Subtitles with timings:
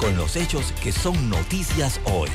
[0.00, 2.30] con los hechos que son noticias hoy.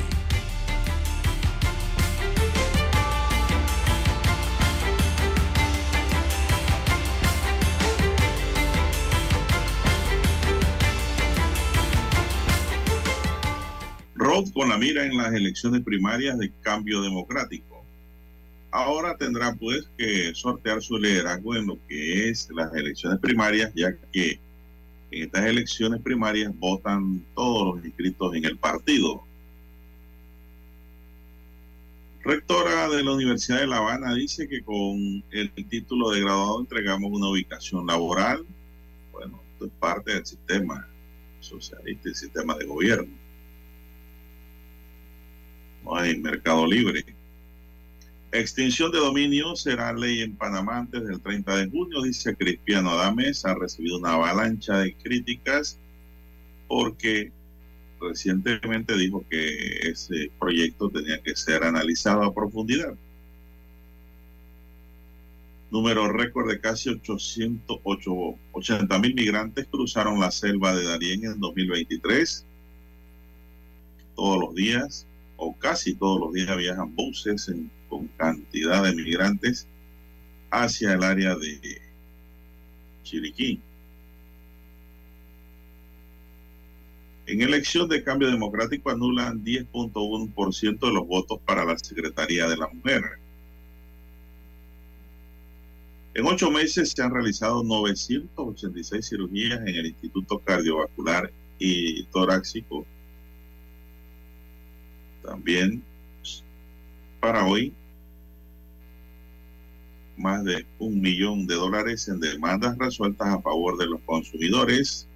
[14.14, 17.84] Rod con la mira en las elecciones primarias de cambio democrático.
[18.70, 23.96] Ahora tendrá pues que sortear su liderazgo en lo que es las elecciones primarias, ya
[24.12, 24.38] que
[25.16, 29.22] en estas elecciones primarias votan todos los inscritos en el partido.
[32.22, 37.10] Rectora de la Universidad de La Habana dice que con el título de graduado entregamos
[37.12, 38.44] una ubicación laboral.
[39.12, 40.86] Bueno, esto es parte del sistema
[41.40, 43.14] socialista y sistema de gobierno.
[45.84, 47.15] No hay mercado libre.
[48.38, 53.46] Extinción de dominio será ley en Panamá antes del 30 de junio, dice Cristiano Adames.
[53.46, 55.78] Ha recibido una avalancha de críticas
[56.68, 57.32] porque
[57.98, 62.94] recientemente dijo que ese proyecto tenía que ser analizado a profundidad.
[65.70, 72.44] Número récord de casi 880 mil migrantes cruzaron la selva de Darién en 2023.
[74.14, 75.06] Todos los días,
[75.38, 79.66] o casi todos los días, viajan buses en con cantidad de migrantes
[80.50, 81.80] hacia el área de
[83.02, 83.58] Chiriquí.
[87.26, 92.68] En elección de cambio democrático anulan 10.1% de los votos para la Secretaría de la
[92.68, 93.02] Mujer.
[96.12, 102.86] En ocho meses se han realizado 986 cirugías en el Instituto Cardiovascular y Torácico.
[105.22, 105.82] También
[107.20, 107.72] para hoy
[110.16, 115.06] más de un millón de dólares en demandas resueltas a favor de los consumidores.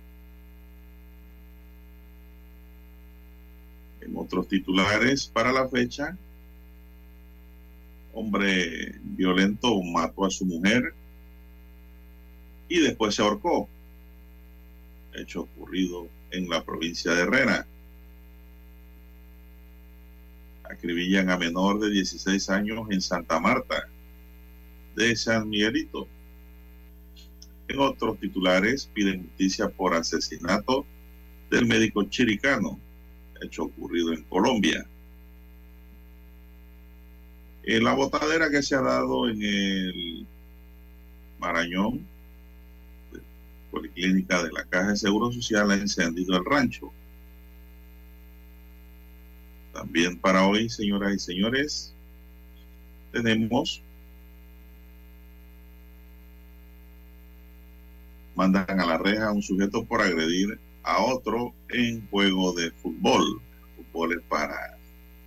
[4.00, 6.16] En otros titulares para la fecha,
[8.12, 10.94] hombre violento mató a su mujer
[12.68, 13.68] y después se ahorcó.
[15.14, 17.66] Hecho ocurrido en la provincia de Herrera
[20.64, 23.88] acribillan a menor de 16 años en Santa Marta
[25.00, 26.06] de San Miguelito.
[27.68, 30.84] En otros titulares piden justicia por asesinato
[31.50, 32.78] del médico chiricano,
[33.40, 34.86] hecho ocurrido en Colombia.
[37.62, 40.26] En la botadera que se ha dado en el
[41.38, 42.06] Marañón,
[43.70, 46.92] Policlínica de la Caja de Seguro Social, ha encendido el rancho.
[49.72, 51.94] También para hoy, señoras y señores,
[53.12, 53.82] tenemos,
[58.40, 63.42] mandan a la reja a un sujeto por agredir a otro en juego de fútbol.
[63.76, 64.78] Fútbol es para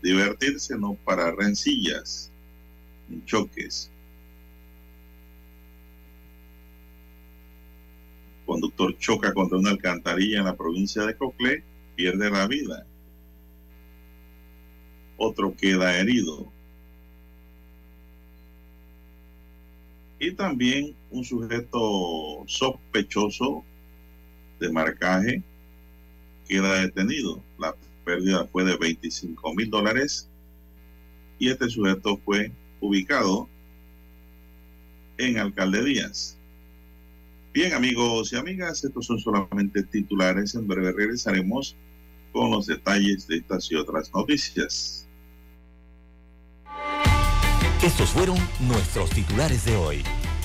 [0.02, 2.32] divertirse, no para rencillas
[3.08, 3.92] ni choques.
[8.48, 11.64] Conductor choca contra una alcantarilla en la provincia de Coclé,
[11.96, 12.88] pierde la vida
[15.18, 16.52] otro queda herido.
[20.24, 23.62] Y también un sujeto sospechoso
[24.58, 25.44] de marcaje
[26.48, 27.44] queda detenido.
[27.60, 27.76] La
[28.06, 30.30] pérdida fue de 25 mil dólares
[31.40, 33.50] y este sujeto fue ubicado
[35.18, 36.38] en Alcalde Díaz.
[37.54, 40.56] Bien, amigos y amigas, estos son solamente titulares.
[40.56, 41.76] En breve regresaremos
[42.32, 45.06] con los detalles de estas y otras noticias.
[47.84, 50.04] Estos fueron nuestros titulares de hoy.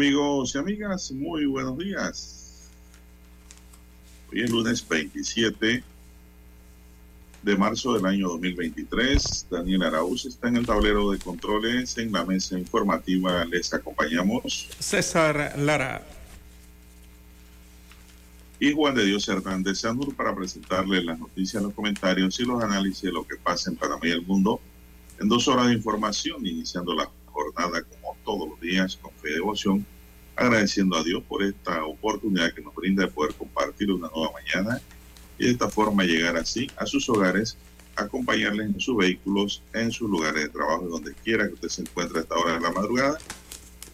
[0.00, 2.70] Amigos y amigas, muy buenos días.
[4.32, 5.84] Hoy es lunes 27
[7.42, 9.48] de marzo del año 2023.
[9.50, 11.98] Daniel Arauz está en el tablero de controles.
[11.98, 16.02] En la mesa informativa les acompañamos César Lara
[18.58, 23.02] y Juan de Dios Hernández Sanur para presentarles las noticias, los comentarios y los análisis
[23.02, 24.62] de lo que pasa en Panamá y el mundo
[25.20, 29.34] en dos horas de información, iniciando la jornada como todos los días con fe y
[29.34, 29.86] devoción,
[30.36, 34.80] agradeciendo a Dios por esta oportunidad que nos brinda de poder compartir una nueva mañana
[35.38, 37.56] y de esta forma llegar así a sus hogares,
[37.96, 42.18] acompañarles en sus vehículos, en sus lugares de trabajo, donde quiera que usted se encuentre
[42.18, 43.18] a esta hora de la madrugada.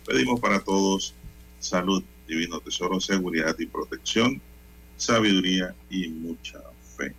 [0.06, 1.14] Pedimos para todos
[1.58, 4.40] salud, divino tesoro, seguridad y protección,
[4.96, 6.60] sabiduría y mucha
[6.96, 7.12] fe.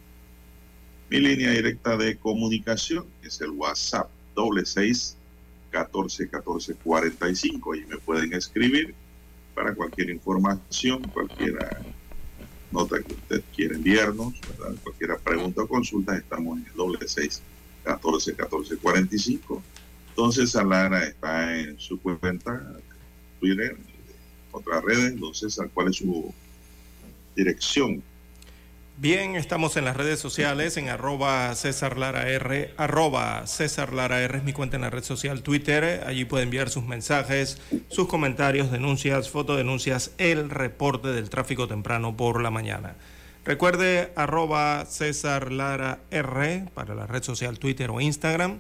[1.10, 5.17] Mi línea directa de comunicación es el WhatsApp doble seis
[5.78, 8.96] 14 14 45 y me pueden escribir
[9.54, 11.56] para cualquier información, cualquier
[12.72, 14.34] nota que usted quiera enviarnos,
[14.84, 17.42] cualquier pregunta o consulta, estamos en el doble 6
[17.84, 19.64] 14 14 45.
[20.10, 22.76] Entonces, Alara está en su cuenta
[23.40, 23.78] Twitter,
[24.52, 26.34] otras redes, entonces, ¿cuál es su
[27.36, 28.02] dirección?
[29.00, 34.40] Bien, estamos en las redes sociales, en arroba César Lara R, arroba César Lara R
[34.40, 38.72] es mi cuenta en la red social Twitter, allí puede enviar sus mensajes, sus comentarios,
[38.72, 42.96] denuncias, fotodenuncias, el reporte del tráfico temprano por la mañana.
[43.46, 48.58] Recuerde arroba César Lara R para la red social Twitter o Instagram.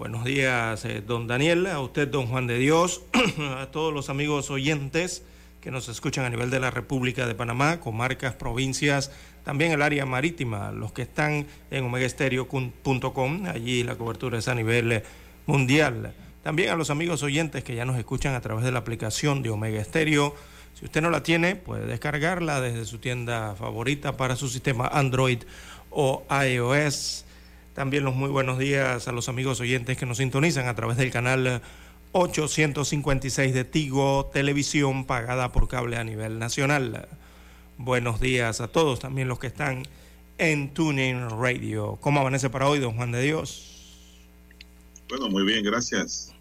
[0.00, 3.02] Buenos días, eh, don Daniel, a usted, don Juan de Dios,
[3.56, 5.22] a todos los amigos oyentes
[5.62, 9.12] que nos escuchan a nivel de la República de Panamá, comarcas, provincias,
[9.44, 15.02] también el área marítima, los que están en omegaestereo.com, allí la cobertura es a nivel
[15.46, 16.14] mundial.
[16.42, 19.50] También a los amigos oyentes que ya nos escuchan a través de la aplicación de
[19.50, 20.34] Omega Estéreo.
[20.74, 25.38] Si usted no la tiene, puede descargarla desde su tienda favorita para su sistema Android
[25.90, 27.24] o iOS.
[27.74, 31.12] También los muy buenos días a los amigos oyentes que nos sintonizan a través del
[31.12, 31.62] canal
[32.12, 37.08] 856 de Tigo, televisión pagada por cable a nivel nacional.
[37.78, 39.82] Buenos días a todos, también los que están
[40.36, 41.96] en Tuning Radio.
[42.02, 43.72] ¿Cómo amanece para hoy, don Juan de Dios?
[45.08, 46.34] Bueno, muy bien, gracias.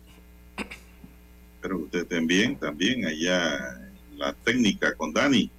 [1.56, 3.80] Espero que ustedes estén bien también allá
[4.12, 5.50] en la técnica con Dani.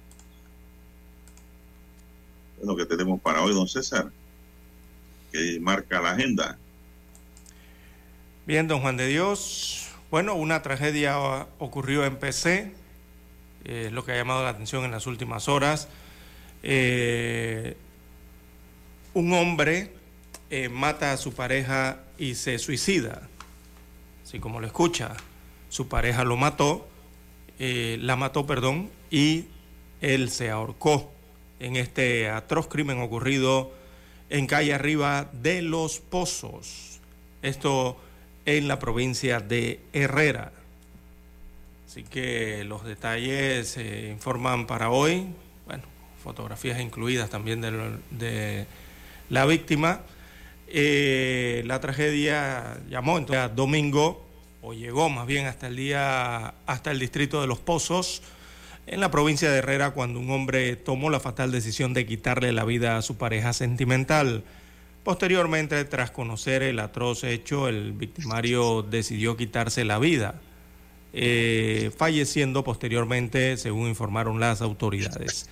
[2.61, 4.11] Es lo que tenemos para hoy, don César,
[5.31, 6.59] que marca la agenda.
[8.45, 9.82] Bien, don Juan de Dios,
[10.13, 11.17] bueno, una tragedia
[11.57, 12.71] ocurrió en PC,
[13.65, 15.87] es lo que ha llamado la atención en las últimas horas.
[16.61, 17.75] Eh,
[19.15, 19.91] un hombre
[20.51, 23.27] eh, mata a su pareja y se suicida.
[24.23, 25.15] Así como lo escucha,
[25.69, 26.87] su pareja lo mató,
[27.57, 29.45] eh, la mató, perdón, y
[29.99, 31.11] él se ahorcó
[31.59, 33.71] en este atroz crimen ocurrido
[34.29, 36.99] en calle arriba de Los Pozos.
[37.41, 37.97] Esto
[38.45, 40.51] en la provincia de Herrera.
[41.87, 45.27] Así que los detalles se informan para hoy,
[45.65, 45.83] bueno,
[46.23, 48.65] fotografías incluidas también de,
[49.29, 50.01] la víctima.
[50.67, 54.25] Eh, la tragedia llamó entonces domingo,
[54.63, 58.23] o llegó más bien hasta el día, hasta el distrito de Los Pozos,
[58.87, 62.65] en la provincia de Herrera, cuando un hombre tomó la fatal decisión de quitarle la
[62.65, 64.43] vida a su pareja sentimental.
[65.03, 70.39] Posteriormente, tras conocer el atroz hecho, el victimario decidió quitarse la vida,
[71.11, 75.49] eh, falleciendo posteriormente, según informaron las autoridades.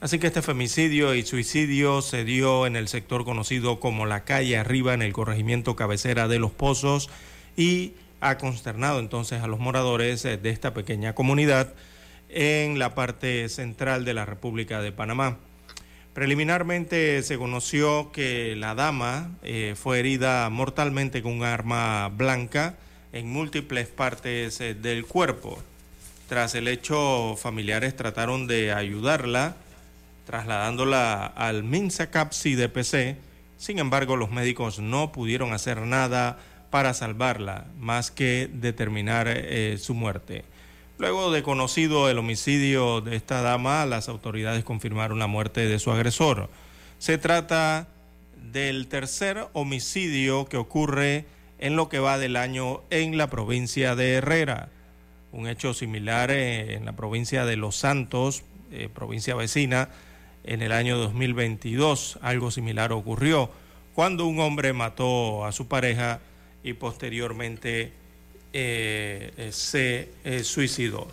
[0.00, 4.56] Así que este femicidio y suicidio se dio en el sector conocido como la calle
[4.56, 7.10] arriba, en el corregimiento cabecera de Los Pozos,
[7.56, 11.74] y ha consternado entonces a los moradores de esta pequeña comunidad
[12.28, 15.38] en la parte central de la República de Panamá.
[16.14, 22.74] Preliminarmente se conoció que la dama eh, fue herida mortalmente con un arma blanca
[23.14, 25.62] en múltiples partes eh, del cuerpo.
[26.28, 29.56] Tras el hecho, familiares trataron de ayudarla,
[30.26, 33.16] trasladándola al Minsacapsi de PC.
[33.56, 36.38] Sin embargo, los médicos no pudieron hacer nada
[36.68, 40.44] para salvarla, más que determinar eh, su muerte.
[40.98, 45.90] Luego de conocido el homicidio de esta dama, las autoridades confirmaron la muerte de su
[45.90, 46.48] agresor.
[46.98, 47.88] Se trata
[48.52, 51.24] del tercer homicidio que ocurre
[51.58, 54.68] en lo que va del año en la provincia de Herrera.
[55.32, 59.88] Un hecho similar eh, en la provincia de Los Santos, eh, provincia vecina,
[60.44, 62.18] en el año 2022.
[62.20, 63.50] Algo similar ocurrió
[63.94, 66.20] cuando un hombre mató a su pareja
[66.62, 67.92] y posteriormente
[68.54, 71.08] eh, eh, se eh, suicidó.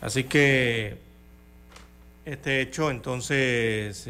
[0.00, 0.96] Así que
[2.24, 4.08] este hecho entonces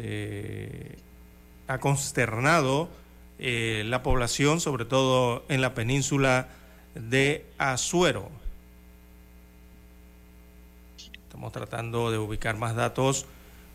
[1.67, 2.89] ha consternado
[3.37, 6.47] la población, sobre todo en la península
[6.95, 8.29] de Azuero.
[10.97, 13.25] Estamos tratando de ubicar más datos.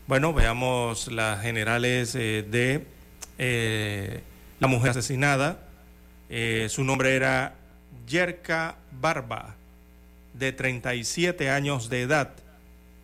[0.06, 2.84] Bueno, veamos las generales de
[3.38, 5.68] la mujer asesinada.
[6.68, 7.57] su nombre era
[8.08, 9.54] Yerka Barba,
[10.34, 12.30] de 37 años de edad,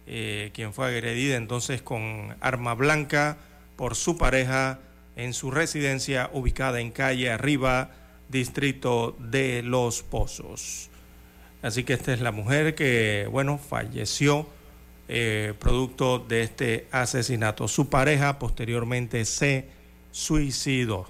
[0.06, 3.36] eh, quien fue agredida entonces con arma blanca
[3.76, 4.78] por su pareja
[5.16, 7.90] en su residencia ubicada en calle Arriba,
[8.28, 10.90] distrito de Los Pozos.
[11.62, 14.46] Así que esta es la mujer que, bueno, falleció
[15.08, 17.68] eh, producto de este asesinato.
[17.68, 19.68] Su pareja posteriormente se
[20.10, 21.06] suicidó.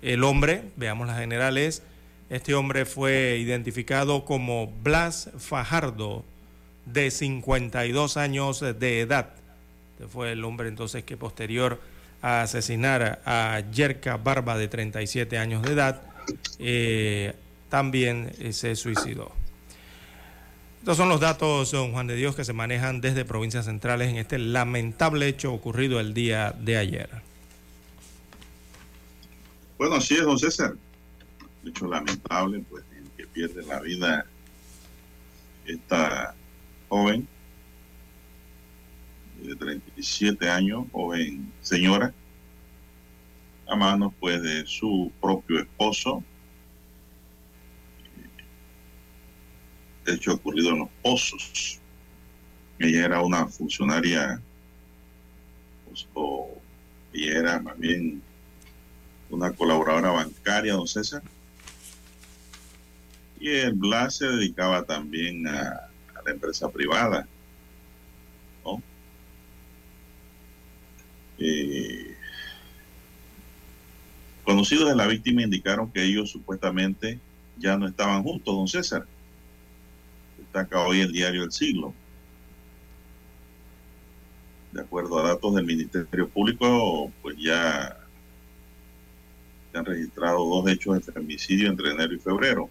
[0.00, 1.82] El hombre, veamos las generales,
[2.30, 6.24] este hombre fue identificado como Blas Fajardo,
[6.84, 9.30] de 52 años de edad.
[9.92, 11.80] Este fue el hombre entonces que posterior
[12.22, 16.02] a asesinar a Yerka Barba, de 37 años de edad,
[16.58, 17.34] eh,
[17.68, 19.32] también eh, se suicidó.
[20.80, 24.16] Estos son los datos, don Juan de Dios, que se manejan desde provincias centrales en
[24.16, 27.10] este lamentable hecho ocurrido el día de ayer.
[29.76, 30.74] Bueno, así es, don César
[31.68, 34.26] hecho lamentable, pues, en que pierde la vida
[35.66, 36.34] esta
[36.88, 37.28] joven
[39.42, 42.12] de 37 años, joven señora,
[43.66, 46.24] a manos pues de su propio esposo.
[50.06, 51.78] Hecho, ocurrido en los pozos.
[52.78, 54.40] Ella era una funcionaria,
[55.86, 56.58] pues, o
[57.12, 58.22] ella era más bien
[59.28, 61.22] una colaboradora bancaria, don César
[63.40, 65.88] y el Blas se dedicaba también a,
[66.24, 67.26] la empresa privada.
[68.64, 68.82] ¿no?
[71.38, 72.16] Eh,
[74.44, 77.20] conocidos de la víctima indicaron que ellos supuestamente
[77.58, 79.06] ya no estaban juntos, don César.
[80.38, 81.94] Destaca hoy el diario El Siglo.
[84.72, 87.96] De acuerdo a datos del Ministerio Público, pues ya
[89.72, 92.70] se han registrado dos hechos de femicidio entre enero y febrero.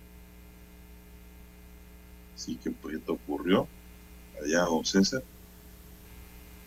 [2.38, 3.68] Así que pues esto ocurrió
[4.44, 5.24] allá a don César,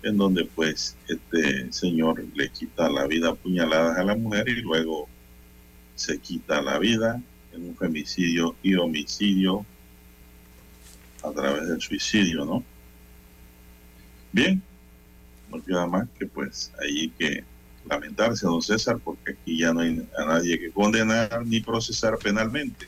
[0.02, 5.08] en donde pues este señor le quita la vida a a la mujer y luego
[5.94, 7.22] se quita la vida
[7.52, 9.64] en un femicidio y homicidio
[11.22, 12.64] a través del suicidio, ¿no?
[14.32, 14.60] Bien,
[15.52, 17.44] no queda más que pues ahí que
[17.88, 22.86] lamentarse, don César, porque aquí ya no hay a nadie que condenar ni procesar penalmente.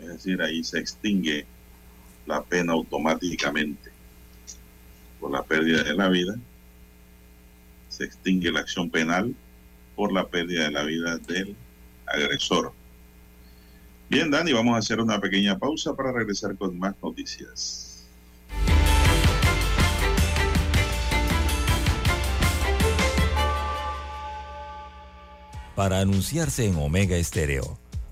[0.00, 1.46] Es decir, ahí se extingue
[2.26, 3.90] la pena automáticamente
[5.20, 6.34] por la pérdida de la vida.
[7.88, 9.34] Se extingue la acción penal
[9.94, 11.54] por la pérdida de la vida del
[12.06, 12.72] agresor.
[14.08, 18.06] Bien, Dani, vamos a hacer una pequeña pausa para regresar con más noticias.
[25.76, 27.78] Para anunciarse en Omega Estéreo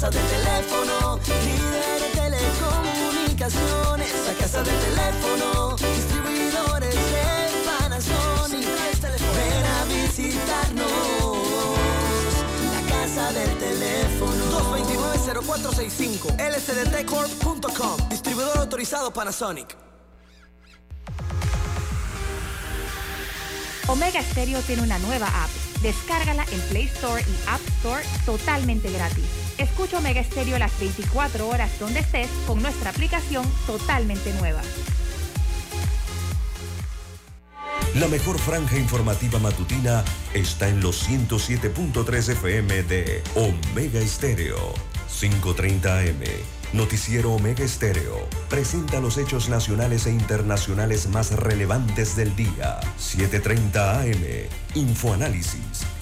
[0.00, 4.12] Casa del teléfono, líder de telecomunicaciones.
[4.28, 7.26] La casa del teléfono, distribuidores de
[7.66, 8.68] Panasonic.
[9.34, 10.86] Ven a visitarnos.
[12.74, 14.44] La casa del teléfono.
[15.34, 19.76] 229-0465 lcdtcorp.com Distribuidor autorizado Panasonic.
[23.88, 25.50] Omega Stereo tiene una nueva app.
[25.82, 29.47] Descárgala en Play Store y App Store totalmente gratis.
[29.58, 34.62] Escucha Omega Stereo las 24 horas donde estés con nuestra aplicación totalmente nueva.
[37.96, 44.74] La mejor franja informativa matutina está en los 107.3 FM de Omega Estéreo.
[45.10, 46.22] 5.30 AM.
[46.74, 48.28] Noticiero Omega Estéreo.
[48.48, 52.78] Presenta los hechos nacionales e internacionales más relevantes del día.
[52.98, 54.48] 7.30 AM.
[54.74, 55.97] Infoanálisis.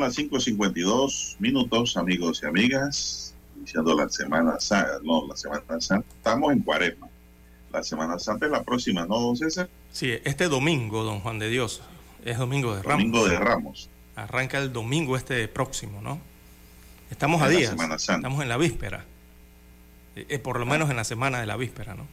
[0.00, 6.06] Son las 5.52 minutos, amigos y amigas, iniciando la Semana Santa, no, la Semana Santa,
[6.16, 7.08] estamos en Cuaresma.
[7.72, 9.68] La Semana Santa es la próxima, ¿no, don César?
[9.92, 11.82] Sí, este domingo, don Juan de Dios,
[12.24, 12.98] es Domingo de Ramos.
[12.98, 13.90] Domingo de Ramos.
[14.16, 16.18] Arranca el domingo este próximo, ¿no?
[17.10, 18.28] Estamos a En días, Semana Santa.
[18.28, 19.04] estamos en la víspera,
[20.16, 22.06] Eh, eh, por lo menos en la semana de la víspera, ¿no?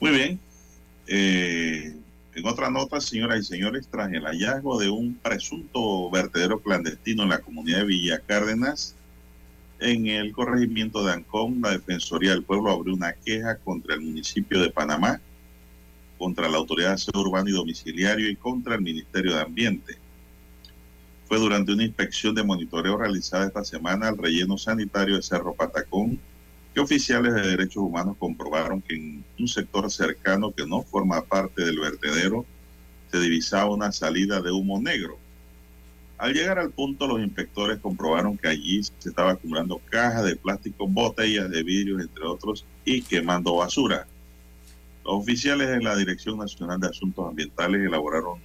[0.00, 0.40] Muy bien.
[1.06, 1.94] Eh,
[2.36, 7.30] en otra nota, señoras y señores, tras el hallazgo de un presunto vertedero clandestino en
[7.30, 8.94] la comunidad de Villa Cárdenas,
[9.80, 14.60] en el corregimiento de Ancón, la Defensoría del Pueblo abrió una queja contra el municipio
[14.60, 15.18] de Panamá,
[16.18, 19.96] contra la Autoridad de Aseo Urbano y Domiciliario y contra el Ministerio de Ambiente.
[21.28, 26.20] Fue durante una inspección de monitoreo realizada esta semana al relleno sanitario de Cerro Patacón
[26.76, 31.64] que oficiales de derechos humanos comprobaron que en un sector cercano que no forma parte
[31.64, 32.44] del vertedero
[33.10, 35.16] se divisaba una salida de humo negro.
[36.18, 40.86] Al llegar al punto, los inspectores comprobaron que allí se estaba acumulando cajas de plástico,
[40.86, 44.06] botellas de vidrio, entre otros, y quemando basura.
[45.02, 48.38] Los oficiales de la Dirección Nacional de Asuntos Ambientales elaboraron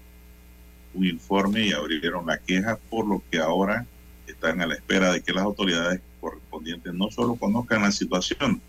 [0.93, 3.85] un informe y abrieron la queja, por lo que ahora
[4.25, 8.61] están a la espera de que las autoridades correspondientes no solo conozcan la situación,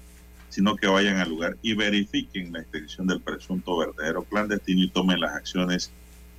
[0.48, 5.20] sino que vayan al lugar y verifiquen la extensión del presunto vertedero clandestino y tomen
[5.20, 5.90] las acciones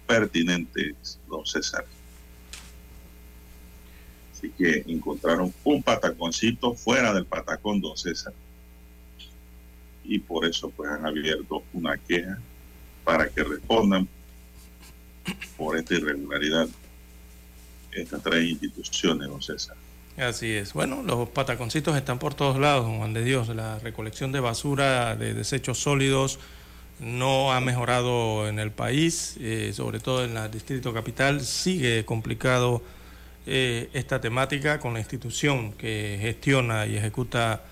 [0.05, 1.85] pertinentes, don César.
[4.31, 8.33] Así que encontraron un pataconcito fuera del patacón, don César.
[10.03, 12.37] Y por eso pues han abierto una queja
[13.03, 14.07] para que respondan
[15.55, 16.67] por esta irregularidad
[17.91, 19.77] estas tres instituciones, don César.
[20.17, 20.73] Así es.
[20.73, 23.47] Bueno, los pataconcitos están por todos lados, Juan de Dios.
[23.49, 26.37] La recolección de basura, de desechos sólidos,
[26.99, 31.41] no ha mejorado en el país, eh, sobre todo en el distrito capital.
[31.41, 32.83] Sigue complicado
[33.47, 37.63] eh, esta temática con la institución que gestiona y ejecuta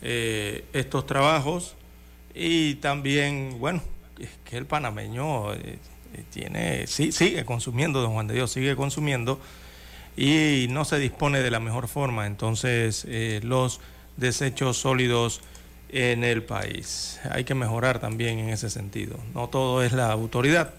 [0.00, 1.74] eh, estos trabajos.
[2.34, 3.82] Y también, bueno,
[4.18, 5.48] es que el panameño
[6.30, 9.38] tiene, sí, sigue consumiendo, don Juan de Dios, sigue consumiendo
[10.20, 13.80] y no se dispone de la mejor forma entonces eh, los
[14.18, 15.40] desechos sólidos
[15.88, 17.18] en el país.
[17.30, 19.16] Hay que mejorar también en ese sentido.
[19.34, 20.74] No todo es la autoridad,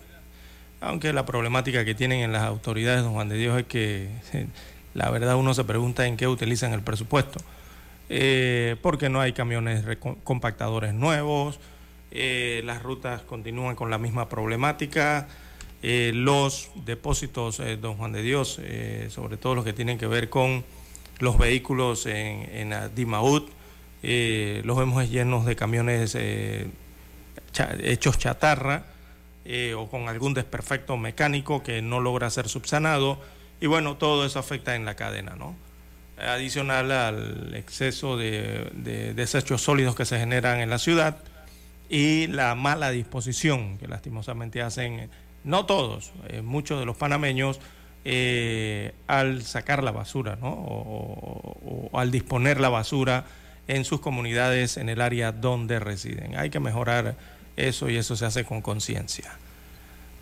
[0.80, 4.10] aunque la problemática que tienen en las autoridades, don Juan de Dios, es que
[4.94, 7.40] la verdad uno se pregunta en qué utilizan el presupuesto.
[8.10, 9.84] Eh, porque no hay camiones
[10.24, 11.60] compactadores nuevos,
[12.12, 15.28] eh, las rutas continúan con la misma problemática,
[15.84, 20.08] eh, los depósitos, eh, don Juan de Dios, eh, sobre todo los que tienen que
[20.08, 20.64] ver con
[21.20, 23.44] los vehículos en, en Dimaud,
[24.04, 26.18] eh, los vemos llenos de camiones
[27.84, 28.86] hechos chatarra
[29.76, 33.20] o con algún desperfecto mecánico que no logra ser subsanado
[33.60, 35.56] y bueno, todo eso afecta en la cadena, ¿no?
[36.18, 41.18] Adicional al exceso de, de desechos sólidos que se generan en la ciudad
[41.90, 45.10] y la mala disposición que lastimosamente hacen,
[45.44, 47.60] no todos, eh, muchos de los panameños,
[48.04, 50.50] eh, al sacar la basura ¿no?
[50.50, 53.26] o, o, al disponer la basura
[53.68, 56.38] en sus comunidades, en el área donde residen.
[56.38, 57.16] Hay que mejorar
[57.58, 59.32] eso y eso se hace con conciencia.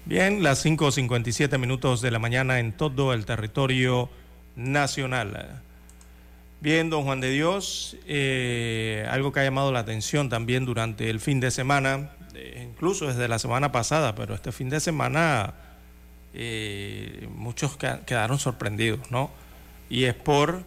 [0.05, 4.09] Bien, las 5.57 minutos de la mañana en todo el territorio
[4.55, 5.61] nacional.
[6.61, 11.21] Bien, don Juan de Dios, eh, algo que ha llamado la atención también durante el
[11.21, 15.53] fin de semana, eh, incluso desde la semana pasada, pero este fin de semana
[16.33, 19.31] eh, muchos quedaron sorprendidos, ¿no?
[19.89, 20.65] Y es por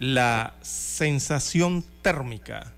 [0.00, 2.72] la sensación térmica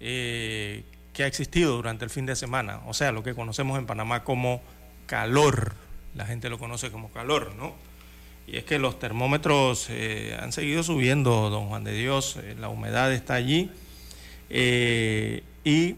[0.00, 0.84] que
[1.18, 4.62] ha existido durante el fin de semana, o sea, lo que conocemos en Panamá como
[5.06, 5.74] calor,
[6.16, 7.74] la gente lo conoce como calor, ¿no?
[8.50, 12.68] Y es que los termómetros eh, han seguido subiendo, don Juan de Dios, eh, la
[12.68, 13.70] humedad está allí
[14.48, 15.94] eh, y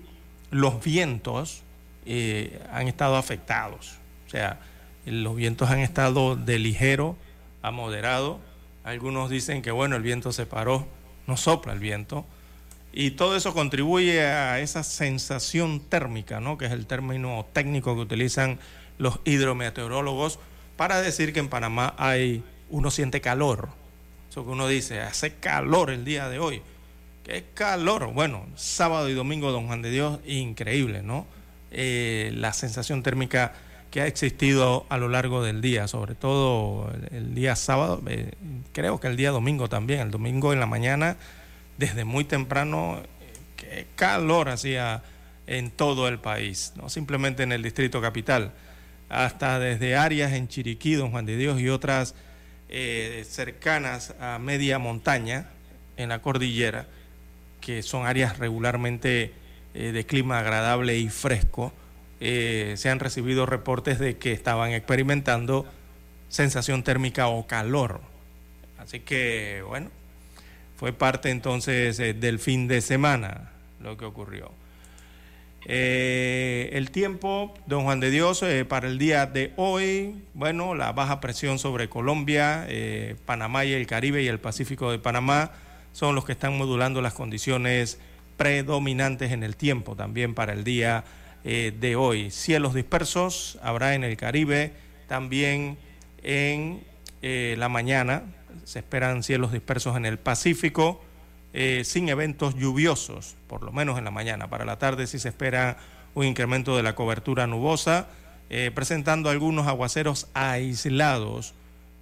[0.51, 1.63] los vientos
[2.71, 3.95] han estado afectados.
[4.27, 4.59] O sea,
[5.07, 7.17] los vientos han estado de ligero
[7.63, 8.39] a moderado.
[8.85, 10.87] Algunos dicen que, bueno, el viento se paró,
[11.27, 12.27] no sopla el viento.
[12.93, 16.59] Y todo eso contribuye a esa sensación térmica, ¿no?
[16.59, 18.59] que es el término técnico que utilizan
[18.99, 20.39] los hidrometeorólogos
[20.83, 23.69] para decir que en Panamá hay, uno siente calor.
[24.29, 26.61] Eso que uno dice, hace calor el día de hoy.
[27.23, 28.13] ¿Qué calor?
[28.13, 31.25] Bueno, sábado y domingo, don Juan de Dios, increíble, ¿no?
[31.71, 33.53] Eh, la sensación térmica
[33.93, 38.33] que ha existido a lo largo del día, sobre todo el, día sábado, eh,
[38.73, 41.17] creo que el día domingo también, el domingo en la mañana,
[41.79, 43.07] desde muy temprano, eh,
[43.57, 45.05] qué calor hacía
[45.47, 48.51] en todo el país, no simplemente en el distrito capital
[49.13, 52.15] hasta desde áreas en Chiriquí, Don Juan de Dios y otras
[52.71, 55.51] eh, cercanas a media montaña
[55.99, 56.87] en la cordillera,
[57.61, 59.33] que son áreas regularmente
[59.75, 61.73] eh, de clima agradable y fresco,
[62.21, 65.67] eh, se han recibido reportes de que estaban experimentando
[66.31, 68.01] sensación térmica o calor.
[68.79, 69.91] Así que, bueno,
[70.77, 74.62] fue parte entonces del fin de semana lo que ocurrió.
[75.67, 80.93] Eh, el tiempo, don Juan de Dios, eh, para el día de hoy, bueno, la
[80.93, 85.53] baja presión sobre Colombia, eh, Panamá y el Caribe y el Pacífico de Panamá
[85.93, 88.01] son los que están modulando las condiciones
[88.37, 91.05] predominantes en el tiempo también para el día
[91.45, 92.31] de hoy.
[92.31, 94.73] Cielos dispersos habrá en el Caribe,
[95.09, 95.77] también
[96.23, 96.83] en
[97.21, 98.23] la mañana
[98.65, 101.03] se esperan cielos dispersos en el Pacífico
[101.55, 104.49] eh, sin eventos lluviosos, por lo menos en la mañana.
[104.49, 105.77] Para la tarde sí se espera
[106.15, 108.09] un incremento de la cobertura nubosa,
[108.49, 111.53] eh, presentando algunos aguaceros aislados,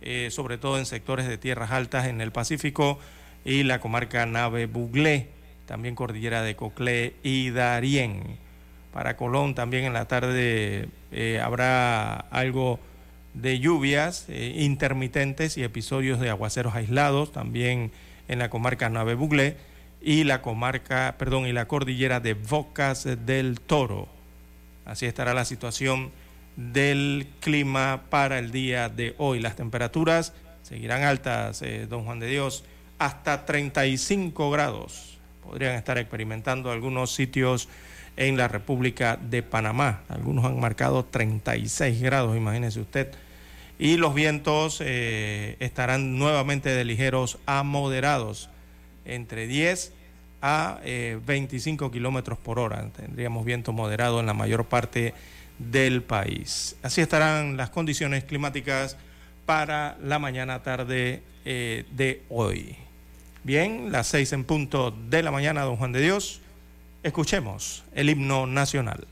[0.03, 3.01] eh, sobre todo en sectores de tierras altas en el Pacífico
[3.45, 5.31] y la comarca Nave Buglé,
[5.67, 8.39] también cordillera de Coclé y Darién.
[8.93, 10.89] Para Colón también en la tarde
[11.43, 12.79] habrá algo
[13.35, 17.93] de lluvias intermitentes y episodios de aguaceros aislados, también
[18.31, 19.57] en la comarca Nave Buglé
[20.01, 24.09] y la comarca, perdón, y la cordillera de Bocas del Toro.
[24.85, 26.13] Así estará la situación
[26.57, 29.41] del clima para el día de hoy.
[29.41, 32.65] Las temperaturas seguirán altas, eh, don Juan de Dios,
[32.99, 35.19] hasta 35 grados.
[35.43, 37.69] Podrían estar experimentando algunos sitios
[38.17, 40.03] en la República de Panamá.
[40.09, 43.13] Algunos han marcado 36 grados, imagínese usted
[43.81, 48.51] y los vientos eh, estarán nuevamente de ligeros a moderados,
[49.07, 49.95] entre 10
[50.43, 52.87] a 25 eh, kilómetros por hora.
[52.95, 55.15] Tendríamos viento moderado en la mayor parte
[55.59, 56.77] del país.
[56.83, 58.99] Así estarán las condiciones climáticas
[59.47, 62.77] para la mañana tarde eh, de hoy.
[63.45, 66.43] Bien, las seis en punto de la mañana, don Juan de Dios.
[67.03, 69.07] Escuchemos el himno nacional.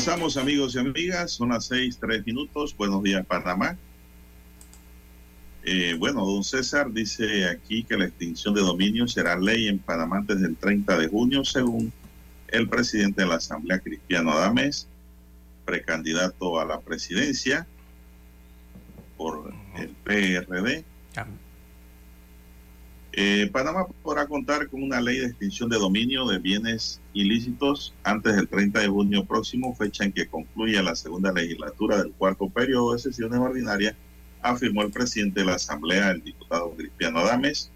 [0.00, 2.74] Avanzamos amigos y amigas, son las seis, tres minutos.
[2.74, 3.76] Buenos días, Panamá.
[5.62, 10.24] Eh, bueno, don César dice aquí que la extinción de dominio será ley en Panamá
[10.26, 11.92] desde el 30 de junio, según
[12.48, 14.88] el presidente de la Asamblea, Cristiano Adames,
[15.66, 17.66] precandidato a la presidencia
[19.18, 20.82] por el PRD.
[23.12, 28.36] Eh, Panamá podrá contar con una ley de extinción de dominio de bienes ilícitos antes
[28.36, 32.92] del 30 de junio próximo, fecha en que concluya la segunda legislatura del cuarto periodo
[32.92, 33.96] de sesiones ordinarias,
[34.42, 37.72] afirmó el presidente de la Asamblea, el diputado Cristiano Adames.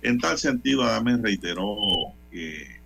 [0.00, 1.76] En tal sentido, Adames reiteró
[2.30, 2.80] que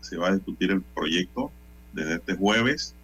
[0.00, 1.52] se va a discutir el proyecto
[1.92, 2.94] desde este jueves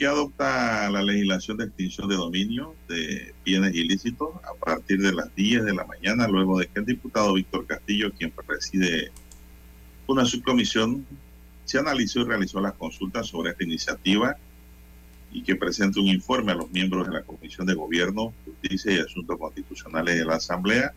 [0.00, 5.34] que adopta la legislación de extinción de dominio de bienes ilícitos a partir de las
[5.34, 9.12] 10 de la mañana, luego de que el diputado Víctor Castillo, quien preside
[10.06, 11.04] una subcomisión,
[11.66, 14.38] se analizó y realizó las consultas sobre esta iniciativa
[15.32, 19.00] y que presente un informe a los miembros de la Comisión de Gobierno, Justicia y
[19.00, 20.94] Asuntos Constitucionales de la Asamblea.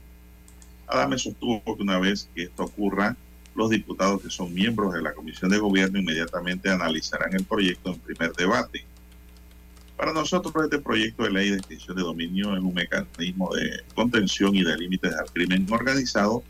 [0.88, 3.18] Adame sostuvo que una vez que esto ocurra,
[3.54, 8.00] los diputados que son miembros de la Comisión de Gobierno inmediatamente analizarán el proyecto en
[8.00, 8.93] primer debate.
[10.04, 14.54] Para nosotros este proyecto de ley de extinción de dominio es un mecanismo de contención
[14.54, 16.44] y de límites al crimen organizado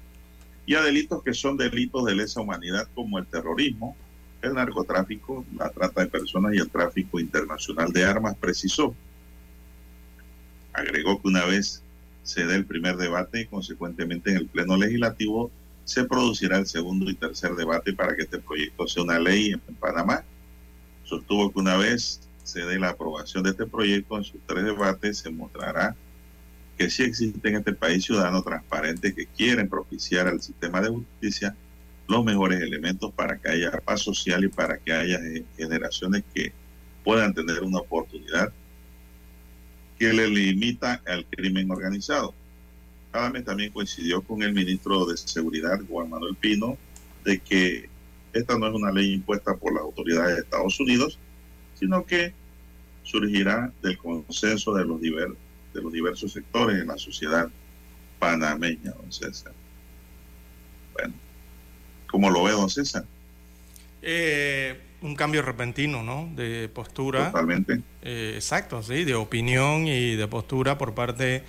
[0.65, 3.95] y a delitos que son delitos de lesa humanidad como el terrorismo,
[4.41, 8.95] el narcotráfico, la trata de personas y el tráfico internacional de armas, precisó.
[10.73, 11.83] Agregó que una vez
[12.23, 15.51] se dé el primer debate y consecuentemente en el Pleno Legislativo
[15.83, 19.75] se producirá el segundo y tercer debate para que este proyecto sea una ley en
[19.75, 20.23] Panamá.
[21.03, 25.19] Sostuvo que una vez se dé la aprobación de este proyecto en sus tres debates,
[25.19, 25.95] se mostrará
[26.77, 31.55] que sí existe en este país ciudadanos transparentes que quieren propiciar al sistema de justicia
[32.07, 35.19] los mejores elementos para que haya paz social y para que haya
[35.57, 36.51] generaciones que
[37.03, 38.51] puedan tener una oportunidad
[39.97, 42.33] que le limita al crimen organizado.
[43.11, 46.77] Adame también coincidió con el ministro de Seguridad, Juan Manuel Pino,
[47.23, 47.89] de que
[48.33, 51.19] esta no es una ley impuesta por las autoridades de Estados Unidos,
[51.83, 52.33] sino que
[53.03, 55.27] surgirá del consenso de los, diver,
[55.73, 57.49] de los diversos sectores en la sociedad
[58.19, 59.51] panameña, don César.
[60.93, 61.13] Bueno,
[62.09, 63.03] ¿cómo lo ve, don César?
[64.01, 66.29] Eh, un cambio repentino, ¿no?
[66.33, 67.31] De postura.
[67.31, 67.81] Totalmente.
[68.01, 71.43] Eh, exacto, sí, de opinión y de postura por parte,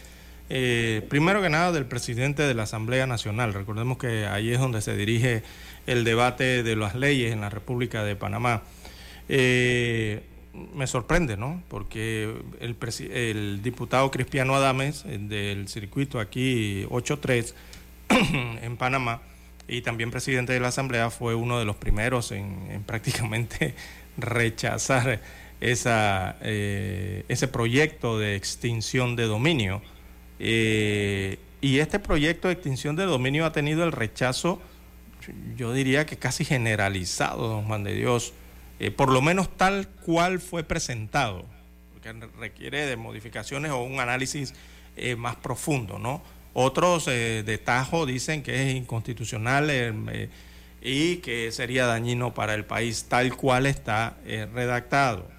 [0.50, 3.54] eh, primero que nada, del presidente de la Asamblea Nacional.
[3.54, 5.44] Recordemos que ahí es donde se dirige
[5.86, 8.64] el debate de las leyes en la República de Panamá.
[9.28, 10.22] Eh,
[10.74, 11.62] me sorprende, ¿no?
[11.68, 17.54] Porque el, diputado Cristiano Adames eh, del circuito aquí 8-3
[18.62, 19.22] en Panamá
[19.66, 23.74] y también presidente de la Asamblea fue uno de los primeros en, prácticamente
[24.16, 25.20] rechazar
[25.60, 29.82] esa, eh, ese proyecto de extinción de dominio.
[31.64, 34.60] Y este proyecto de extinción de dominio ha tenido el rechazo,
[35.56, 38.34] yo diría que casi generalizado, don Juan de Dios,
[38.84, 41.46] eh, por lo menos tal cual fue presentado,
[41.94, 44.52] porque requiere de modificaciones o un análisis
[44.94, 46.22] eh, más profundo, ¿no?
[46.52, 49.70] Otros eh, de tajo dicen que es inconstitucional
[50.82, 54.18] y que sería dañino para el país tal cual está
[54.52, 55.30] redactado.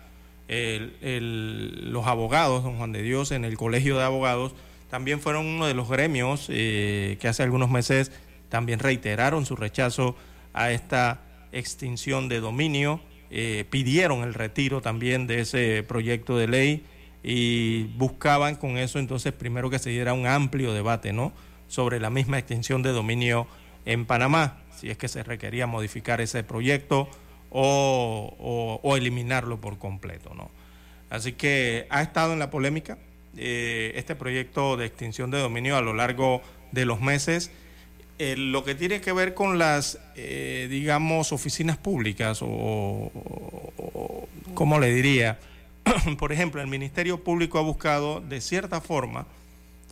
[0.49, 4.53] los abogados, don Juan de Dios, en el Colegio de Abogados,
[4.89, 8.11] también fueron uno de los gremios que hace algunos meses
[8.49, 10.15] también reiteraron su rechazo
[10.51, 11.19] a esta
[11.51, 13.01] extinción de dominio
[13.31, 16.85] eh, pidieron el retiro también de ese proyecto de ley
[17.23, 21.33] y buscaban con eso entonces primero que se diera un amplio debate ¿no?
[21.67, 23.47] sobre la misma extinción de dominio
[23.85, 27.09] en Panamá, si es que se requería modificar ese proyecto
[27.49, 30.33] o, eliminarlo por completo.
[30.35, 30.49] ¿no?
[31.09, 32.97] Así que ha estado en la polémica
[33.37, 37.51] eh, este proyecto de extinción de dominio a lo largo de los meses
[38.17, 43.11] eh, lo que tiene que ver con las, eh, digamos, oficinas públicas o,
[44.53, 45.39] ¿cómo le diría?
[46.17, 49.27] Por ejemplo, el Ministerio Público ha buscado, de cierta forma,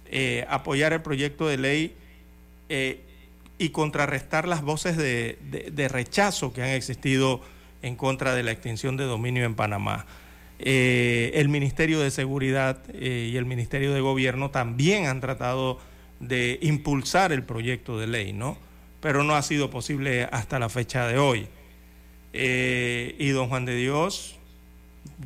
[0.06, 1.96] eh, apoyar el proyecto de ley
[3.58, 7.42] y contrarrestar las voces de, rechazo que han existido
[7.82, 10.06] en contra de la extinción de dominio en Panamá.
[10.60, 15.80] Eh, el Ministerio de Seguridad eh, y el Ministerio de Gobierno también han tratado
[16.28, 18.58] de impulsar el proyecto de ley, ¿no?
[19.02, 21.48] Pero no ha sido posible hasta la fecha de hoy.
[22.34, 24.36] Eh, y don Juan de Dios,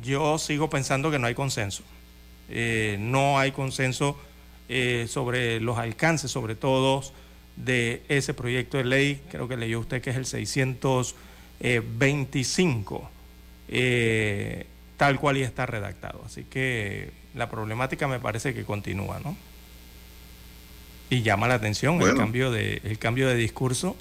[0.02, 1.82] yo sigo pensando que no hay consenso.
[2.98, 4.18] no hay consenso
[5.06, 7.02] sobre los alcances, sobre todo
[7.56, 9.22] de ese proyecto de ley.
[9.30, 13.10] Creo que leyó usted que es el 625
[14.98, 16.20] tal cual y está redactado.
[16.26, 19.34] Así que la problemática me parece que continúa, ¿no?
[21.10, 23.96] Y llama la atención el, cambio de, el cambio de discurso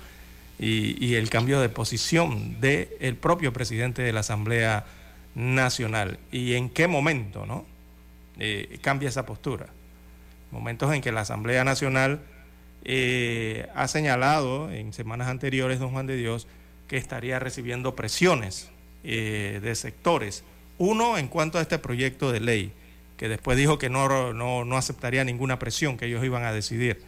[0.60, 4.86] y, el cambio de posición del propio presidente de la Asamblea
[5.36, 6.20] Nacional.
[6.32, 7.66] ¿Y en qué momento, no?
[8.40, 9.68] Eh, cambia esa postura.
[10.52, 12.22] Momentos en que la Asamblea Nacional
[12.84, 16.48] eh, ha señalado en semanas anteriores, don Juan de Dios,
[16.88, 18.70] que estaría recibiendo presiones
[19.04, 20.44] eh, de sectores
[20.78, 22.72] uno, en cuanto a este proyecto de ley,
[23.18, 27.02] que después dijo que no, no, aceptaría ninguna presión, que ellos iban a decidir.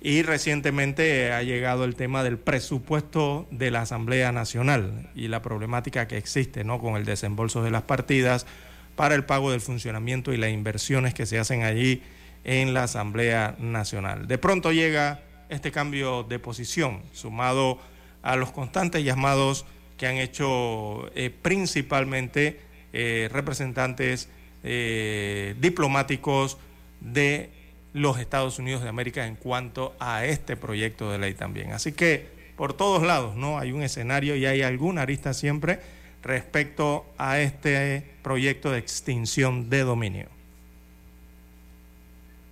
[0.00, 6.08] Y recientemente ha llegado el tema del presupuesto de la Asamblea Nacional y la problemática
[6.08, 6.80] que existe ¿no?
[6.80, 8.46] con el desembolso de las partidas
[8.94, 12.02] para el pago del funcionamiento y las inversiones que se hacen allí
[12.44, 14.26] en la Asamblea Nacional.
[14.26, 17.78] De pronto llega este cambio de posición, sumado
[18.22, 22.60] a los constantes llamados que han hecho eh, principalmente
[22.92, 24.28] eh, representantes
[24.62, 26.58] eh, diplomáticos
[27.00, 27.50] de
[27.92, 31.72] los Estados Unidos de América en cuanto a este proyecto de ley también.
[31.72, 33.58] Así que por todos lados, ¿no?
[33.58, 35.80] Hay un escenario y hay alguna arista siempre
[36.22, 40.28] respecto a este proyecto de extinción de dominio.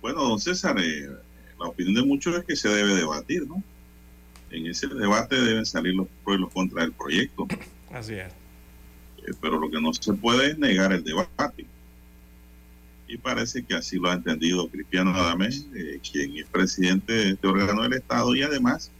[0.01, 1.09] Bueno, don César, eh,
[1.59, 3.61] la opinión de muchos es que se debe debatir, ¿no?
[4.51, 7.47] En ese debate deben salir los pros y los contras del proyecto.
[7.91, 8.31] Así es.
[9.27, 11.65] Eh, pero lo que no se puede es negar el debate.
[13.07, 17.47] Y parece que así lo ha entendido Cristiano Adame, eh, quien es presidente de este
[17.47, 18.91] órgano del Estado y además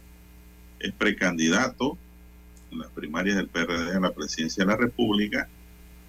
[0.78, 1.98] es precandidato
[2.70, 5.48] en las primarias del PRD a la presidencia de la República.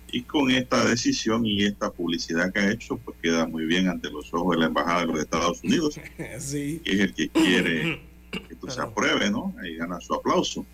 [0.10, 4.10] Y con esta decisión y esta publicidad que ha hecho, pues queda muy bien ante
[4.10, 8.54] los ojos de la Embajada de los Estados Unidos, que es el que quiere que
[8.54, 9.56] esto se apruebe, ¿no?
[9.62, 10.66] Ahí gana su aplauso.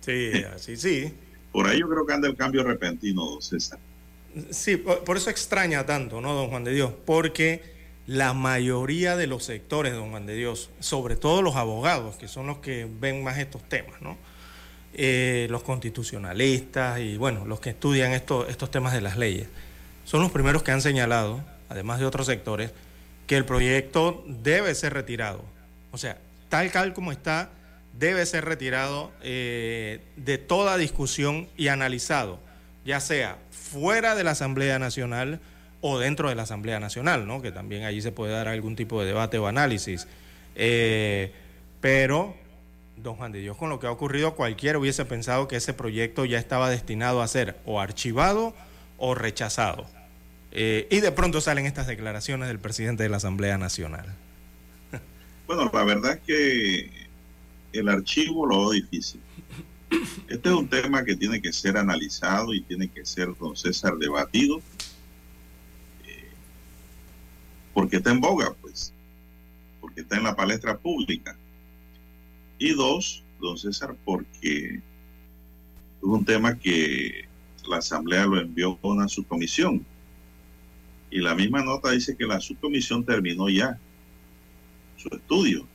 [0.00, 1.12] Sí, así sí.
[1.52, 3.78] Por ahí yo creo que anda el cambio repentino, don César.
[4.50, 6.92] Sí, por, eso extraña tanto, ¿no, don Juan de Dios?
[7.04, 7.62] Porque
[8.06, 12.46] la mayoría de los sectores, don Juan de Dios, sobre todo los abogados, que son
[12.46, 14.16] los que ven más estos temas, ¿no?
[14.94, 19.48] Eh, los constitucionalistas y, bueno, los que estudian estos temas de las leyes,
[20.04, 22.72] son los primeros que han señalado, además de otros sectores,
[23.26, 25.44] que el proyecto debe ser retirado.
[25.90, 26.18] O sea,
[26.48, 27.50] tal cual como está,
[27.98, 32.40] debe ser retirado eh, de toda discusión y analizado,
[32.84, 35.40] ya sea fuera de la Asamblea Nacional
[35.80, 37.42] o dentro de la Asamblea Nacional, ¿no?
[37.42, 40.06] que también allí se puede dar algún tipo de debate o análisis.
[40.54, 41.32] Eh,
[41.80, 42.36] pero,
[42.96, 46.24] don Juan de Dios, con lo que ha ocurrido, cualquiera hubiese pensado que ese proyecto
[46.24, 48.54] ya estaba destinado a ser o archivado
[48.98, 49.86] o rechazado.
[50.52, 54.06] Eh, y de pronto salen estas declaraciones del presidente de la Asamblea Nacional.
[55.46, 56.90] Bueno, la verdad es que
[57.72, 59.20] el archivo lo difícil.
[60.28, 63.96] Este es un tema que tiene que ser analizado y tiene que ser, don César,
[63.98, 64.62] debatido,
[66.06, 66.30] eh,
[67.74, 68.92] porque está en boga, pues,
[69.80, 71.36] porque está en la palestra pública.
[72.58, 74.82] Y dos, don César, porque es
[76.00, 77.28] un tema que
[77.68, 79.84] la Asamblea lo envió con una subcomisión.
[81.10, 83.78] Y la misma nota dice que la subcomisión terminó ya
[84.96, 85.68] su estudio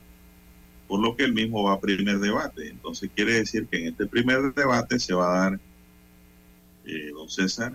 [0.88, 2.68] por lo que el mismo va a primer debate.
[2.68, 5.60] Entonces quiere decir que en este primer debate se va a dar,
[6.86, 7.72] eh, don César,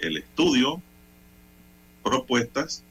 [0.00, 0.82] el estudio,
[2.02, 2.82] propuestas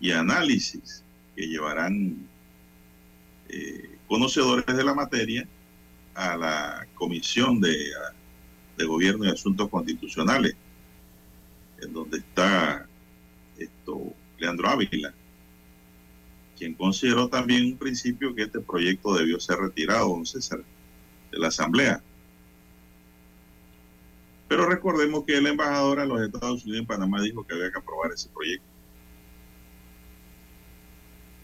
[0.00, 1.02] y análisis
[1.34, 2.28] que llevarán
[3.48, 5.48] eh, conocedores de la materia
[6.14, 7.74] a la Comisión de,
[8.76, 10.54] de Gobierno y Asuntos Constitucionales,
[11.80, 12.86] en donde está
[13.58, 15.12] esto Leandro Ávila
[16.62, 20.62] quien consideró también un principio que este proyecto debió ser retirado, César,
[21.32, 22.00] de la Asamblea.
[24.46, 27.78] Pero recordemos que el embajador a los Estados Unidos en Panamá dijo que había que
[27.80, 28.64] aprobar ese proyecto.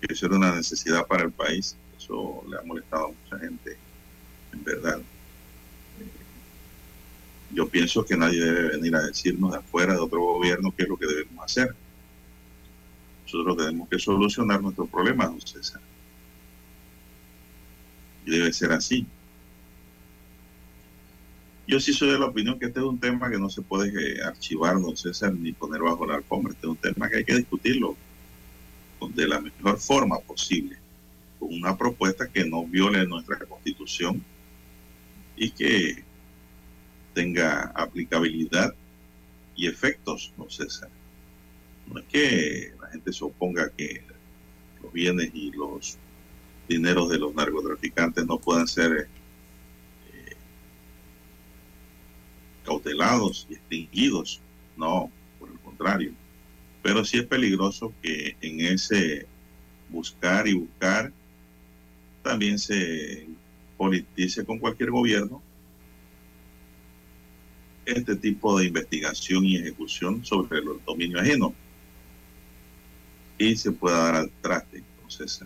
[0.01, 1.77] Que eso era una necesidad para el país.
[1.99, 3.77] Eso le ha molestado a mucha gente,
[4.53, 5.01] en verdad.
[7.51, 10.89] Yo pienso que nadie debe venir a decirnos de afuera de otro gobierno qué es
[10.89, 11.75] lo que debemos hacer
[13.33, 15.81] nosotros tenemos que solucionar nuestro problema, don César.
[18.25, 19.07] Y debe ser así.
[21.67, 23.89] Yo sí soy de la opinión que este es un tema que no se puede
[23.91, 26.55] eh, archivar, no César, ni poner bajo la alfombra.
[26.55, 27.97] Este es un tema que hay que discutirlo
[29.15, 30.79] de la mejor forma posible,
[31.39, 34.25] con una propuesta que no viole nuestra constitución
[35.37, 36.03] y que
[37.13, 38.75] tenga aplicabilidad
[39.55, 40.89] y efectos, no César.
[41.87, 44.03] No es que gente se oponga que
[44.83, 45.99] los bienes y los
[46.69, 49.09] dineros de los narcotraficantes no puedan ser
[52.69, 54.41] cautelados y extinguidos.
[54.77, 55.11] No,
[55.41, 56.13] por el contrario.
[56.83, 59.27] Pero sí es peligroso que en ese
[59.89, 61.11] buscar y buscar
[62.23, 63.27] también se
[63.77, 65.43] politice con cualquier gobierno
[67.87, 71.55] este tipo de investigación y ejecución sobre el dominio ajeno
[73.39, 74.79] y se pueda dar al traste.
[74.79, 75.43] Entonces,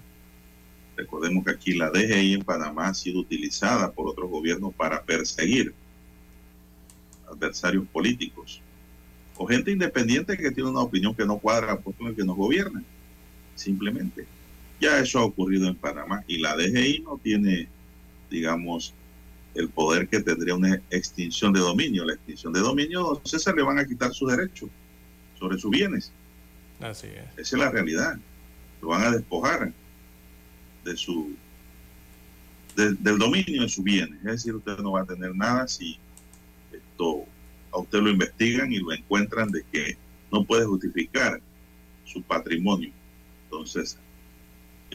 [0.97, 5.75] recordemos que aquí la DGI en Panamá ha sido utilizada por otros gobiernos para perseguir
[7.31, 8.61] adversarios políticos
[9.37, 12.83] o gente independiente que tiene una opinión que no cuadra con el que nos gobierna.
[13.55, 14.27] Simplemente.
[14.81, 17.69] Ya eso ha ocurrido en Panamá y la DGI no tiene,
[18.31, 18.95] digamos,
[19.55, 22.05] el poder que tendría una extinción de dominio.
[22.05, 24.71] La extinción de dominio, César le van a quitar sus derechos
[25.39, 26.13] sobre sus bienes.
[26.83, 27.25] Así es.
[27.37, 28.19] Esa es la realidad.
[28.81, 29.73] Lo van a despojar
[30.85, 31.37] de su
[32.75, 34.19] del dominio de sus bienes.
[34.21, 35.99] Es decir, usted no va a tener nada si
[36.73, 37.27] esto
[37.71, 39.97] a usted lo investigan y lo encuentran de que
[40.31, 41.41] no puede justificar
[42.05, 42.91] su patrimonio.
[43.45, 43.99] Entonces,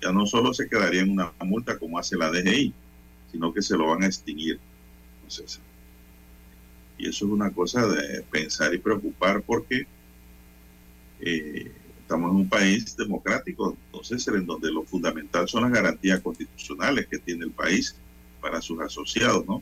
[0.01, 2.73] ya no solo se quedaría en una multa como hace la DGI,
[3.31, 4.59] sino que se lo van a extinguir.
[5.17, 5.61] Entonces,
[6.97, 9.85] y eso es una cosa de pensar y preocupar porque
[11.21, 17.07] eh, estamos en un país democrático, entonces en donde lo fundamental son las garantías constitucionales
[17.07, 17.95] que tiene el país
[18.41, 19.61] para sus asociados, ¿no?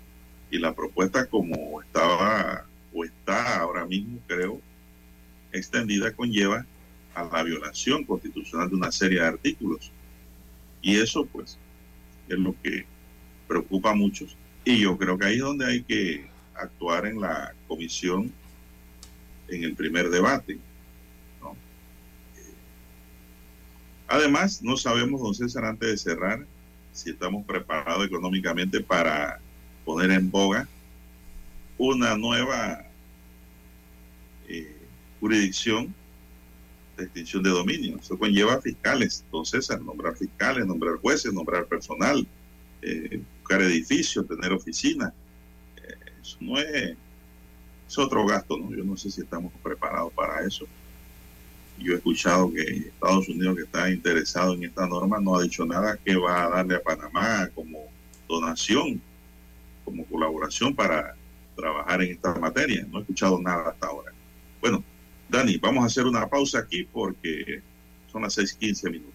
[0.51, 4.61] Y la propuesta como estaba o está ahora mismo, creo,
[5.51, 6.65] extendida conlleva
[7.13, 9.91] a la violación constitucional de una serie de artículos.
[10.81, 11.57] Y eso, pues,
[12.29, 12.85] es lo que
[13.47, 14.37] preocupa a muchos.
[14.63, 18.31] Y yo creo que ahí es donde hay que actuar en la comisión
[19.47, 20.59] en el primer debate.
[24.07, 26.45] Además, no sabemos, don César, antes de cerrar,
[26.91, 29.39] si estamos preparados económicamente para
[29.83, 30.67] poner en boga
[31.77, 32.85] una nueva
[34.47, 34.77] eh,
[35.19, 35.93] jurisdicción
[36.97, 37.97] de extinción de dominio.
[37.99, 42.25] Eso conlleva fiscales, entonces César, nombrar fiscales, nombrar jueces, nombrar personal,
[42.81, 45.11] eh, buscar edificios, tener oficinas.
[45.77, 46.95] Eh, eso no es,
[47.87, 48.71] es otro gasto, ¿no?
[48.73, 50.65] Yo no sé si estamos preparados para eso.
[51.77, 55.65] Yo he escuchado que Estados Unidos, que está interesado en esta norma, no ha dicho
[55.65, 57.79] nada que va a darle a Panamá como
[58.27, 59.01] donación,
[59.83, 61.15] como colaboración para
[61.55, 62.85] trabajar en esta materia.
[62.89, 64.11] No he escuchado nada hasta ahora.
[64.61, 64.83] Bueno,
[65.29, 67.61] Dani, vamos a hacer una pausa aquí porque
[68.11, 69.14] son las 6:15 minutos.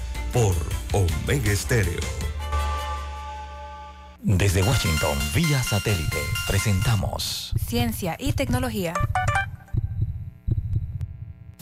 [0.33, 0.55] Por
[0.93, 1.99] Omega Estéreo.
[4.21, 8.93] Desde Washington, vía satélite, presentamos Ciencia y tecnología.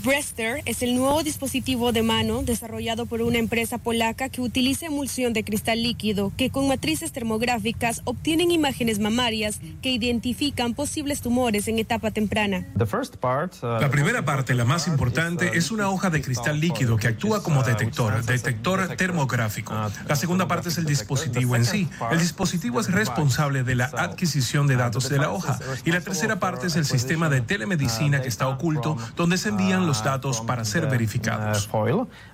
[0.03, 5.33] Brester es el nuevo dispositivo de mano desarrollado por una empresa polaca que utiliza emulsión
[5.33, 11.79] de cristal líquido que con matrices termográficas obtienen imágenes mamarias que identifican posibles tumores en
[11.79, 12.65] etapa temprana.
[12.77, 17.63] La primera parte, la más importante, es una hoja de cristal líquido que actúa como
[17.63, 19.73] detector, detector termográfico.
[20.07, 21.89] La segunda parte es el dispositivo en sí.
[22.09, 25.59] El dispositivo es responsable de la adquisición de datos de la hoja.
[25.83, 29.88] Y la tercera parte es el sistema de telemedicina que está oculto, donde se envían
[29.89, 31.67] los datos para ser verificados.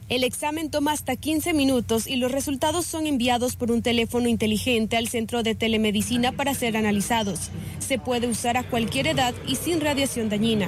[0.10, 4.98] El examen toma hasta 15 minutos y los resultados son enviados por un teléfono inteligente
[4.98, 7.52] al centro de telemedicina para ser analizados.
[7.80, 10.68] Se puede usar a cualquier edad y sin radiación dañina.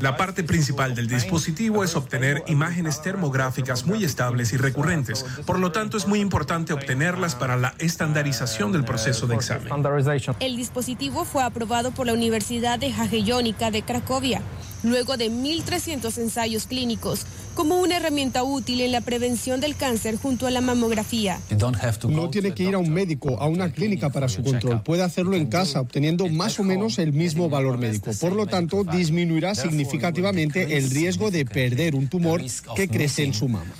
[0.00, 5.24] La parte principal del dispositivo es obtener imágenes termográficas muy estables y recurrentes.
[5.46, 9.68] Por lo tanto, es muy importante obtenerlas para la estandarización del proceso de examen.
[10.40, 14.42] El dispositivo fue aprobado por la Universidad de Jagellónica de Cracovia.
[14.84, 20.46] Luego de 1.300 ensayos clínicos, como una herramienta útil en la prevención del cáncer junto
[20.46, 21.40] a la mamografía.
[22.08, 24.82] No tiene que ir a un médico, a una clínica para su control.
[24.82, 28.10] Puede hacerlo en casa, obteniendo más o menos el mismo valor médico.
[28.20, 32.42] Por lo tanto, disminuirá significativamente el riesgo de perder un tumor
[32.76, 33.72] que crece en su mama.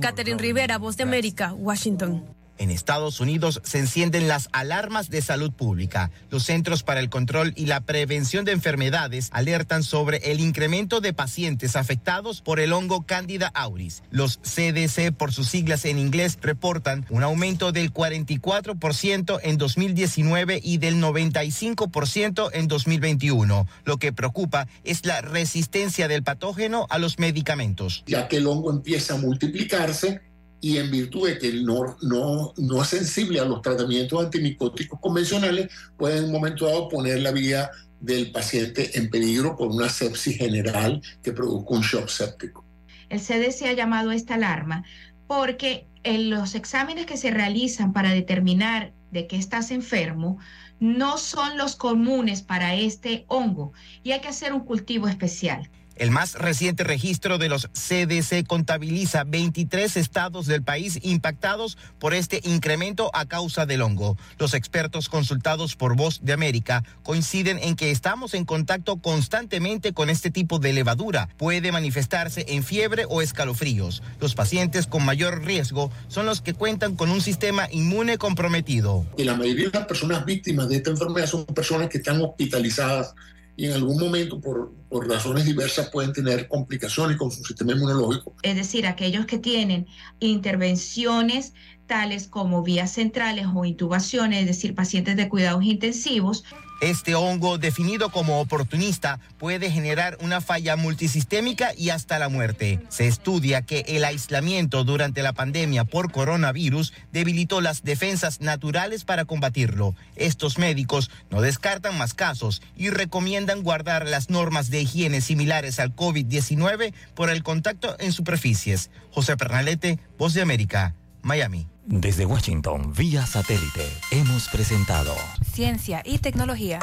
[0.00, 2.37] Catherine Rivera, Voz de América, Washington.
[2.58, 6.10] En Estados Unidos se encienden las alarmas de salud pública.
[6.30, 11.12] Los Centros para el Control y la Prevención de Enfermedades alertan sobre el incremento de
[11.12, 14.02] pacientes afectados por el hongo Candida auris.
[14.10, 20.78] Los CDC, por sus siglas en inglés, reportan un aumento del 44% en 2019 y
[20.78, 23.66] del 95% en 2021.
[23.84, 28.04] Lo que preocupa es la resistencia del patógeno a los medicamentos.
[28.06, 30.27] Ya que el hongo empieza a multiplicarse,
[30.60, 35.68] y en virtud de que no, no, no es sensible a los tratamientos antimicóticos convencionales,
[35.96, 40.36] puede en un momento dado poner la vida del paciente en peligro por una sepsis
[40.36, 42.64] general que produzca un shock séptico.
[43.08, 44.84] El CDC ha llamado a esta alarma
[45.26, 50.38] porque en los exámenes que se realizan para determinar de qué estás enfermo
[50.80, 55.68] no son los comunes para este hongo y hay que hacer un cultivo especial.
[55.98, 62.40] El más reciente registro de los CDC contabiliza 23 estados del país impactados por este
[62.44, 64.16] incremento a causa del hongo.
[64.38, 70.08] Los expertos consultados por Voz de América coinciden en que estamos en contacto constantemente con
[70.08, 71.30] este tipo de levadura.
[71.36, 74.04] Puede manifestarse en fiebre o escalofríos.
[74.20, 79.04] Los pacientes con mayor riesgo son los que cuentan con un sistema inmune comprometido.
[79.16, 83.16] Y la mayoría de las personas víctimas de esta enfermedad son personas que están hospitalizadas
[83.58, 88.32] y en algún momento por, por, razones diversas pueden tener complicaciones con su sistema inmunológico.
[88.42, 89.88] Es decir, aquellos que tienen
[90.20, 91.54] intervenciones
[91.88, 96.44] tales como vías centrales o intubaciones, es decir, pacientes de cuidados intensivos.
[96.80, 102.78] Este hongo, definido como oportunista, puede generar una falla multisistémica y hasta la muerte.
[102.88, 109.24] Se estudia que el aislamiento durante la pandemia por coronavirus debilitó las defensas naturales para
[109.24, 109.96] combatirlo.
[110.14, 115.96] Estos médicos no descartan más casos y recomiendan guardar las normas de higiene similares al
[115.96, 118.90] COVID-19 por el contacto en superficies.
[119.10, 121.66] José Pernalete, Voz de América, Miami.
[121.90, 125.14] Desde Washington, vía satélite, hemos presentado
[125.54, 126.80] Ciencia y Tecnología.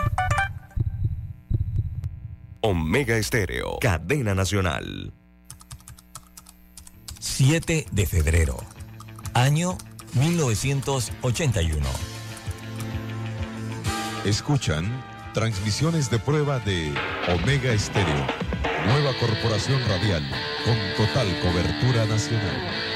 [2.61, 5.13] Omega Estéreo, cadena nacional.
[7.19, 8.57] 7 de febrero,
[9.35, 9.77] año
[10.15, 11.85] 1981.
[14.25, 15.03] Escuchan
[15.35, 16.91] transmisiones de prueba de
[17.27, 18.25] Omega Estéreo,
[18.87, 20.27] nueva corporación radial
[20.65, 22.95] con total cobertura nacional.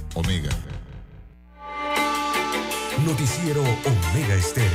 [0.13, 0.49] Omega.
[3.05, 4.69] Noticiero Omega Estéreo.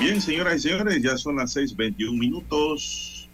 [0.00, 3.28] Bien, señoras y señores, ya son las 6:21 minutos.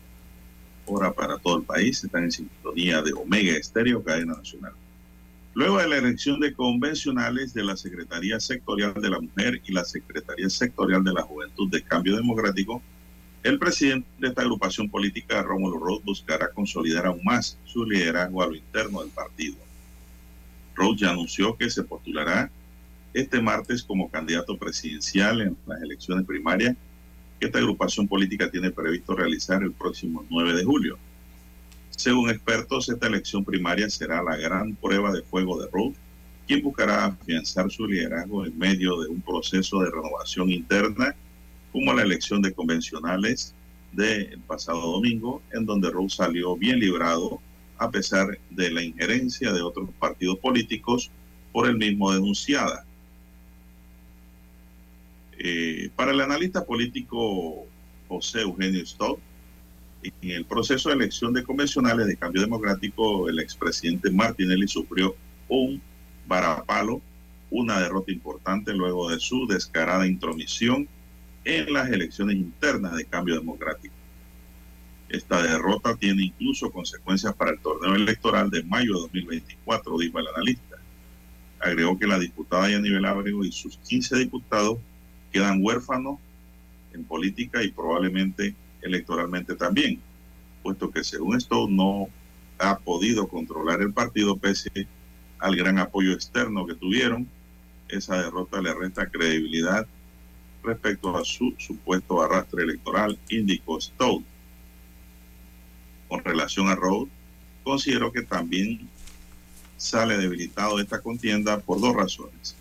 [0.85, 2.05] Hora para todo el país.
[2.05, 4.75] Están en sintonía de Omega Estéreo, cadena nacional.
[5.59, 9.85] Luego de la elección de convencionales de la Secretaría Sectorial de la Mujer y la
[9.85, 12.81] Secretaría Sectorial de la Juventud de Cambio Democrático,
[13.43, 18.47] el presidente de esta agrupación política, Rómulo Roth, buscará consolidar aún más su liderazgo a
[18.47, 19.57] lo interno del partido.
[20.77, 22.53] Roth ya anunció que se postulará
[23.13, 26.77] este martes como candidato presidencial en las elecciones primarias
[27.41, 30.99] que esta agrupación política tiene previsto realizar el próximo 9 de julio.
[31.99, 35.97] Según expertos, esta elección primaria será la gran prueba de fuego de Ruth,
[36.47, 41.17] quien buscará afianzar su liderazgo en medio de un proceso de renovación interna,
[41.73, 43.53] como la elección de convencionales
[43.91, 47.41] del pasado domingo, en donde Ruth salió bien librado
[47.79, 51.11] a pesar de la injerencia de otros partidos políticos
[51.53, 52.85] por el mismo denunciada.
[55.37, 57.67] Eh, para el analista político
[58.07, 59.19] José Eugenio Stott,
[60.03, 65.17] en el proceso de elección de convencionales de cambio democrático, el expresidente Martinelli sufrió
[65.49, 65.81] un
[66.27, 67.01] varapalo,
[67.51, 70.89] una derrota importante luego de su descarada intromisión
[71.45, 73.95] en las elecciones internas de cambio democrático.
[75.09, 80.27] Esta derrota tiene incluso consecuencias para el torneo electoral de mayo de 2024, dijo el
[80.29, 80.77] analista.
[81.61, 84.79] Agregó que la diputada Yanivel Ábrego y sus 15 diputados
[85.33, 86.19] quedan huérfanos
[86.93, 88.55] en política y probablemente
[88.89, 90.01] electoralmente también,
[90.63, 92.09] puesto que según esto no
[92.59, 94.89] ha podido controlar el partido pese
[95.39, 97.29] al gran apoyo externo que tuvieron.
[97.89, 99.87] Esa derrota le resta credibilidad
[100.63, 104.25] respecto a su supuesto arrastre electoral, indicó Stout.
[106.09, 107.09] Con relación a Road,
[107.63, 108.89] considero que también
[109.77, 112.57] sale debilitado de esta contienda por dos razones.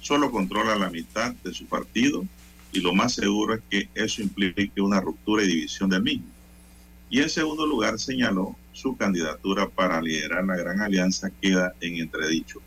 [0.00, 2.24] Solo controla la mitad de su partido
[2.72, 6.26] y lo más seguro es que eso implique una ruptura y división del mismo.
[7.10, 12.60] Y en segundo lugar señaló su candidatura para liderar la gran alianza queda en entredicho.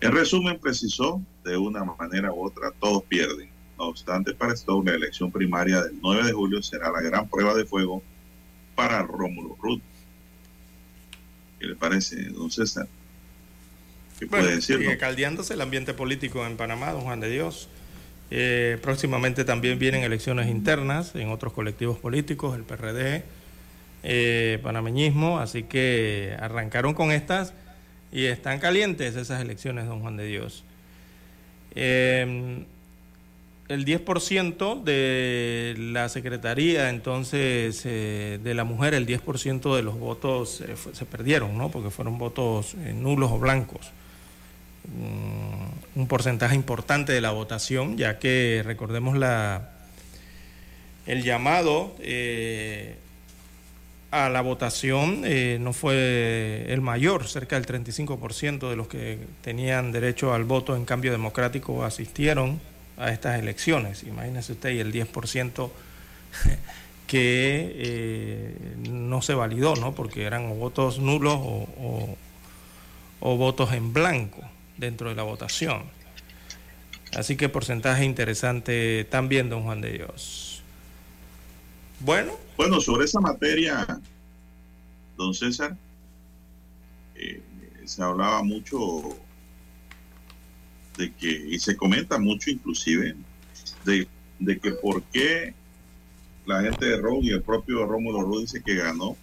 [0.00, 3.48] En resumen, precisó, de una manera u otra, todos pierden.
[3.78, 7.54] No obstante, para esto, la elección primaria del 9 de julio será la gran prueba
[7.54, 8.02] de fuego
[8.74, 9.82] para Rómulo Ruth.
[11.60, 12.88] ¿Qué le parece, don César?
[14.18, 14.78] ¿Qué puede decir?
[14.78, 17.68] Sigue caldeándose el ambiente político en Panamá, don Juan de Dios.
[18.30, 23.22] Eh, próximamente también vienen elecciones internas en otros colectivos políticos, el PRD,
[24.02, 27.52] eh, panameñismo, así que arrancaron con estas
[28.12, 30.64] y están calientes esas elecciones, don Juan de Dios.
[31.74, 32.64] Eh,
[33.68, 40.62] el 10% de la Secretaría, entonces, de la mujer, el 10% de los votos
[40.92, 41.68] se perdieron, ¿no?
[41.68, 43.90] Porque fueron votos nulos o blancos
[45.96, 49.70] un porcentaje importante de la votación, ya que recordemos la
[51.06, 52.96] el llamado eh,
[54.10, 59.92] a la votación eh, no fue el mayor, cerca del 35% de los que tenían
[59.92, 62.60] derecho al voto en cambio democrático asistieron
[62.96, 64.02] a estas elecciones.
[64.02, 65.70] Imagínese usted, y el 10%
[67.06, 68.54] que eh,
[68.90, 69.94] no se validó, ¿no?
[69.94, 72.16] porque eran votos nulos o,
[73.20, 74.42] o votos en blanco
[74.76, 75.84] dentro de la votación.
[77.14, 80.62] Así que porcentaje interesante también, don Juan de Dios.
[82.00, 82.32] Bueno.
[82.56, 83.86] Bueno, sobre esa materia,
[85.16, 85.76] don César,
[87.14, 87.40] eh,
[87.84, 89.16] se hablaba mucho
[90.96, 93.14] de que, y se comenta mucho inclusive,
[93.84, 94.08] de,
[94.38, 95.54] de que por qué
[96.46, 99.16] la gente de Ron y el propio Rómulo Rú dice que ganó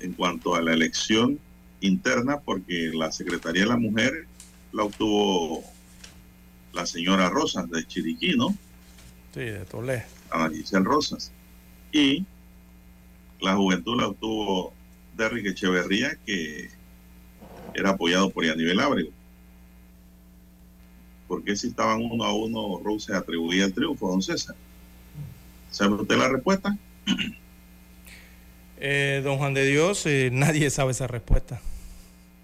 [0.00, 1.38] en cuanto a la elección
[1.80, 4.26] interna, porque la Secretaría de la Mujer
[4.72, 5.64] la obtuvo
[6.72, 8.54] la señora Rosas de Chiriquí, ¿no?
[9.34, 10.04] Sí, de Tolé.
[10.30, 11.32] Ana Giselle Rosas.
[11.92, 12.24] Y
[13.40, 14.72] la juventud la obtuvo
[15.16, 16.70] Derrick Echeverría, que
[17.74, 19.10] era apoyado por Yanivel Ábrego.
[21.28, 24.56] ¿Por qué si estaban uno a uno, Rosas atribuía el triunfo, don César?
[25.70, 26.76] ¿Sabe usted la respuesta?
[28.78, 31.60] Eh, don Juan de Dios, eh, nadie sabe esa respuesta.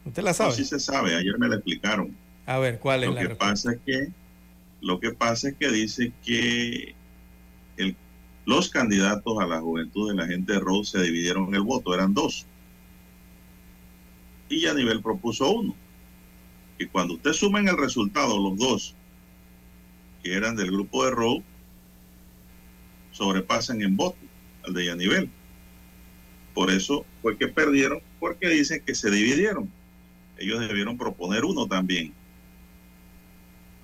[0.06, 0.52] ¿Usted la sabe?
[0.52, 2.16] sí se sabe, ayer me la explicaron.
[2.46, 4.08] A ver, ¿cuál es lo la que pasa es que
[4.80, 6.94] Lo que pasa es que dice que
[7.76, 7.96] el,
[8.44, 12.14] los candidatos a la juventud de la gente de Rose se dividieron el voto, eran
[12.14, 12.46] dos.
[14.48, 15.74] Y ya nivel propuso uno.
[16.78, 18.94] Y cuando usted suma en el resultado los dos
[20.22, 21.42] que eran del grupo de Rowe,
[23.10, 24.18] sobrepasan en voto
[24.64, 25.30] al de Yanivel.
[26.54, 29.70] Por eso fue que perdieron, porque dicen que se dividieron
[30.38, 32.12] ellos debieron proponer uno también,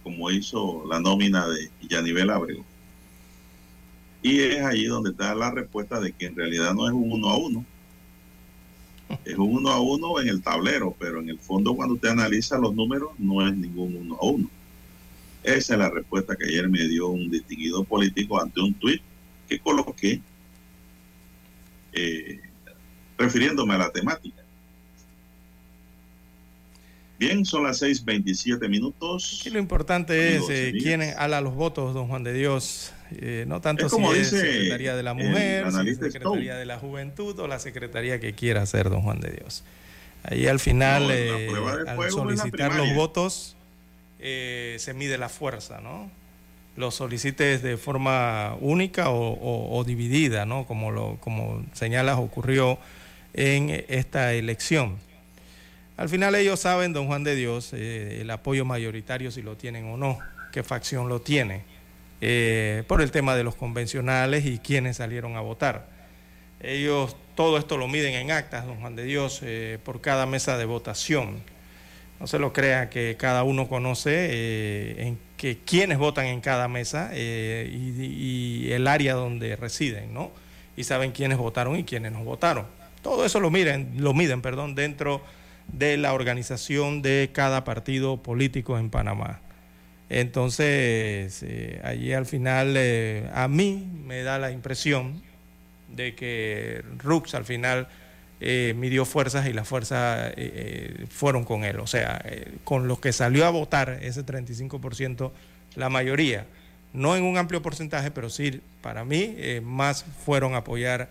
[0.03, 2.65] como hizo la nómina de Yanivel Abrego.
[4.23, 7.29] Y es ahí donde está la respuesta de que en realidad no es un uno
[7.29, 7.65] a uno.
[9.27, 12.57] Es un uno a uno en el tablero, pero en el fondo cuando usted analiza
[12.57, 14.49] los números no es ningún uno a uno.
[15.43, 19.03] Esa es la respuesta que ayer me dio un distinguido político ante un tuit
[19.49, 20.23] que coloqué
[21.93, 22.41] eh,
[23.19, 24.42] refiriéndome a la temática.
[27.27, 29.43] Bien, son las 6:27 minutos.
[29.47, 32.93] Y lo importante es eh, quién ala los votos, don Juan de Dios.
[33.13, 36.79] Eh, no tanto como si dice es Secretaría de la Mujer, si Secretaría de la
[36.79, 39.65] Juventud o la Secretaría que quiera hacer don Juan de Dios.
[40.25, 41.49] Ahí al final, No, eh,
[41.87, 43.57] al solicitar los votos,
[44.19, 46.11] eh, se mide la fuerza, ¿no?
[46.77, 50.65] Lo solicites de forma única o, o- o dividida, ¿no?
[50.67, 52.79] Como, lo, como señalas, ocurrió
[53.35, 54.97] en esta elección.
[56.03, 59.85] Al final ellos saben, don Juan de Dios, eh, el apoyo mayoritario si lo tienen
[59.85, 60.19] o no,
[60.51, 61.63] qué facción lo tiene,
[62.21, 65.87] eh, por el tema de los convencionales y quiénes salieron a votar.
[66.59, 70.59] Ellos todo esto lo miden en actas, don Juan de Dios, eh, por cada mesa
[70.59, 71.41] de votación.
[72.19, 77.13] No se lo crea que cada uno conoce en que quiénes votan en cada mesa
[77.15, 80.33] y, y, el área donde residen, ¿no?
[80.77, 82.67] Y saben quiénes votaron y quiénes no votaron.
[83.03, 85.23] Todo eso lo miren, lo miden, perdón, dentro
[85.73, 89.41] de la organización de cada partido político en Panamá.
[90.13, 95.23] Entonces, eh, allí al final eh, a mí me da la impresión
[95.89, 97.89] de que Rux al final
[98.41, 100.35] eh, midió fuerzas y las fuerzas
[101.09, 101.81] fueron con él.
[101.81, 102.23] O sea,
[102.65, 105.33] con los que salió a votar ese 35%,
[105.77, 106.47] la mayoría,
[106.93, 111.09] no en un amplio porcentaje, pero sí para mí más fueron a apoyar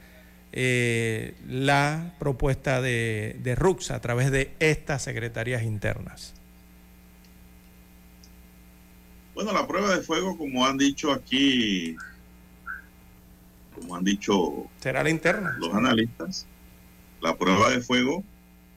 [0.54, 6.34] eh, la propuesta de, de RUX a través de estas secretarías internas?
[9.34, 11.96] Bueno, la prueba de fuego, como han dicho aquí,
[13.76, 15.56] como han dicho ¿Será la interna?
[15.60, 16.46] los analistas,
[17.22, 18.24] la prueba de fuego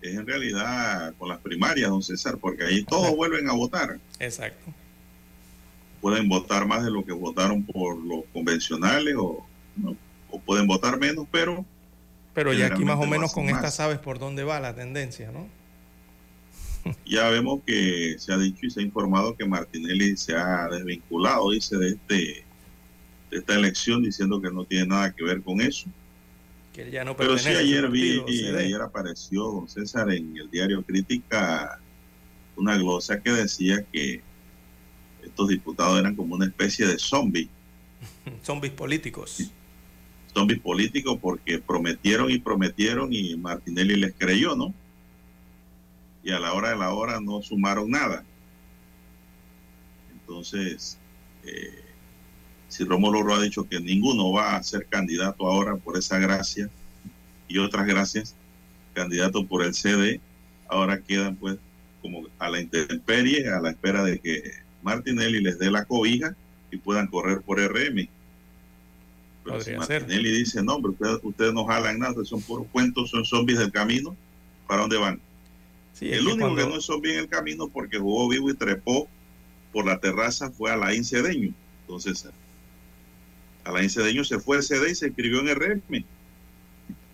[0.01, 3.99] es en realidad con las primarias, don César, porque ahí todos vuelven a votar.
[4.21, 4.73] Exacto.
[6.01, 9.45] Pueden votar más de lo que votaron por los convencionales o
[9.77, 9.97] no,
[10.35, 11.65] o pueden votar menos, pero...
[12.35, 15.49] Pero ya aquí más o menos con esta sabes por dónde va la tendencia, ¿no?
[17.07, 21.51] Ya vemos que se ha dicho y se ha informado que Martinelli se ha desvinculado,
[21.53, 22.45] dice, de, este,
[23.31, 25.89] de esta elección, diciendo que no tiene nada que ver con eso.
[26.73, 30.83] Que ya no Pero sí ayer vi, y ayer apareció don César en el diario
[30.83, 31.81] Crítica
[32.57, 34.21] una glosa que decía que
[35.23, 37.49] estos diputados eran como una especie de zombies.
[38.43, 39.53] zombies políticos
[40.35, 44.75] zombies políticos porque prometieron y prometieron y Martinelli les creyó, ¿no?
[46.23, 48.25] Y a la hora de la hora no sumaron nada.
[50.13, 50.99] Entonces,
[51.45, 51.85] eh,
[52.69, 56.69] si Rómulo ha dicho que ninguno va a ser candidato ahora por esa gracia
[57.47, 58.35] y otras gracias,
[58.95, 60.21] candidato por el CD,
[60.69, 61.59] ahora quedan pues
[62.03, 64.43] como a la intemperie, a la espera de que
[64.83, 66.35] Martinelli les dé la cobija
[66.71, 68.09] y puedan correr por RM.
[69.45, 73.59] Pero si Martinelli dice, no, pero ustedes, no jalan nada, son puros cuentos, son zombies
[73.59, 74.17] del camino,
[74.67, 75.21] ¿para dónde van?
[76.01, 79.09] el único que no es zombie en el camino porque jugó vivo y trepó
[79.73, 81.55] por la terraza fue a la Cedeño.
[81.83, 82.29] Entonces,
[83.65, 86.05] a la Cedeño se fue el CD y se escribió en RM.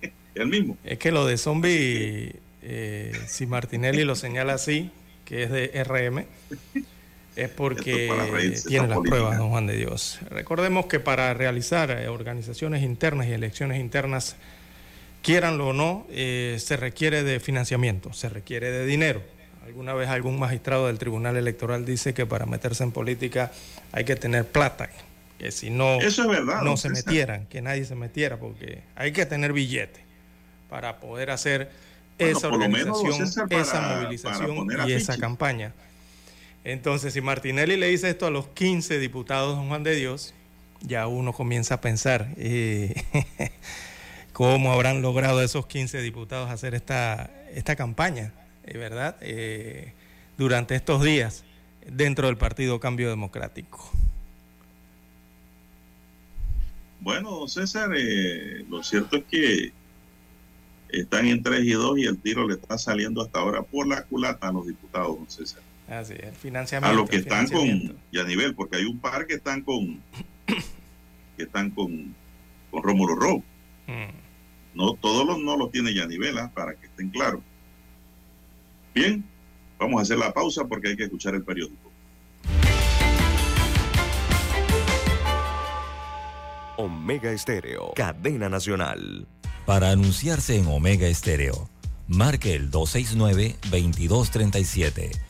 [0.34, 0.78] el mismo.
[0.84, 4.90] Es que lo de zombie, eh, si Martinelli lo señala así,
[5.24, 6.24] que es de RM,
[7.36, 8.10] es porque
[8.66, 10.18] tiene las pruebas, don Juan de Dios.
[10.28, 14.36] Recordemos que para realizar eh, organizaciones internas y elecciones internas,
[15.22, 19.22] quieranlo o no, eh, se requiere de financiamiento, se requiere de dinero.
[19.64, 23.52] Alguna vez algún magistrado del Tribunal Electoral dice que para meterse en política
[23.92, 24.90] hay que tener plata,
[25.38, 25.98] que si no,
[26.62, 30.00] no se metieran, que nadie se metiera, porque hay que tener billete
[30.68, 31.70] para poder hacer
[32.18, 35.72] esa organización, esa movilización y esa campaña.
[36.64, 40.34] Entonces, si Martinelli le dice esto a los 15 diputados de Juan de Dios,
[40.82, 42.94] ya uno comienza a pensar eh,
[44.32, 48.32] cómo habrán logrado esos 15 diputados hacer esta, esta campaña,
[48.64, 49.16] eh, ¿verdad?
[49.20, 49.92] Eh,
[50.36, 51.44] durante estos días
[51.86, 53.90] dentro del Partido Cambio Democrático.
[57.00, 57.88] Bueno, César,
[58.68, 59.72] lo cierto es que
[60.90, 64.02] están en 3 y 2 y el tiro le está saliendo hasta ahora por la
[64.02, 65.62] culata a los diputados, César.
[65.90, 66.96] Así el financiamiento.
[66.96, 70.00] A los que están con nivel porque hay un par que están con
[71.36, 72.14] que están con,
[72.70, 73.42] con Rómulo Rowe.
[73.88, 74.12] Mm.
[74.74, 76.52] No, todos los no los tiene Yanivel, ¿ah?
[76.54, 77.40] para que estén claros.
[78.94, 79.24] Bien,
[79.80, 81.90] vamos a hacer la pausa porque hay que escuchar el periódico.
[86.76, 89.26] Omega Estéreo, cadena nacional.
[89.66, 91.68] Para anunciarse en Omega Estéreo,
[92.06, 95.29] marque el 269-2237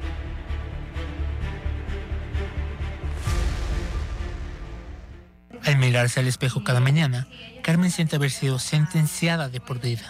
[5.65, 7.27] Al mirarse al espejo cada mañana,
[7.61, 10.03] Carmen siente haber sido sentenciada de por vida.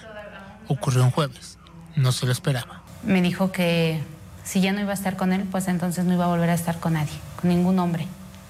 [0.68, 1.58] Ocurrió un jueves.
[1.96, 2.84] No se lo esperaba.
[3.04, 4.02] Me dijo que
[4.44, 6.54] si ya no iba a estar con él, pues entonces no iba a volver a
[6.54, 8.08] estar con nadie, con ningún hombre.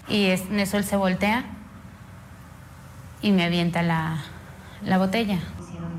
[0.08, 1.46] Y en eso él se voltea
[3.22, 4.22] y me avienta la,
[4.84, 5.40] la botella.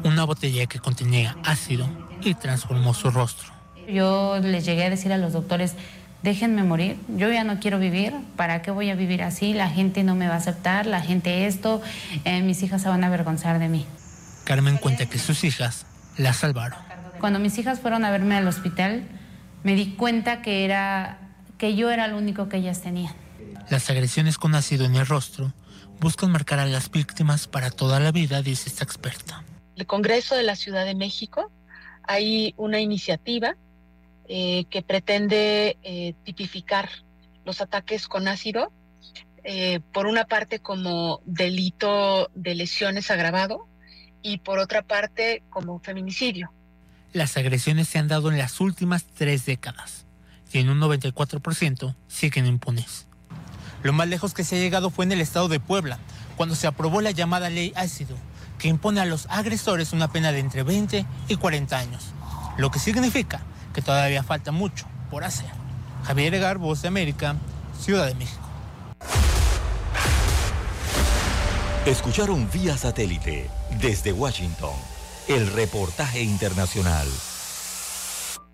[0.04, 1.88] Una botella que contenía ácido
[2.20, 3.52] y transformó su rostro.
[3.88, 5.74] Yo les llegué a decir a los doctores,
[6.22, 9.54] déjenme morir, yo ya no quiero vivir, ¿para qué voy a vivir así?
[9.54, 11.82] La gente no me va a aceptar, la gente esto,
[12.24, 13.86] eh, mis hijas se van a avergonzar de mí.
[14.44, 16.78] Carmen cuenta que sus hijas la salvaron.
[17.20, 19.04] Cuando mis hijas fueron a verme al hospital,
[19.62, 21.18] me di cuenta que, era,
[21.58, 23.14] que yo era lo único que ellas tenían.
[23.70, 25.52] Las agresiones con ácido en el rostro
[26.00, 29.44] buscan marcar a las víctimas para toda la vida, dice esta experta.
[29.76, 31.50] El Congreso de la Ciudad de México
[32.02, 33.56] hay una iniciativa
[34.34, 36.88] eh, que pretende eh, tipificar
[37.44, 38.72] los ataques con ácido,
[39.44, 43.68] eh, por una parte como delito de lesiones agravado
[44.22, 46.50] y por otra parte como feminicidio.
[47.12, 50.06] Las agresiones se han dado en las últimas tres décadas
[50.50, 53.08] y en un 94% siguen impunes.
[53.82, 55.98] Lo más lejos que se ha llegado fue en el estado de Puebla,
[56.38, 58.16] cuando se aprobó la llamada ley ácido,
[58.58, 62.14] que impone a los agresores una pena de entre 20 y 40 años,
[62.56, 63.42] lo que significa
[63.72, 65.50] que todavía falta mucho por hacer.
[66.04, 67.36] Javier Egar, Voz de América,
[67.78, 68.42] Ciudad de México.
[71.86, 73.50] Escucharon vía satélite
[73.80, 74.74] desde Washington
[75.28, 77.08] el reportaje internacional.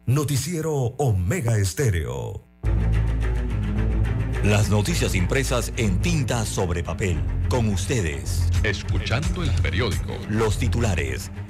[0.06, 2.44] Noticiero Omega Estéreo.
[4.44, 7.20] Las noticias impresas en tinta sobre papel.
[7.50, 8.48] Con ustedes.
[8.62, 10.16] Escuchando el periódico.
[10.30, 11.30] Los titulares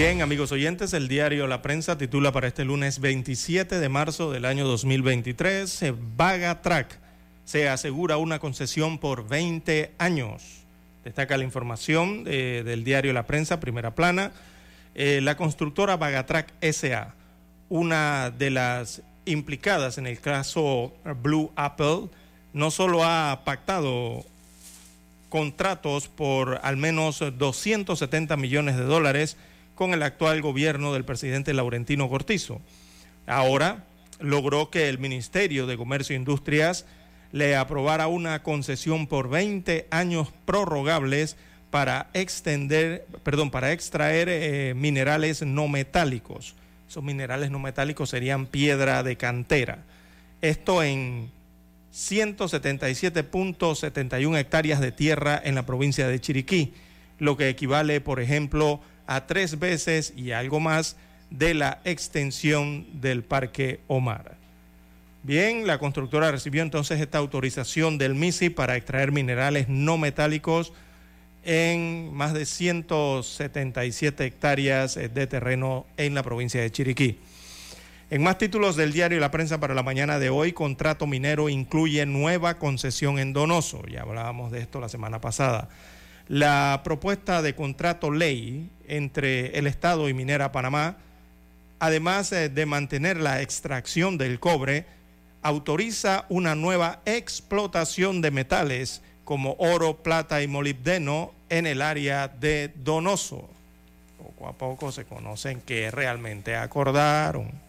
[0.00, 4.44] Bien, amigos oyentes, el diario La Prensa titula para este lunes 27 de marzo del
[4.44, 5.86] año 2023,
[6.16, 7.00] Vaga Track
[7.44, 10.60] se asegura una concesión por 20 años.
[11.02, 14.30] Destaca la información eh, del diario La Prensa, primera plana.
[14.94, 17.16] Eh, la constructora Vagatrack SA,
[17.68, 20.94] una de las implicadas en el caso
[21.24, 22.02] Blue Apple,
[22.52, 24.24] no solo ha pactado
[25.28, 29.36] contratos por al menos 270 millones de dólares,
[29.78, 32.60] con el actual gobierno del presidente Laurentino Cortizo.
[33.28, 33.84] Ahora
[34.18, 36.84] logró que el Ministerio de Comercio e Industrias
[37.30, 41.36] le aprobara una concesión por 20 años prorrogables
[41.70, 46.56] para extender, perdón, para extraer eh, minerales no metálicos.
[46.88, 49.84] Esos minerales no metálicos serían piedra de cantera.
[50.42, 51.30] Esto en
[51.94, 56.74] 177.71 hectáreas de tierra en la provincia de Chiriquí,
[57.20, 60.96] lo que equivale, por ejemplo, a tres veces y algo más
[61.30, 64.36] de la extensión del Parque Omar.
[65.22, 70.72] Bien, la constructora recibió entonces esta autorización del MISI para extraer minerales no metálicos
[71.44, 77.18] en más de 177 hectáreas de terreno en la provincia de Chiriquí.
[78.10, 82.06] En más títulos del diario La Prensa para la mañana de hoy, contrato minero incluye
[82.06, 83.84] nueva concesión en Donoso.
[83.86, 85.68] Ya hablábamos de esto la semana pasada.
[86.28, 90.98] La propuesta de contrato ley entre el Estado y Minera Panamá,
[91.78, 94.84] además eh, de mantener la extracción del cobre,
[95.40, 102.72] autoriza una nueva explotación de metales como oro, plata y molibdeno en el área de
[102.76, 103.48] Donoso.
[104.18, 107.67] Poco a poco se conocen que realmente acordaron.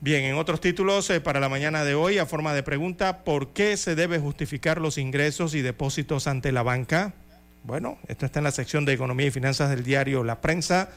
[0.00, 3.48] Bien, en otros títulos eh, para la mañana de hoy, a forma de pregunta, ¿por
[3.48, 7.14] qué se debe justificar los ingresos y depósitos ante la banca?
[7.64, 10.90] Bueno, esto está en la sección de Economía y Finanzas del diario La Prensa.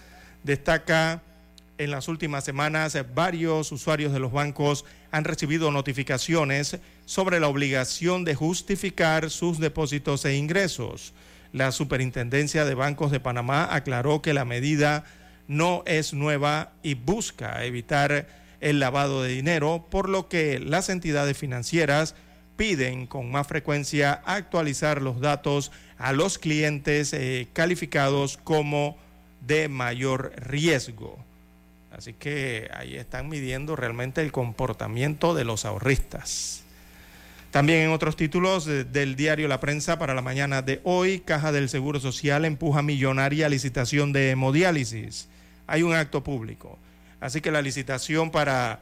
[0.43, 1.23] Destaca
[1.79, 8.23] en las últimas semanas varios usuarios de los bancos han recibido notificaciones sobre la obligación
[8.23, 11.15] de justificar sus depósitos e ingresos.
[11.53, 15.05] La Superintendencia de Bancos de Panamá aclaró que la medida
[15.47, 21.37] no es nueva y busca evitar el lavado de dinero, por lo que las entidades
[21.37, 22.15] financieras
[22.55, 28.97] piden con más frecuencia actualizar los datos a los clientes eh, calificados como
[29.41, 31.17] de mayor riesgo.
[31.91, 36.63] Así que ahí están midiendo realmente el comportamiento de los ahorristas.
[37.51, 41.67] También en otros títulos del diario La Prensa para la mañana de hoy, Caja del
[41.67, 45.27] Seguro Social empuja millonaria licitación de hemodiálisis.
[45.67, 46.79] Hay un acto público.
[47.21, 48.79] Así que la licitación para,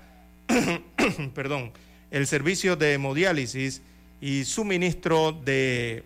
[1.35, 1.71] perdón,
[2.09, 3.81] el servicio de hemodiálisis
[4.21, 6.03] y suministro de,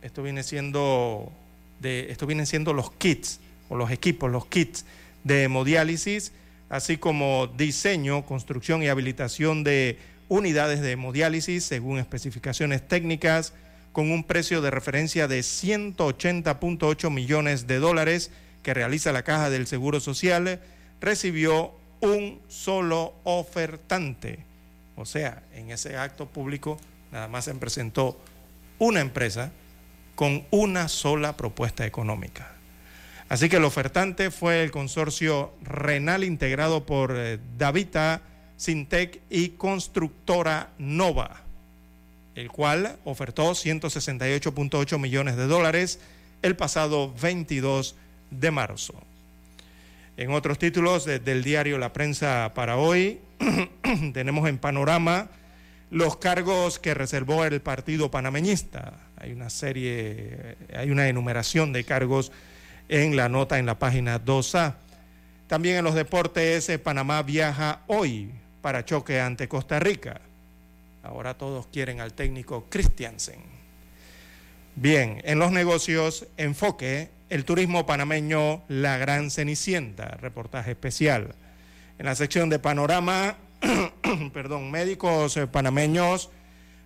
[0.00, 1.30] esto viene siendo,
[1.80, 4.86] de, esto vienen siendo los kits o los equipos, los kits
[5.24, 6.32] de hemodiálisis,
[6.70, 9.98] así como diseño, construcción y habilitación de
[10.28, 13.52] unidades de hemodiálisis según especificaciones técnicas
[13.92, 18.30] con un precio de referencia de 180.8 millones de dólares
[18.62, 20.60] que realiza la Caja del Seguro Social,
[21.00, 24.44] recibió un solo ofertante.
[24.96, 26.78] O sea, en ese acto público
[27.10, 28.20] nada más se presentó
[28.78, 29.52] una empresa
[30.14, 32.52] con una sola propuesta económica.
[33.28, 38.20] Así que el ofertante fue el consorcio renal integrado por eh, Davita
[38.56, 41.40] Sintec y Constructora Nova,
[42.34, 45.98] el cual ofertó 168.8 millones de dólares
[46.42, 47.96] el pasado 22
[48.32, 48.94] de marzo.
[50.16, 53.20] En otros títulos del diario La Prensa para hoy,
[54.12, 55.28] tenemos en panorama
[55.90, 58.94] los cargos que reservó el partido panameñista.
[59.16, 62.32] Hay una serie, hay una enumeración de cargos
[62.88, 64.74] en la nota en la página 2A.
[65.46, 68.30] También en los deportes, eh, Panamá viaja hoy
[68.62, 70.20] para choque ante Costa Rica.
[71.02, 73.51] Ahora todos quieren al técnico Christiansen.
[74.74, 81.34] Bien, en los negocios, enfoque, el turismo panameño, la gran cenicienta, reportaje especial.
[81.98, 83.36] En la sección de panorama,
[84.32, 86.30] perdón, médicos panameños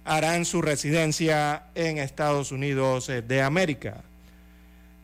[0.04, 4.02] harán su residencia en Estados Unidos eh, de América.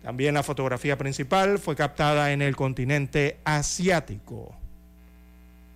[0.03, 4.55] También la fotografía principal fue captada en el continente asiático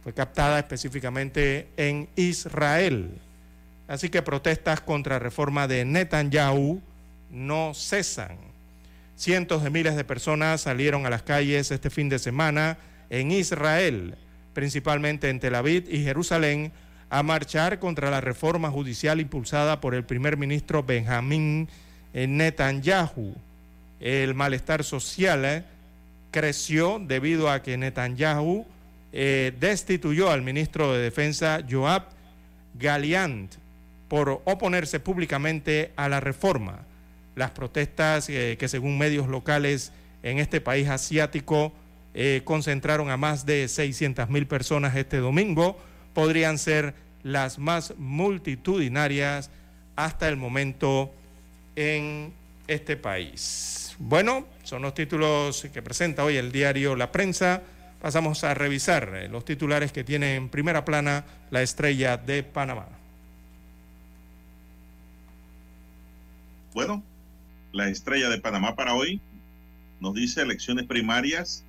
[0.07, 3.11] fue captada específicamente en Israel.
[3.89, 6.81] Así que protestas contra reforma de Netanyahu
[7.31, 8.37] no cesan.
[9.17, 14.15] Cientos de miles de personas salieron a las calles este fin de semana en Israel,
[14.53, 16.73] principalmente en Tel Aviv y Jerusalén,
[17.09, 21.69] a marchar contra la reforma judicial impulsada por el primer ministro Benjamín
[22.13, 23.35] Netanyahu.
[24.01, 25.65] El malestar social eh,
[26.31, 28.67] creció debido a que Netanyahu
[29.13, 32.05] eh, destituyó al ministro de Defensa Joab
[32.75, 33.55] Galiant
[34.09, 36.81] por oponerse públicamente a la reforma.
[37.37, 39.93] Las protestas eh, que según medios locales
[40.25, 41.73] en este país asiático
[42.15, 45.79] eh, concentraron a más de 600 mil personas este domingo
[46.15, 49.51] podrían ser las más multitudinarias
[49.97, 51.13] hasta el momento
[51.77, 52.33] en
[52.67, 53.95] este país.
[53.99, 57.63] Bueno, son los títulos que presenta hoy el diario La Prensa
[58.01, 62.87] pasamos a revisar eh, los titulares que tiene en primera plana la estrella de Panamá.
[66.73, 67.03] Bueno,
[67.77, 69.21] la estrella de Panamá para hoy
[70.01, 71.63] nos dice elecciones primarias,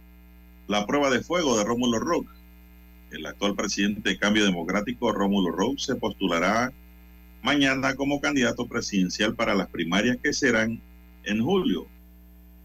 [0.67, 2.29] la prueba de fuego de Rómulo Rock.
[3.11, 6.71] El actual presidente de Cambio Democrático, Rómulo Rock, se postulará
[7.43, 10.81] mañana como candidato presidencial para las primarias que serán
[11.25, 11.87] en julio.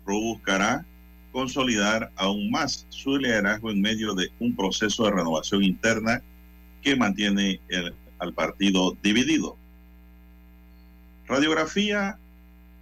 [0.07, 0.87] Rock buscará
[1.33, 6.23] consolidar aún más su liderazgo en medio de un proceso de renovación interna
[6.81, 7.61] que mantiene
[8.21, 9.57] al partido dividido.
[11.27, 12.19] Radiografía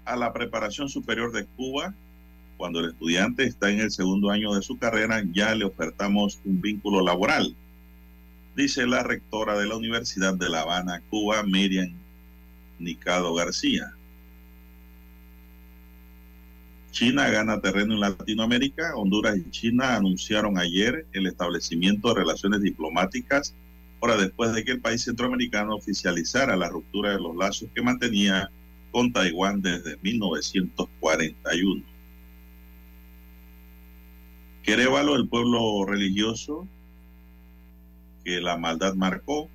[0.05, 1.95] a la preparación superior de Cuba.
[2.57, 6.61] Cuando el estudiante está en el segundo año de su carrera, ya le ofertamos un
[6.61, 7.57] vínculo laboral,
[8.55, 11.93] dice la rectora de la Universidad de La Habana, Cuba, Miriam
[12.79, 13.95] Nicado García.
[16.91, 18.95] China gana terreno en Latinoamérica.
[18.97, 23.55] Honduras y China anunciaron ayer el establecimiento de relaciones diplomáticas,
[24.01, 28.51] ahora después de que el país centroamericano oficializara la ruptura de los lazos que mantenía
[28.91, 31.85] con Taiwán desde 1941.
[34.63, 36.69] Querévalo, el pueblo religioso
[38.25, 39.49] que la maldad marcó,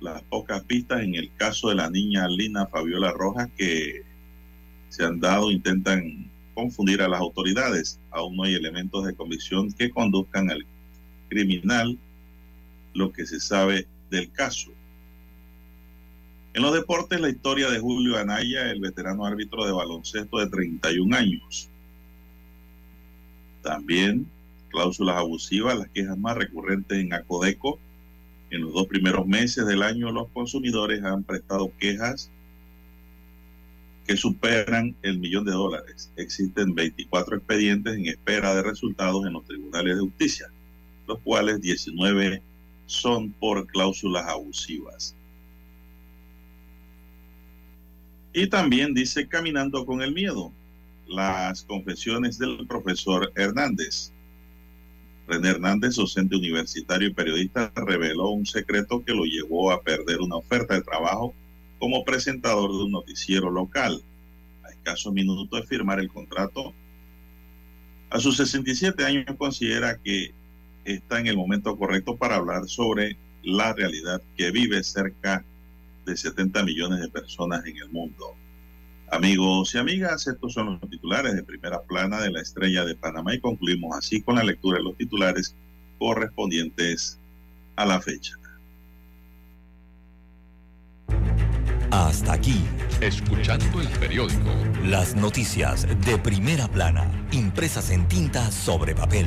[0.00, 4.02] las pocas pistas en el caso de la niña Lina Fabiola Rojas que
[4.88, 8.00] se han dado intentan confundir a las autoridades.
[8.10, 10.66] Aún no hay elementos de convicción que conduzcan al
[11.28, 11.98] criminal
[12.94, 14.72] lo que se sabe del caso.
[16.56, 21.14] En los deportes, la historia de Julio Anaya, el veterano árbitro de baloncesto de 31
[21.14, 21.68] años.
[23.60, 24.26] También
[24.70, 27.78] cláusulas abusivas, las quejas más recurrentes en Acodeco.
[28.48, 32.30] En los dos primeros meses del año los consumidores han prestado quejas
[34.06, 36.10] que superan el millón de dólares.
[36.16, 40.46] Existen 24 expedientes en espera de resultados en los tribunales de justicia,
[41.06, 42.40] los cuales 19
[42.86, 45.14] son por cláusulas abusivas.
[48.36, 50.52] Y también dice Caminando con el Miedo,
[51.08, 54.12] las confesiones del profesor Hernández.
[55.26, 60.36] René Hernández, docente universitario y periodista, reveló un secreto que lo llevó a perder una
[60.36, 61.34] oferta de trabajo
[61.78, 64.02] como presentador de un noticiero local.
[64.64, 66.74] A escasos minutos de firmar el contrato,
[68.10, 70.34] a sus 67 años considera que
[70.84, 75.55] está en el momento correcto para hablar sobre la realidad que vive cerca de
[76.14, 78.36] 70 millones de personas en el mundo.
[79.10, 83.34] Amigos y amigas, estos son los titulares de primera plana de la estrella de Panamá
[83.34, 85.54] y concluimos así con la lectura de los titulares
[85.98, 87.18] correspondientes
[87.76, 88.34] a la fecha.
[91.90, 92.60] Hasta aquí,
[93.00, 94.50] escuchando el periódico.
[94.84, 99.26] Las noticias de primera plana, impresas en tinta sobre papel.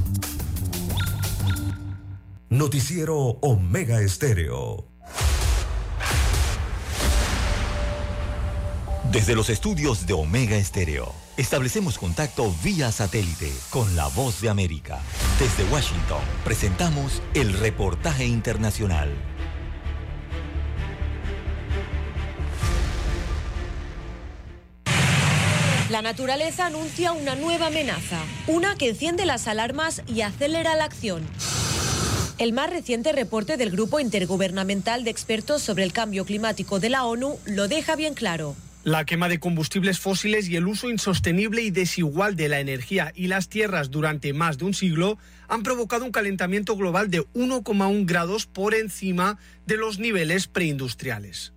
[2.51, 4.85] Noticiero Omega Estéreo.
[9.09, 14.99] Desde los estudios de Omega Estéreo, establecemos contacto vía satélite con la voz de América.
[15.39, 19.09] Desde Washington, presentamos el reportaje internacional.
[25.89, 31.25] La naturaleza anuncia una nueva amenaza, una que enciende las alarmas y acelera la acción.
[32.41, 37.05] El más reciente reporte del Grupo Intergubernamental de Expertos sobre el Cambio Climático de la
[37.05, 38.55] ONU lo deja bien claro.
[38.83, 43.27] La quema de combustibles fósiles y el uso insostenible y desigual de la energía y
[43.27, 45.19] las tierras durante más de un siglo
[45.49, 49.37] han provocado un calentamiento global de 1,1 grados por encima
[49.67, 51.53] de los niveles preindustriales.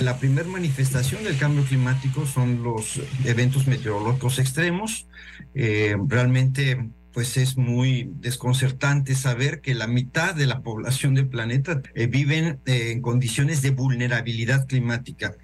[0.00, 5.06] La primera manifestación del cambio climático son los eventos meteorológicos extremos.
[5.54, 11.80] Eh, realmente pues es muy desconcertante saber que la mitad de la población del planeta
[11.94, 15.36] eh, viven eh, en condiciones de vulnerabilidad climática.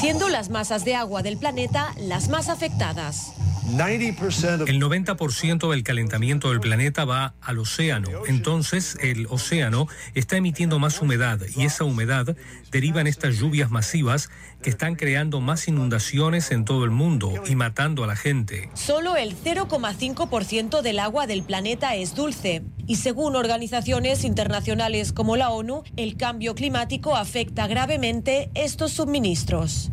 [0.00, 3.32] Siendo las masas de agua del planeta las más afectadas.
[3.68, 8.08] El 90% del calentamiento del planeta va al océano.
[8.26, 12.36] Entonces, el océano está emitiendo más humedad y esa humedad
[12.72, 14.30] deriva en estas lluvias masivas
[14.62, 18.70] que están creando más inundaciones en todo el mundo y matando a la gente.
[18.74, 22.64] Solo el 0,5% del agua del planeta es dulce.
[22.88, 29.90] Y según organizaciones internacionales como la ONU, el cambio climático afecta gravemente estos suministros.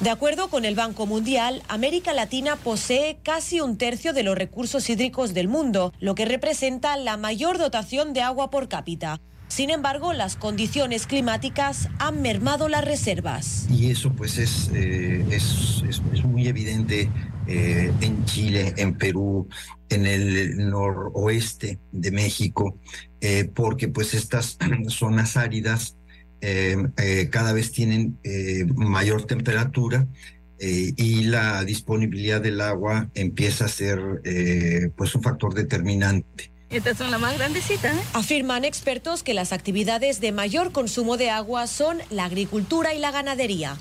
[0.00, 4.88] De acuerdo con el Banco Mundial, América Latina posee casi un tercio de los recursos
[4.90, 9.20] hídricos del mundo, lo que representa la mayor dotación de agua por cápita.
[9.48, 13.66] Sin embargo, las condiciones climáticas han mermado las reservas.
[13.70, 17.10] Y eso pues es, eh, es, es, muy evidente
[17.46, 19.48] eh, en Chile, en Perú,
[19.88, 22.78] en el noroeste de México,
[23.22, 24.58] eh, porque pues estas
[24.88, 25.96] zonas áridas
[27.32, 28.16] cada vez tienen
[28.76, 30.06] mayor temperatura
[30.60, 33.98] y la disponibilidad del agua empieza a ser
[34.94, 36.52] pues un factor determinante.
[36.70, 37.96] Estas son las más grandecitas.
[38.12, 43.10] Afirman expertos que las actividades de mayor consumo de agua son la agricultura y la
[43.10, 43.76] ganadería.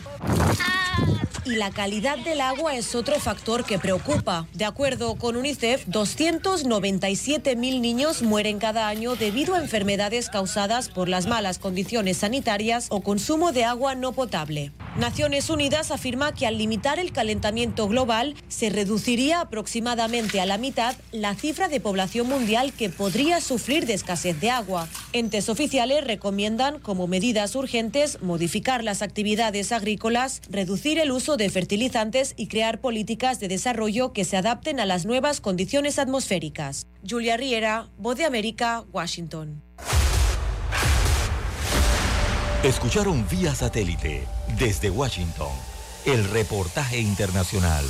[1.48, 4.46] Y la calidad del agua es otro factor que preocupa.
[4.54, 11.08] De acuerdo con UNICEF, 297 mil niños mueren cada año debido a enfermedades causadas por
[11.08, 14.74] las malas condiciones sanitarias o consumo de agua no potable.
[14.98, 20.96] Naciones Unidas afirma que al limitar el calentamiento global se reduciría aproximadamente a la mitad
[21.14, 24.90] la cifra de población mundial que podría sufrir de escasez de agua.
[25.14, 32.34] Entes oficiales recomiendan como medidas urgentes modificar las actividades agrícolas, reducir el uso de fertilizantes
[32.36, 36.88] y crear políticas de desarrollo que se adapten a las nuevas condiciones atmosféricas.
[37.08, 39.64] Julia Riera, Voz de América, Washington.
[42.64, 44.28] Escucharon vía satélite
[44.58, 45.52] desde Washington
[46.06, 47.86] el reportaje internacional.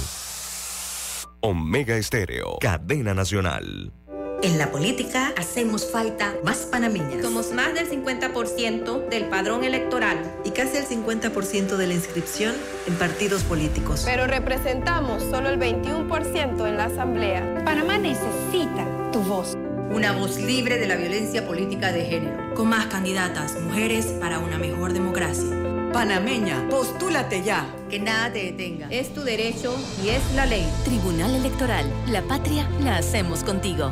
[1.41, 3.93] Omega Estéreo, cadena nacional.
[4.43, 7.23] En la política hacemos falta más panameñas.
[7.23, 10.17] Somos más del 50% del padrón electoral.
[10.45, 12.53] Y casi el 50% de la inscripción
[12.85, 14.03] en partidos políticos.
[14.05, 17.63] Pero representamos solo el 21% en la Asamblea.
[17.65, 19.57] Panamá necesita tu voz.
[19.89, 22.53] Una voz libre de la violencia política de género.
[22.53, 25.49] Con más candidatas, mujeres para una mejor democracia.
[25.91, 27.65] Panameña, postúlate ya.
[27.89, 28.87] Que nada te detenga.
[28.91, 30.67] Es tu derecho y es la ley.
[30.85, 31.91] Tribunal Electoral.
[32.05, 33.91] La patria la hacemos contigo.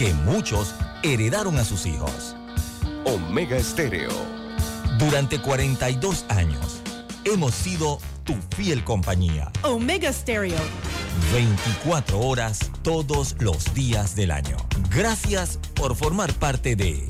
[0.00, 2.34] que muchos heredaron a sus hijos.
[3.04, 4.08] Omega Estéreo.
[4.98, 6.80] Durante 42 años
[7.26, 9.52] hemos sido tu fiel compañía.
[9.62, 10.56] Omega Stereo.
[11.34, 14.56] 24 horas todos los días del año.
[14.88, 17.06] Gracias por formar parte de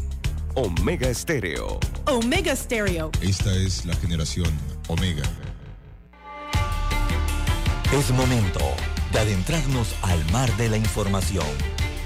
[0.56, 1.78] Omega Estéreo.
[2.06, 3.12] Omega Stereo.
[3.20, 4.50] Esta es la generación
[4.88, 5.22] Omega.
[7.92, 8.58] Es momento
[9.12, 11.46] de adentrarnos al mar de la información.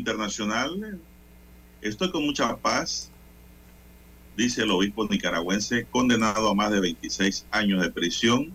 [0.00, 1.00] Internacional,
[1.80, 3.10] estoy con mucha paz,
[4.36, 8.54] dice el obispo nicaragüense, condenado a más de 26 años de prisión.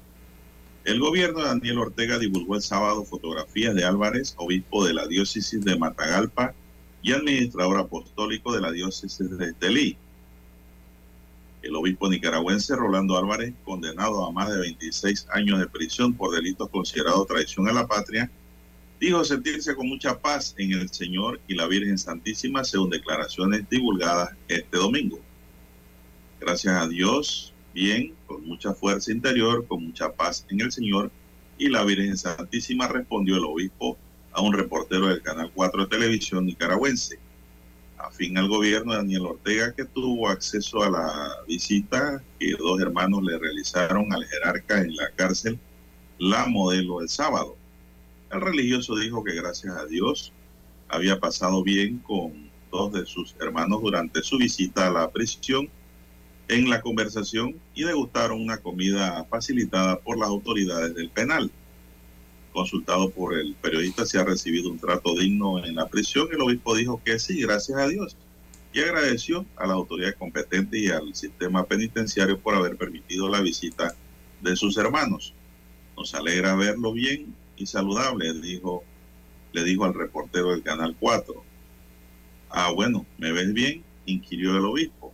[0.83, 5.63] El gobierno de Daniel Ortega divulgó el sábado fotografías de Álvarez, obispo de la diócesis
[5.63, 6.53] de Matagalpa
[7.01, 9.97] y administrador apostólico de la diócesis de Estelí.
[11.61, 16.69] El obispo nicaragüense Rolando Álvarez, condenado a más de 26 años de prisión por delitos
[16.69, 18.29] considerados traición a la patria,
[18.99, 24.31] dijo sentirse con mucha paz en el Señor y la Virgen Santísima según declaraciones divulgadas
[24.47, 25.19] este domingo.
[26.39, 31.11] Gracias a Dios, bien, con mucha fuerza interior, con mucha paz en el Señor
[31.57, 33.97] y la Virgen Santísima, respondió el obispo
[34.31, 37.19] a un reportero del Canal 4 de Televisión nicaragüense.
[37.97, 43.23] Afín al gobierno de Daniel Ortega, que tuvo acceso a la visita que dos hermanos
[43.23, 45.57] le realizaron al jerarca en la cárcel
[46.19, 47.57] La Modelo el sábado.
[48.31, 50.33] El religioso dijo que gracias a Dios
[50.89, 55.69] había pasado bien con dos de sus hermanos durante su visita a la prisión
[56.47, 61.51] en la conversación y degustaron una comida facilitada por las autoridades del penal.
[62.51, 66.75] Consultado por el periodista si ha recibido un trato digno en la prisión, el obispo
[66.75, 68.15] dijo que sí, gracias a Dios,
[68.73, 73.95] y agradeció a las autoridades competentes y al sistema penitenciario por haber permitido la visita
[74.41, 75.33] de sus hermanos.
[75.97, 78.83] Nos alegra verlo bien y saludable, dijo,
[79.53, 81.43] le dijo al reportero del Canal 4.
[82.49, 83.83] Ah, bueno, ¿me ves bien?
[84.05, 85.13] inquirió el obispo.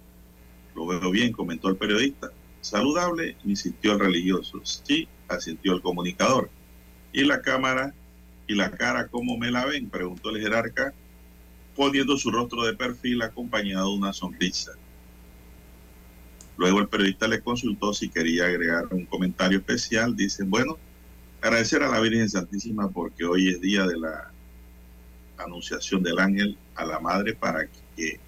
[0.75, 2.31] Lo veo bien, comentó el periodista.
[2.61, 4.61] Saludable, insistió el religioso.
[4.63, 6.49] Sí, asintió el comunicador.
[7.13, 7.93] ¿Y la cámara
[8.47, 9.89] y la cara cómo me la ven?
[9.89, 10.93] preguntó el jerarca,
[11.75, 14.73] poniendo su rostro de perfil acompañado de una sonrisa.
[16.57, 20.15] Luego el periodista le consultó si quería agregar un comentario especial.
[20.15, 20.77] Dicen, bueno,
[21.41, 24.31] agradecer a la Virgen Santísima porque hoy es día de la
[25.37, 28.19] anunciación del ángel a la madre para que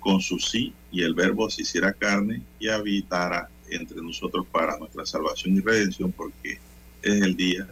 [0.00, 5.04] con su sí y el verbo se hiciera carne y habitara entre nosotros para nuestra
[5.06, 6.58] salvación y redención, porque
[7.02, 7.66] es el día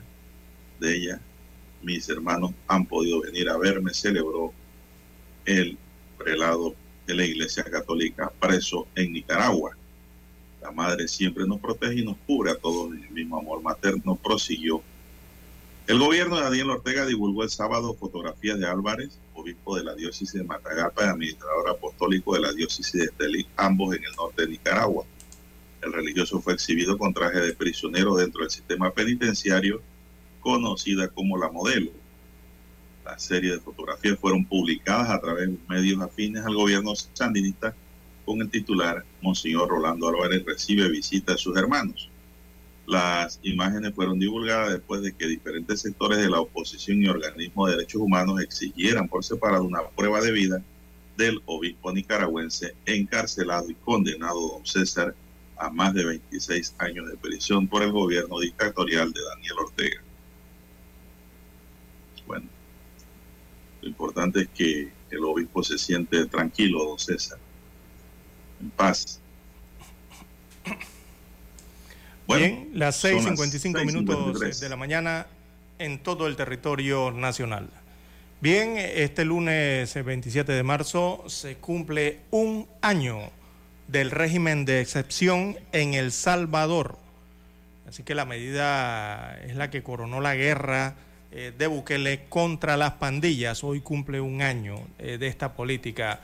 [0.81, 1.20] de ella.
[1.82, 4.52] Mis hermanos han podido venir a verme, celebró
[5.44, 5.76] el
[6.18, 6.74] prelado
[7.06, 9.76] de la Iglesia Católica preso en Nicaragua.
[10.65, 14.16] La Madre siempre nos protege y nos cubre a todos en el mismo amor materno,
[14.16, 14.82] prosiguió.
[15.86, 20.32] El gobierno de Daniel Ortega divulgó el sábado fotografías de Álvarez, obispo de la diócesis
[20.32, 24.53] de Matagalpa y administrador apostólico de la diócesis de Estelí, ambos en el norte de
[24.53, 25.05] Nicaragua.
[25.82, 29.82] El religioso fue exhibido con traje de prisionero dentro del sistema penitenciario,
[30.41, 31.91] conocida como la modelo.
[33.05, 37.77] La serie de fotografías fueron publicadas a través de medios afines al gobierno sandinista
[38.24, 42.10] con el titular Monseñor Rolando Álvarez recibe visita de sus hermanos.
[42.86, 47.76] Las imágenes fueron divulgadas después de que diferentes sectores de la oposición y organismos de
[47.76, 50.62] derechos humanos exigieran por separado una prueba de vida
[51.16, 55.14] del obispo nicaragüense encarcelado y condenado don César
[55.56, 60.02] a más de 26 años de prisión por el gobierno dictatorial de Daniel Ortega.
[62.26, 62.46] Bueno,
[63.80, 67.38] lo importante es que el obispo se siente tranquilo, don César,
[68.60, 69.20] en paz.
[72.26, 75.26] Bueno, Bien, las 6.55 minutos de la mañana
[75.78, 77.68] en todo el territorio nacional.
[78.40, 83.31] Bien, este lunes 27 de marzo se cumple un año
[83.89, 86.98] del régimen de excepción en El Salvador.
[87.89, 90.94] Así que la medida es la que coronó la guerra
[91.32, 93.64] eh, de Bukele contra las pandillas.
[93.64, 96.20] Hoy cumple un año eh, de esta política,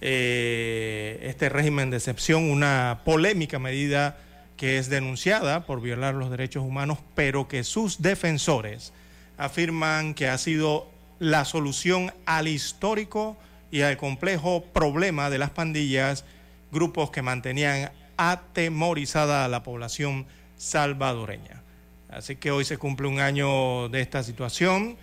[0.00, 4.18] eh, este régimen de excepción, una polémica medida
[4.56, 8.92] que es denunciada por violar los derechos humanos, pero que sus defensores
[9.36, 13.36] afirman que ha sido la solución al histórico
[13.70, 16.24] y al complejo problema de las pandillas,
[16.72, 21.62] grupos que mantenían atemorizada a la población salvadoreña.
[22.08, 24.96] Así que hoy se cumple un año de esta situación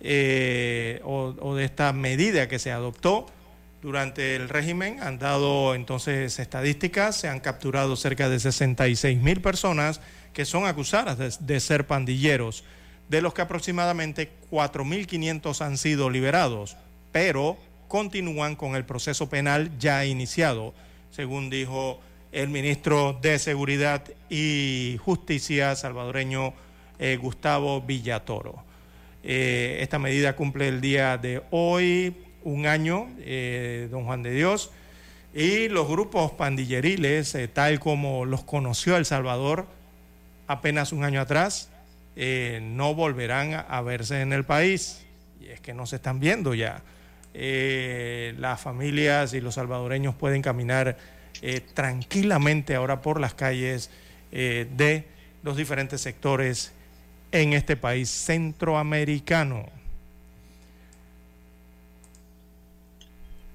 [0.00, 3.26] eh, o, o de esta medida que se adoptó
[3.82, 10.00] durante el régimen han dado entonces estadísticas, se han capturado cerca de 66 mil personas
[10.32, 12.64] que son acusadas de, ser pandilleros,
[13.08, 16.76] de los que aproximadamente 4.500 han sido liberados,
[17.10, 20.72] pero continúan con el proceso penal ya iniciado,
[21.10, 22.00] según dijo
[22.30, 26.54] el ministro de Seguridad y Justicia salvadoreño
[27.00, 28.64] eh, Gustavo Villatoro.
[29.24, 34.70] Eh, esta medida cumple el día de hoy, un año, eh, don Juan de Dios,
[35.34, 39.66] y los grupos pandilleriles, eh, tal como los conoció El Salvador
[40.46, 41.70] apenas un año atrás,
[42.16, 45.04] eh, no volverán a, verse en el país.
[45.40, 46.82] Y es que no se están viendo ya.
[47.32, 50.98] las familias y los salvadoreños pueden caminar
[51.72, 53.88] tranquilamente ahora por las calles
[54.30, 55.04] de
[55.42, 56.72] los diferentes sectores
[57.32, 59.81] en este país centroamericano.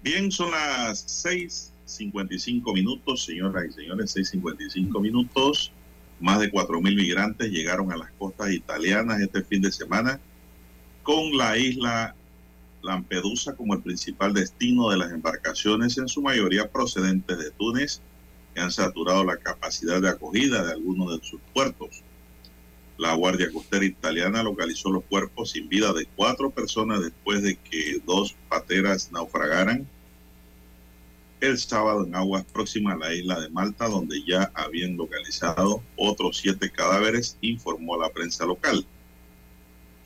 [0.08, 5.74] Bien, son las 6.55 minutos, señoras y señores, 6.55 minutos.
[6.22, 10.22] Más de 4.000 migrantes llegaron a las costas italianas este fin de semana
[11.04, 12.16] con la isla
[12.84, 18.00] Lampedusa como el principal destino de las embarcaciones, en su mayoría procedentes de Túnez,
[18.56, 22.02] que han saturado la capacidad de acogida de algunos de sus puertos.
[22.98, 28.02] La Guardia Costera Italiana localizó los cuerpos sin vida de cuatro personas después de que
[28.06, 29.86] dos pateras naufragaran
[31.39, 36.38] el sábado en aguas próximas a la isla de Malta, donde ya habían localizado otros
[36.38, 38.85] siete cadáveres, informó la prensa local.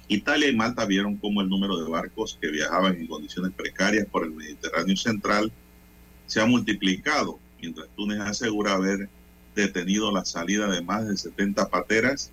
[0.09, 4.25] Italia y Malta vieron cómo el número de barcos que viajaban en condiciones precarias por
[4.25, 5.51] el Mediterráneo central
[6.25, 9.07] se ha multiplicado, mientras Túnez asegura haber
[9.55, 12.31] detenido la salida de más de 70 pateras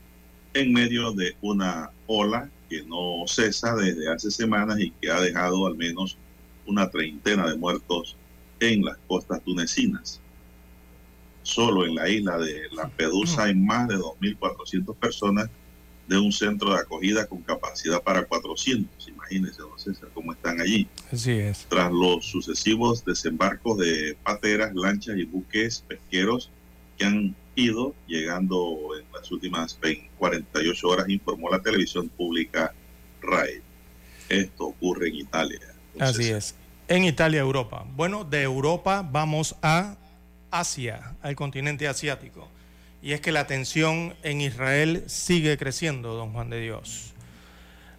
[0.55, 5.67] en medio de una ola que no cesa desde hace semanas y que ha dejado
[5.67, 6.19] al menos
[6.67, 8.17] una treintena de muertos
[8.61, 10.21] en las costas tunecinas.
[11.43, 15.49] Solo en la isla de Lampedusa hay más de 2.400 personas
[16.07, 19.09] de un centro de acogida con capacidad para 400.
[19.09, 20.89] Imagínense, no sé cómo están allí.
[21.13, 21.67] Así es.
[21.69, 26.51] Tras los sucesivos desembarcos de pateras, lanchas y buques pesqueros
[26.97, 29.79] que han ido llegando en las últimas
[30.19, 32.73] 48 horas, informó la televisión pública
[33.21, 33.63] RAE.
[34.29, 35.61] Esto ocurre en Italia.
[35.99, 36.55] Así es.
[36.91, 37.85] En Italia, Europa.
[37.97, 39.97] Bueno, de Europa vamos a
[40.51, 42.49] Asia, al continente asiático.
[43.03, 47.13] Y es que la tensión en Israel sigue creciendo, don Juan de Dios.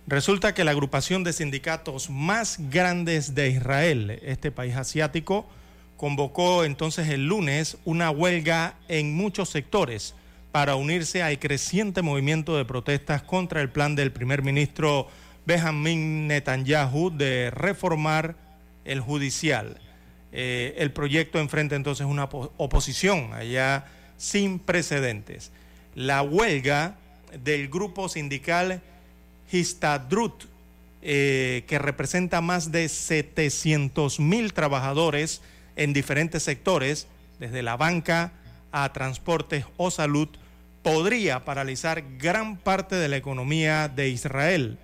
[0.08, 5.48] Resulta que la agrupación de sindicatos más grandes de Israel, este país asiático,
[5.96, 10.16] convocó entonces el lunes una huelga en muchos sectores
[10.52, 15.08] para unirse al creciente movimiento de protestas contra el plan del primer ministro
[15.46, 18.49] Benjamin Netanyahu de reformar
[18.90, 19.78] el judicial.
[20.32, 23.86] Eh, el proyecto enfrenta entonces una oposición allá
[24.18, 25.52] sin precedentes.
[25.96, 26.98] La huelga
[27.44, 28.82] del grupo sindical
[29.52, 30.46] Histadrut,
[31.02, 35.42] eh, que representa más de 700 mil trabajadores
[35.76, 37.08] en diferentes sectores,
[37.40, 38.34] desde la banca
[38.72, 40.28] a transportes o salud,
[40.82, 44.78] podría paralizar gran parte de la economía de Israel,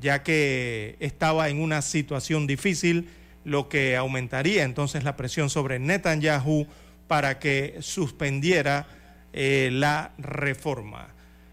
[0.00, 3.08] ya que estaba en una situación difícil,
[3.44, 6.66] lo que aumentaría entonces la presión sobre Netanyahu
[7.08, 8.86] para que suspendiera
[9.32, 11.08] eh, la reforma.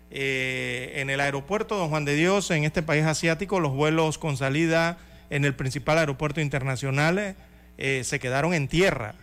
[0.09, 4.37] Eh, en el aeropuerto Don Juan de Dios, en este país asiático, los vuelos con
[4.37, 4.97] salida
[5.29, 7.35] en el principal aeropuerto internacional
[7.77, 9.15] eh, se quedaron en tierra,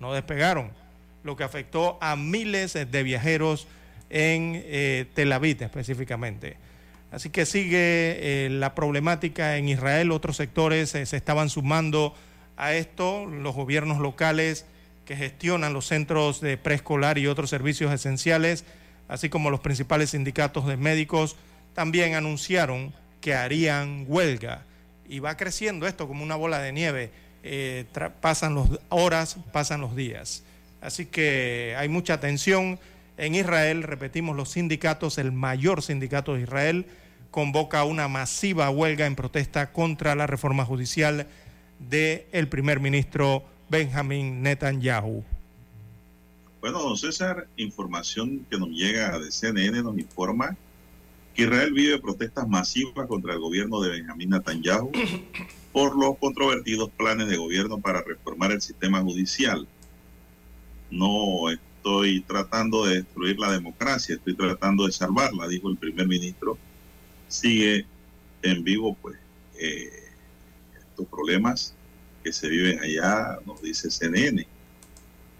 [0.00, 0.70] no despegaron,
[1.22, 3.68] lo que afectó a miles de viajeros
[4.10, 6.56] en eh, Tel Aviv específicamente.
[7.12, 12.14] Así que sigue la problemática en Israel, otros sectores se estaban sumando
[12.56, 14.66] a esto, los gobiernos locales
[15.04, 18.64] que gestionan los centros de preescolar y otros servicios esenciales
[19.12, 21.36] así como los principales sindicatos de médicos,
[21.74, 24.64] también anunciaron que harían huelga.
[25.06, 27.10] Y va creciendo esto como una bola de nieve.
[27.42, 27.84] Eh,
[28.22, 30.44] pasan las horas, pasan los días.
[30.80, 32.80] Así que hay mucha tensión
[33.18, 33.82] en Israel.
[33.82, 36.86] Repetimos, los sindicatos, el mayor sindicato de Israel,
[37.32, 41.26] convoca una masiva huelga en protesta contra la reforma judicial
[41.80, 45.24] del primer ministro Benjamin Netanyahu.
[46.60, 50.56] Bueno, don César, información que nos llega de CNN nos informa
[51.34, 54.92] que Israel vive protestas masivas contra el gobierno de Benjamín Netanyahu
[55.72, 59.66] por los controvertidos planes de gobierno para reformar el sistema judicial.
[60.90, 66.58] No estoy tratando de destruir la democracia, estoy tratando de salvarla, dijo el primer ministro.
[67.32, 67.86] Sigue
[68.42, 69.16] en vivo, pues,
[69.58, 69.90] eh,
[70.78, 71.74] estos problemas
[72.22, 74.46] que se viven allá, nos dice CNN.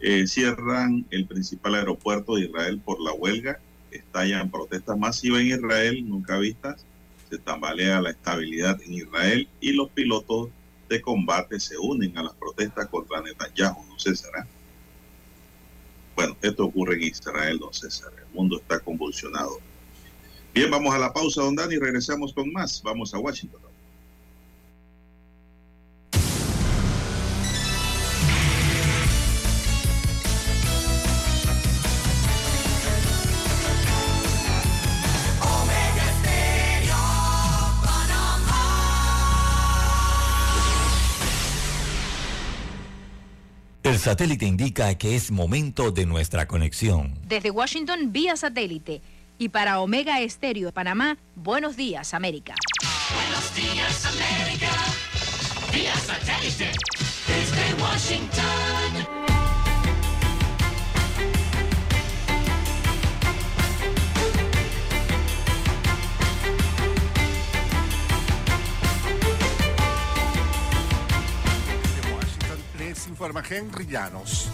[0.01, 3.61] Eh, cierran el principal aeropuerto de Israel por la huelga,
[3.91, 6.87] estallan protestas masivas en Israel, nunca vistas,
[7.29, 10.49] se tambalea la estabilidad en Israel y los pilotos
[10.89, 14.31] de combate se unen a las protestas contra Netanyahu, no César.
[14.39, 14.47] ¿eh?
[16.17, 18.13] Bueno, esto ocurre en Israel, don César.
[18.17, 19.61] El mundo está convulsionado.
[20.55, 22.83] Bien, vamos a la pausa, don Dani, regresamos con más.
[22.83, 23.61] Vamos a Washington.
[43.83, 47.19] El satélite indica que es momento de nuestra conexión.
[47.27, 49.03] Desde Washington, vía satélite.
[49.43, 52.55] Y para Omega Estéreo de Panamá, buenos días, América.
[53.13, 54.71] Buenos días, América.
[55.73, 56.71] Vía satélite.
[57.27, 59.23] Desde Washington.
[73.09, 74.49] informa Henry Llanos.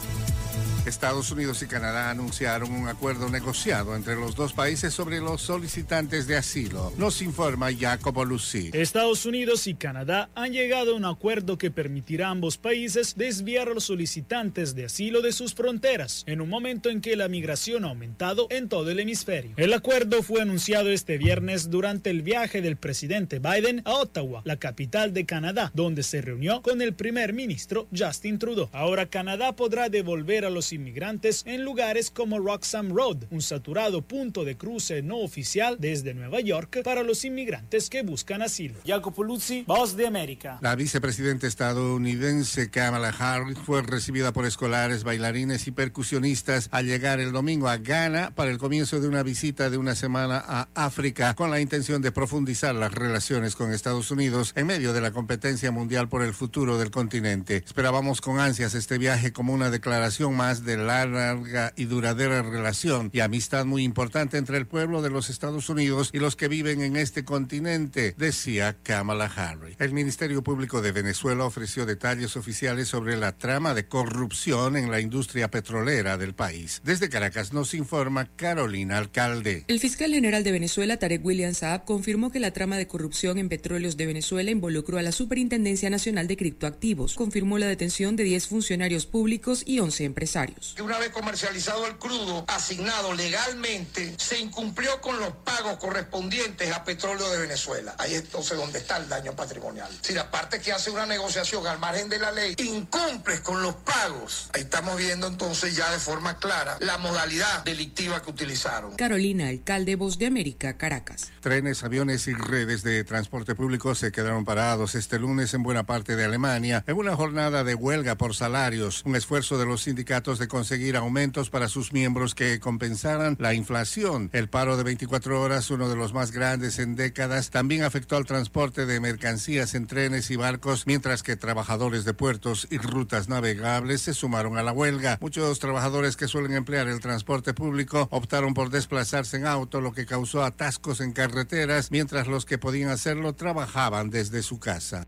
[0.88, 6.26] Estados Unidos y Canadá anunciaron un acuerdo negociado entre los dos países sobre los solicitantes
[6.26, 6.92] de asilo.
[6.96, 8.70] Nos informa Jacobo Lucí.
[8.72, 13.68] Estados Unidos y Canadá han llegado a un acuerdo que permitirá a ambos países desviar
[13.68, 17.84] a los solicitantes de asilo de sus fronteras, en un momento en que la migración
[17.84, 19.52] ha aumentado en todo el hemisferio.
[19.58, 24.56] El acuerdo fue anunciado este viernes durante el viaje del presidente Biden a Ottawa, la
[24.56, 28.70] capital de Canadá, donde se reunió con el primer ministro Justin Trudeau.
[28.72, 34.44] Ahora Canadá podrá devolver a los inmigrantes en lugares como Roxham Road, un saturado punto
[34.44, 38.78] de cruce no oficial desde Nueva York para los inmigrantes que buscan asilo.
[38.86, 40.58] Jacopo Luzzi, Voz de América.
[40.62, 47.32] La vicepresidenta estadounidense Kamala Harris fue recibida por escolares, bailarines y percusionistas al llegar el
[47.32, 51.50] domingo a Ghana para el comienzo de una visita de una semana a África con
[51.50, 56.08] la intención de profundizar las relaciones con Estados Unidos en medio de la competencia mundial
[56.08, 57.56] por el futuro del continente.
[57.66, 63.10] Esperábamos con ansias este viaje como una declaración más de la larga y duradera relación
[63.12, 66.82] y amistad muy importante entre el pueblo de los Estados Unidos y los que viven
[66.82, 69.76] en este continente, decía Kamala Harris.
[69.78, 75.00] El Ministerio Público de Venezuela ofreció detalles oficiales sobre la trama de corrupción en la
[75.00, 76.80] industria petrolera del país.
[76.84, 79.64] Desde Caracas nos informa Carolina Alcalde.
[79.68, 83.48] El fiscal general de Venezuela, Tarek William Saab, confirmó que la trama de corrupción en
[83.48, 87.14] petróleos de Venezuela involucró a la Superintendencia Nacional de Criptoactivos.
[87.14, 90.47] Confirmó la detención de 10 funcionarios públicos y 11 empresarios.
[90.74, 96.84] Que una vez comercializado el crudo asignado legalmente, se incumplió con los pagos correspondientes a
[96.84, 97.94] petróleo de Venezuela.
[97.98, 99.90] Ahí es entonces donde está el daño patrimonial.
[100.02, 103.74] Si la parte que hace una negociación al margen de la ley incumples con los
[103.74, 108.96] pagos, ahí estamos viendo entonces ya de forma clara la modalidad delictiva que utilizaron.
[108.96, 111.30] Carolina, alcalde Voz de América, Caracas.
[111.40, 116.16] Trenes, aviones y redes de transporte público se quedaron parados este lunes en buena parte
[116.16, 120.48] de Alemania en una jornada de huelga por salarios, un esfuerzo de los sindicatos de
[120.48, 124.30] conseguir aumentos para sus miembros que compensaran la inflación.
[124.32, 128.26] El paro de 24 horas, uno de los más grandes en décadas, también afectó al
[128.26, 134.02] transporte de mercancías en trenes y barcos, mientras que trabajadores de puertos y rutas navegables
[134.02, 135.18] se sumaron a la huelga.
[135.20, 140.06] Muchos trabajadores que suelen emplear el transporte público optaron por desplazarse en auto, lo que
[140.06, 145.06] causó atascos en carreteras, mientras los que podían hacerlo trabajaban desde su casa.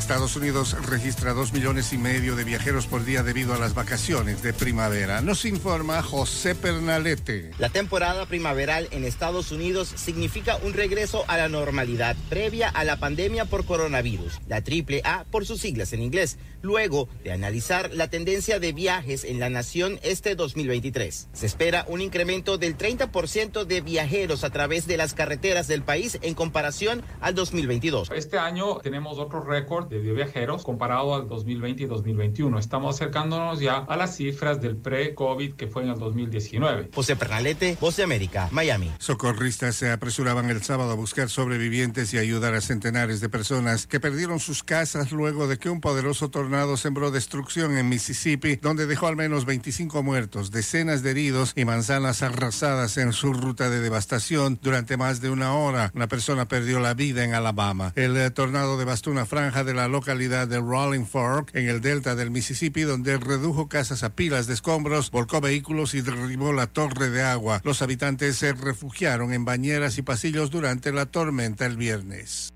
[0.00, 4.42] Estados Unidos registra dos millones y medio de viajeros por día debido a las vacaciones
[4.42, 5.20] de primavera.
[5.20, 7.50] Nos informa José Pernalete.
[7.58, 12.96] La temporada primaveral en Estados Unidos significa un regreso a la normalidad previa a la
[12.96, 18.58] pandemia por coronavirus, la AAA por sus siglas en inglés, luego de analizar la tendencia
[18.58, 21.28] de viajes en la nación este 2023.
[21.34, 26.18] Se espera un incremento del 30% de viajeros a través de las carreteras del país
[26.22, 28.10] en comparación al 2022.
[28.14, 32.58] Este año tenemos otro récord de viajeros comparado al 2020 y 2021.
[32.58, 36.90] Estamos acercándonos ya a las cifras del pre-COVID que fue en el 2019.
[36.94, 38.90] José Pernalete, Voz de América, Miami.
[38.98, 44.00] Socorristas se apresuraban el sábado a buscar sobrevivientes y ayudar a centenares de personas que
[44.00, 49.08] perdieron sus casas luego de que un poderoso tornado sembró destrucción en Mississippi, donde dejó
[49.08, 54.58] al menos 25 muertos, decenas de heridos y manzanas arrasadas en su ruta de devastación
[54.62, 55.90] durante más de una hora.
[55.94, 57.92] Una persona perdió la vida en Alabama.
[57.96, 62.14] El eh, tornado devastó una franja de la localidad de Rolling Fork, en el delta
[62.14, 67.10] del Mississippi, donde redujo casas a pilas de escombros, volcó vehículos y derribó la torre
[67.10, 67.60] de agua.
[67.64, 72.52] Los habitantes se refugiaron en bañeras y pasillos durante la tormenta el viernes.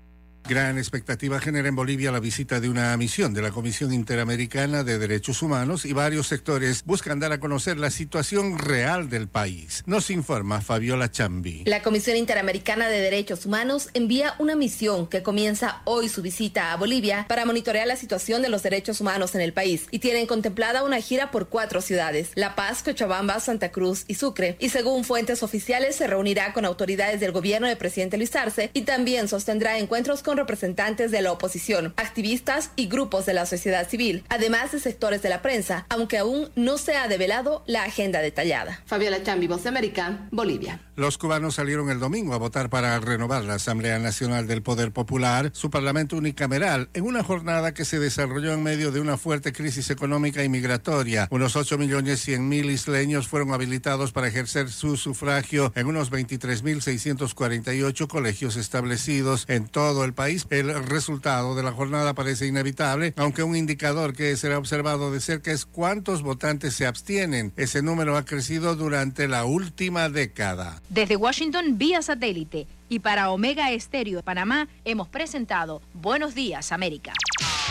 [0.47, 4.99] Gran expectativa genera en Bolivia la visita de una misión de la Comisión Interamericana de
[4.99, 9.81] Derechos Humanos y varios sectores buscan dar a conocer la situación real del país.
[9.87, 11.63] Nos informa Fabiola Chambi.
[11.65, 16.77] La Comisión Interamericana de Derechos Humanos envía una misión que comienza hoy su visita a
[16.77, 20.83] Bolivia para monitorear la situación de los derechos humanos en el país y tienen contemplada
[20.83, 24.57] una gira por cuatro ciudades, La Paz, Cochabamba, Santa Cruz y Sucre.
[24.59, 28.83] Y según fuentes oficiales se reunirá con autoridades del gobierno del presidente Luis Arce y
[28.83, 34.23] también sostendrá encuentros con representantes de la oposición, activistas y grupos de la sociedad civil,
[34.29, 38.81] además de sectores de la prensa, aunque aún no se ha develado la agenda detallada.
[38.85, 40.79] Fabiola Chambi, Voz de América, Bolivia.
[40.95, 45.51] Los cubanos salieron el domingo a votar para renovar la Asamblea Nacional del Poder Popular,
[45.53, 49.89] su parlamento unicameral, en una jornada que se desarrolló en medio de una fuerte crisis
[49.89, 51.27] económica y migratoria.
[51.31, 58.07] Unos 8 millones 100 mil isleños fueron habilitados para ejercer su sufragio en unos 23.648
[58.07, 60.24] colegios establecidos en todo el país.
[60.25, 65.51] El resultado de la jornada parece inevitable, aunque un indicador que será observado de cerca
[65.51, 67.53] es cuántos votantes se abstienen.
[67.57, 70.81] Ese número ha crecido durante la última década.
[70.89, 77.13] Desde Washington vía satélite y para Omega Estéreo de Panamá hemos presentado Buenos Días América.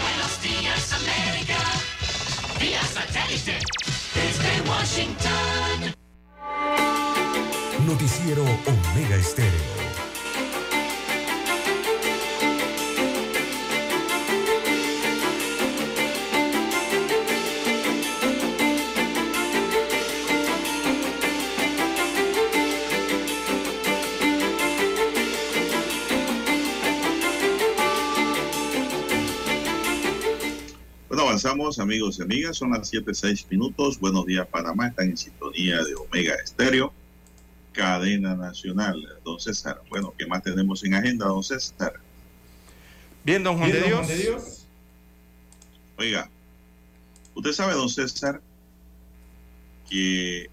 [0.00, 1.58] Buenos días, América.
[2.60, 3.58] Vía satélite.
[4.14, 5.94] Desde Washington.
[7.86, 9.83] Noticiero Omega Estéreo.
[31.44, 32.56] Avanzamos, amigos y amigas.
[32.56, 34.00] Son las 7:06 minutos.
[34.00, 34.88] Buenos días, Panamá.
[34.88, 36.92] Están en sintonía de Omega Estéreo,
[37.72, 39.06] cadena nacional.
[39.24, 41.94] Don César, bueno, ¿qué más tenemos en agenda, don César?
[43.24, 44.06] Bien, don Juan, Bien, de, don Dios.
[44.06, 44.66] Juan de Dios.
[45.98, 46.30] Oiga,
[47.34, 48.40] usted sabe, don César,
[49.90, 50.48] que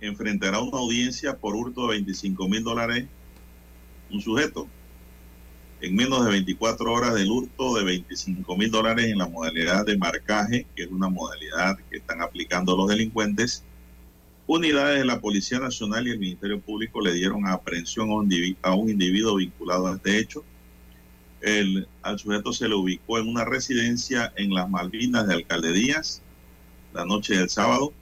[0.00, 3.06] enfrentará una audiencia por hurto de 25 mil dólares
[4.10, 4.68] un sujeto.
[5.84, 9.98] En menos de 24 horas del hurto de 25 mil dólares en la modalidad de
[9.98, 13.62] marcaje, que es una modalidad que están aplicando los delincuentes.
[14.46, 18.08] Unidades de la Policía Nacional y el Ministerio Público le dieron aprehensión
[18.62, 20.42] a un, individuo, vinculado a este hecho.
[21.42, 26.22] El, al sujeto se le ubicó en una residencia en las Malvinas de Alcalde Díaz
[26.94, 27.92] la noche del sábado.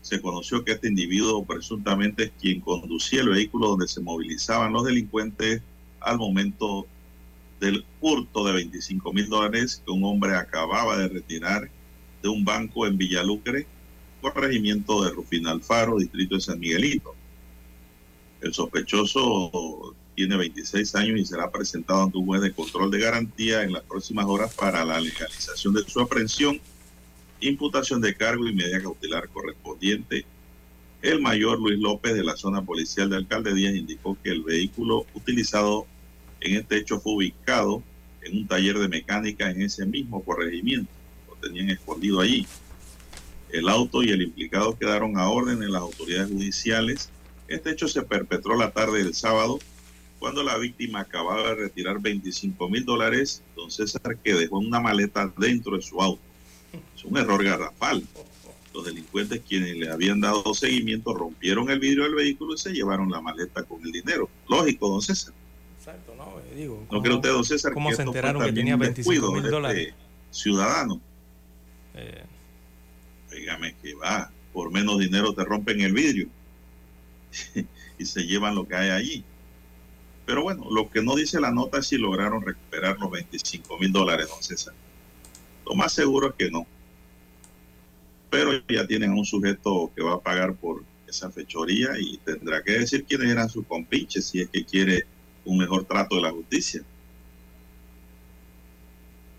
[0.00, 4.84] Se conoció que este individuo presuntamente es quien conducía el vehículo donde se movilizaban los
[4.84, 5.62] delincuentes
[6.00, 6.86] al momento
[7.60, 11.70] del hurto de 25 mil dólares que un hombre acababa de retirar
[12.22, 13.66] de un banco en Villalucre,
[14.20, 17.14] corregimiento de Rufín Alfaro, distrito de San Miguelito.
[18.40, 23.62] El sospechoso tiene 26 años y será presentado ante un juez de control de garantía
[23.62, 26.60] en las próximas horas para la legalización de su aprehensión,
[27.40, 30.24] imputación de cargo y medida cautelar correspondiente.
[31.02, 35.06] El mayor Luis López de la zona policial de Alcalde Díaz indicó que el vehículo
[35.14, 35.86] utilizado
[36.40, 37.82] en este hecho fue ubicado
[38.22, 40.90] en un taller de mecánica en ese mismo corregimiento.
[41.28, 42.46] Lo tenían escondido allí.
[43.50, 47.10] El auto y el implicado quedaron a orden en las autoridades judiciales.
[47.48, 49.58] Este hecho se perpetró la tarde del sábado
[50.18, 55.32] cuando la víctima acababa de retirar 25 mil dólares, don César, que dejó una maleta
[55.36, 56.22] dentro de su auto.
[56.96, 58.02] Es un error garrafal.
[58.74, 63.10] Los delincuentes quienes le habían dado seguimiento rompieron el vidrio del vehículo y se llevaron
[63.10, 64.28] la maleta con el dinero.
[64.48, 65.32] Lógico, don César.
[65.86, 66.84] Exacto, no, Eh, digo.
[66.90, 69.44] ¿No cree usted, don César, ¿Cómo que se enteraron que tenía un 25 descuido mil
[69.44, 69.94] este dólares?
[70.32, 71.00] ciudadano?
[71.94, 72.24] Eh,
[73.30, 76.28] Dígame que va, por menos dinero te rompen el vidrio
[77.98, 79.24] y se llevan lo que hay allí.
[80.24, 83.92] Pero bueno, lo que no dice la nota es si lograron recuperar los 25 mil
[83.92, 84.74] dólares, don César.
[85.64, 86.66] Lo más seguro es que no.
[88.28, 92.60] Pero ya tienen a un sujeto que va a pagar por esa fechoría y tendrá
[92.64, 95.06] que decir quiénes eran sus compinches si es que quiere
[95.46, 96.82] un mejor trato de la justicia.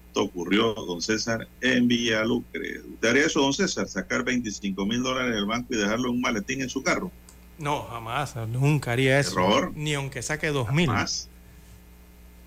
[0.07, 2.79] Esto ocurrió, don César, en Villalucre.
[2.79, 3.87] ¿Usted haría eso, don César?
[3.87, 7.11] Sacar 25 mil dólares del banco y dejarlo en un maletín en su carro.
[7.59, 9.33] no, jamás, nunca haría eso.
[9.33, 9.71] Error.
[9.75, 10.87] Ni aunque saque dos mil.
[10.87, 11.29] Jamás.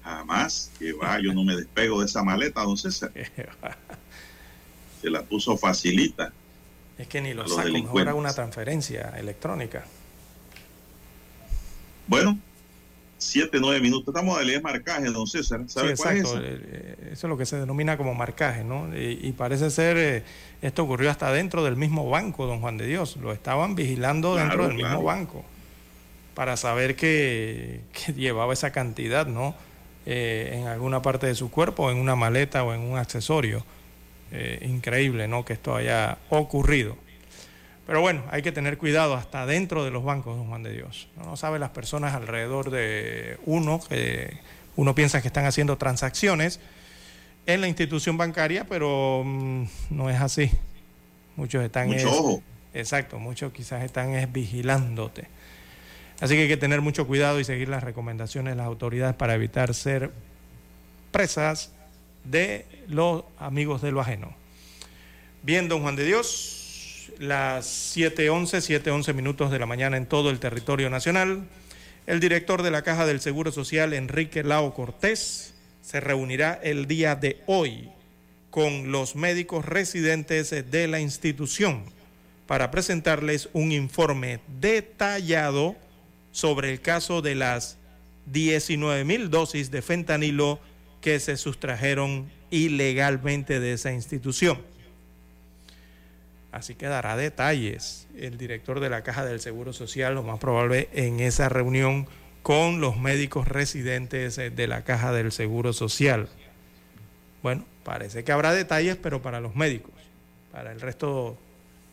[0.03, 0.70] Jamás.
[0.78, 3.12] Que va, yo no me despego de esa maleta, don César.
[5.03, 6.32] Se la puso facilita.
[6.99, 9.85] Es que ni lo saco, mejor hago una transferencia electrónica.
[12.07, 12.39] Bueno,
[13.20, 14.09] siete, nueve minutos.
[14.14, 15.60] Estamos de leer marcaje, don César.
[15.68, 16.24] ¿Sabe Sí, cuál es?
[16.32, 18.88] Eh, eh, Eso es lo que se denomina como marcaje, ¿no?
[18.97, 20.22] Y, y parece ser, eh,
[20.62, 23.16] esto ocurrió hasta dentro del mismo banco, don Juan de Dios.
[23.16, 24.94] Lo estaban vigilando Claro, dentro del claro.
[24.97, 25.44] mismo banco
[26.34, 29.55] para saber que, que llevaba esa cantidad, ¿no?
[30.06, 33.64] Eh, en alguna parte de su cuerpo, en una maleta o en un accesorio.
[34.32, 35.44] Eh, increíble, ¿no?
[35.44, 36.97] Que esto haya ocurrido.
[37.91, 41.09] Pero bueno, hay que tener cuidado hasta dentro de los bancos, don Juan de Dios.
[41.17, 44.39] No sabe las personas alrededor de uno que
[44.77, 46.61] uno piensa que están haciendo transacciones
[47.47, 50.53] en la institución bancaria, pero mm, no es así.
[51.35, 52.43] Muchos están Mucho es- ojo.
[52.75, 55.27] Exacto, muchos quizás están es vigilándote.
[56.21, 59.35] Así que hay que tener mucho cuidado y seguir las recomendaciones de las autoridades para
[59.35, 60.12] evitar ser
[61.11, 61.73] presas
[62.23, 64.33] de los amigos de lo ajeno.
[65.43, 66.59] Bien, don Juan de Dios,
[67.20, 71.42] las 7.11, 7.11 minutos de la mañana en todo el territorio nacional.
[72.06, 75.52] El director de la Caja del Seguro Social, Enrique Lao Cortés,
[75.82, 77.90] se reunirá el día de hoy
[78.48, 81.82] con los médicos residentes de la institución
[82.47, 85.76] para presentarles un informe detallado
[86.32, 87.76] sobre el caso de las
[88.32, 90.59] 19 mil dosis de fentanilo
[91.02, 94.69] que se sustrajeron ilegalmente de esa institución.
[96.52, 100.89] Así que dará detalles el director de la Caja del Seguro Social, lo más probable
[100.93, 102.09] en esa reunión
[102.43, 106.28] con los médicos residentes eh, de la Caja del Seguro Social.
[107.43, 109.93] Bueno, parece que habrá detalles, pero para los médicos,
[110.51, 111.39] para el resto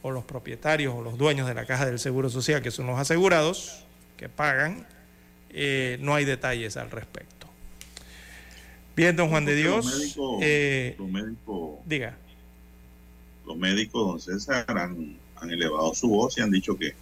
[0.01, 2.99] o los propietarios o los dueños de la Caja del Seguro Social, que son los
[2.99, 3.85] asegurados
[4.15, 4.87] que pagan,
[5.51, 7.47] eh, no hay detalles al respecto.
[8.95, 10.97] Bien, don Juan de Dios, eh,
[11.85, 12.17] diga.
[13.47, 16.93] Los médicos, don César, han, han elevado su voz y han dicho que,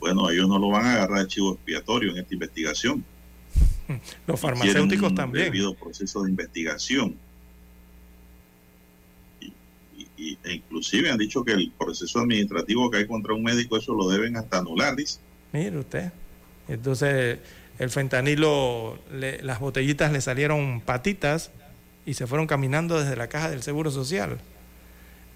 [0.00, 3.04] bueno, ellos no lo van a agarrar de chivo expiatorio en esta investigación.
[4.26, 5.44] Los farmacéuticos un también.
[5.46, 7.16] debido proceso de investigación.
[9.40, 9.46] Y,
[9.96, 13.76] y- y- e inclusive han dicho que el proceso administrativo que hay contra un médico,
[13.76, 15.18] eso lo deben hasta anular, dice.
[15.52, 16.12] Mire usted.
[16.68, 17.38] Entonces,
[17.78, 21.50] el fentanilo, le- las botellitas le salieron patitas
[22.06, 24.38] y se fueron caminando desde la caja del Seguro Social.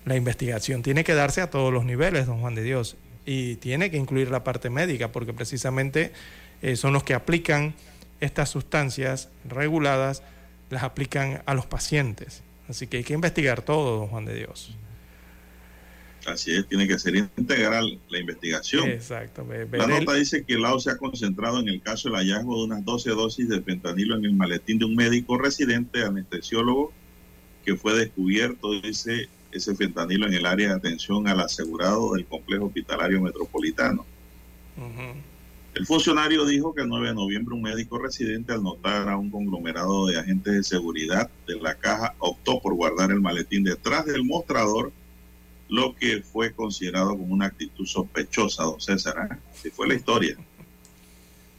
[0.08, 3.90] La investigación tiene que darse a todos los niveles, don Juan de Dios, y tiene
[3.90, 6.12] que incluir la parte médica, porque precisamente
[6.62, 7.74] eh, son los que aplican
[8.20, 10.22] estas sustancias reguladas
[10.70, 12.42] las aplican a los pacientes.
[12.68, 14.74] Así que hay que investigar todo, don Juan de Dios.
[16.26, 18.88] Así es, tiene que ser integral la investigación.
[18.88, 19.46] Exacto.
[19.72, 22.64] La nota dice que el AO se ha concentrado en el caso del hallazgo de
[22.64, 26.92] unas 12 dosis de fentanilo en el maletín de un médico residente anestesiólogo
[27.64, 32.66] que fue descubierto, dice, ese fentanilo en el área de atención al asegurado del complejo
[32.66, 34.04] hospitalario metropolitano.
[35.74, 39.30] El funcionario dijo que el 9 de noviembre un médico residente al notar a un
[39.30, 44.24] conglomerado de agentes de seguridad de la caja optó por guardar el maletín detrás del
[44.24, 44.92] mostrador,
[45.68, 49.28] lo que fue considerado como una actitud sospechosa, don César.
[49.30, 49.36] ¿eh?
[49.52, 50.36] Así fue la historia.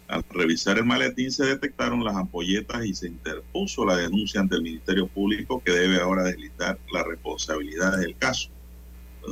[0.09, 4.63] Al revisar el maletín se detectaron las ampolletas y se interpuso la denuncia ante el
[4.63, 8.49] Ministerio Público que debe ahora deslistar las responsabilidades del caso.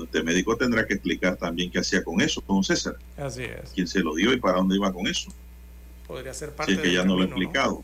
[0.04, 2.96] Este médico tendrá que explicar también qué hacía con eso, don César.
[3.18, 3.72] Así es.
[3.74, 5.34] ¿Quién se lo dio y para dónde iba con eso?
[6.06, 7.84] Podría ser Si parte es que ya no lo he explicado.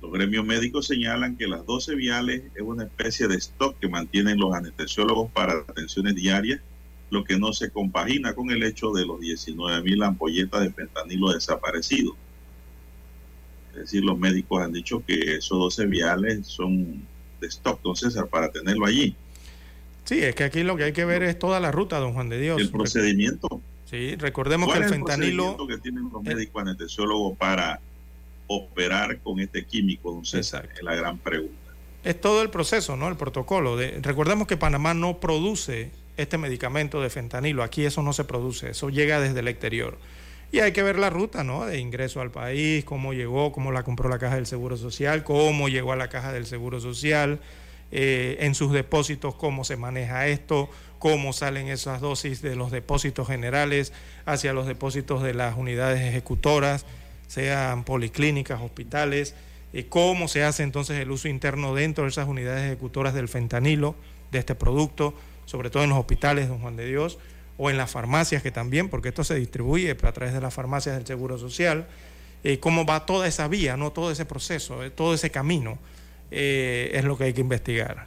[0.00, 4.38] Los gremios médicos señalan que las 12 viales es una especie de stock que mantienen
[4.38, 6.62] los anestesiólogos para atenciones diarias,
[7.10, 11.34] lo que no se compagina con el hecho de los 19 mil ampolletas de fentanilo
[11.34, 12.14] desaparecidos.
[13.72, 17.02] Es decir, los médicos han dicho que esos 12 viales son
[17.40, 19.14] de stock, don César, para tenerlo allí.
[20.04, 22.28] Sí, es que aquí lo que hay que ver es toda la ruta, don Juan
[22.28, 22.60] de Dios.
[22.60, 23.60] El procedimiento.
[23.84, 25.56] Sí, recordemos que ¿Cuál el el fentanilo...
[25.56, 27.80] procedimiento que tienen los médicos anestesiólogos para
[28.46, 30.68] operar con este químico, don César?
[30.74, 31.54] Es la gran pregunta.
[32.02, 33.08] es todo el proceso, ¿no?
[33.08, 33.76] El protocolo.
[33.76, 37.62] De, recordemos que Panamá no produce este medicamento de fentanilo.
[37.62, 39.98] Aquí eso no se produce, eso llega desde el exterior.
[40.52, 41.64] Y hay que ver la ruta, ¿no?
[41.64, 45.68] De ingreso al país, cómo llegó, cómo la compró la caja del Seguro Social, cómo
[45.68, 47.40] llegó a la caja del Seguro Social,
[47.92, 50.68] eh, en sus depósitos, cómo se maneja esto,
[50.98, 53.92] cómo salen esas dosis de los depósitos generales
[54.26, 56.84] hacia los depósitos de las unidades ejecutoras,
[57.28, 59.34] sean policlínicas, hospitales,
[59.72, 63.94] y cómo se hace entonces el uso interno dentro de esas unidades ejecutoras del fentanilo,
[64.32, 65.14] de este producto,
[65.46, 67.18] sobre todo en los hospitales, don Juan de Dios,
[67.62, 70.96] o en las farmacias que también, porque esto se distribuye a través de las farmacias
[70.96, 71.86] del Seguro Social,
[72.42, 75.78] eh, cómo va toda esa vía, no todo ese proceso, eh, todo ese camino,
[76.30, 78.06] eh, es lo que hay que investigar.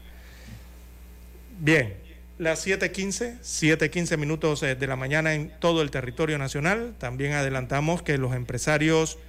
[1.60, 1.94] Bien,
[2.40, 6.96] las 7.15, 7.15 minutos de la mañana en todo el territorio nacional.
[6.98, 9.20] También adelantamos que los empresarios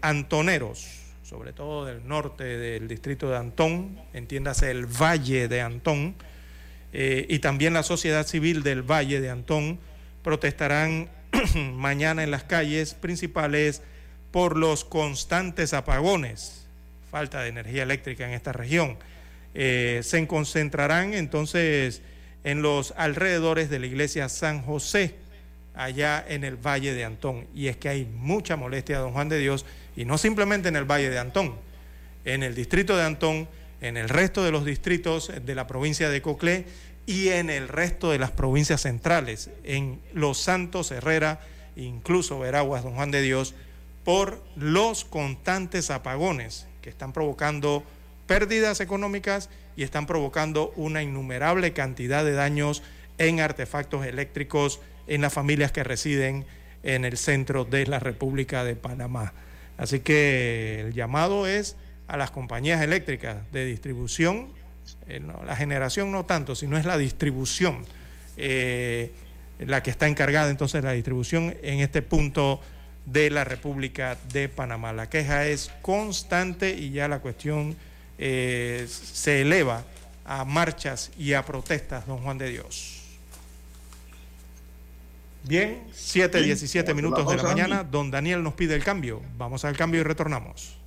[0.00, 0.84] antoneros,
[1.22, 6.16] sobre todo del norte del distrito de Antón, entiéndase el Valle de Antón,
[6.96, 9.80] eh, y también la sociedad civil del Valle de Antón,
[10.22, 11.10] protestarán
[11.74, 13.82] mañana en las calles principales
[14.30, 16.66] por los constantes apagones,
[17.10, 18.96] falta de energía eléctrica en esta región.
[19.54, 22.00] Eh, se concentrarán entonces
[22.44, 25.16] en los alrededores de la iglesia San José,
[25.74, 27.48] allá en el Valle de Antón.
[27.56, 29.66] Y es que hay mucha molestia, don Juan de Dios,
[29.96, 31.56] y no simplemente en el Valle de Antón,
[32.24, 33.48] en el distrito de Antón,
[33.84, 36.64] en el resto de los distritos de la provincia de Coclé
[37.04, 41.40] y en el resto de las provincias centrales, en Los Santos, Herrera,
[41.76, 43.54] incluso Veraguas, don Juan de Dios,
[44.02, 47.84] por los constantes apagones que están provocando
[48.26, 52.82] pérdidas económicas y están provocando una innumerable cantidad de daños
[53.18, 56.46] en artefactos eléctricos en las familias que residen
[56.84, 59.34] en el centro de la República de Panamá.
[59.76, 64.48] Así que el llamado es a las compañías eléctricas de distribución,
[65.06, 67.84] eh, no, la generación no tanto, sino es la distribución
[68.36, 69.12] eh,
[69.58, 72.60] la que está encargada entonces de la distribución en este punto
[73.06, 74.92] de la República de Panamá.
[74.92, 77.76] La queja es constante y ya la cuestión
[78.18, 79.84] eh, se eleva
[80.24, 83.02] a marchas y a protestas, don Juan de Dios.
[85.44, 88.82] Bien, 7, Bien, 17 vamos a minutos de la mañana, don Daniel nos pide el
[88.82, 89.20] cambio.
[89.36, 90.78] Vamos al cambio y retornamos.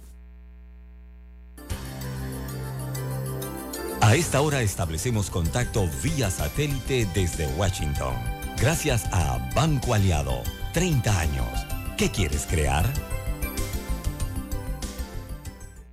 [4.08, 8.16] A esta hora establecemos contacto vía satélite desde Washington.
[8.58, 10.44] Gracias a Banco Aliado.
[10.72, 11.66] 30 años.
[11.98, 12.86] ¿Qué quieres crear?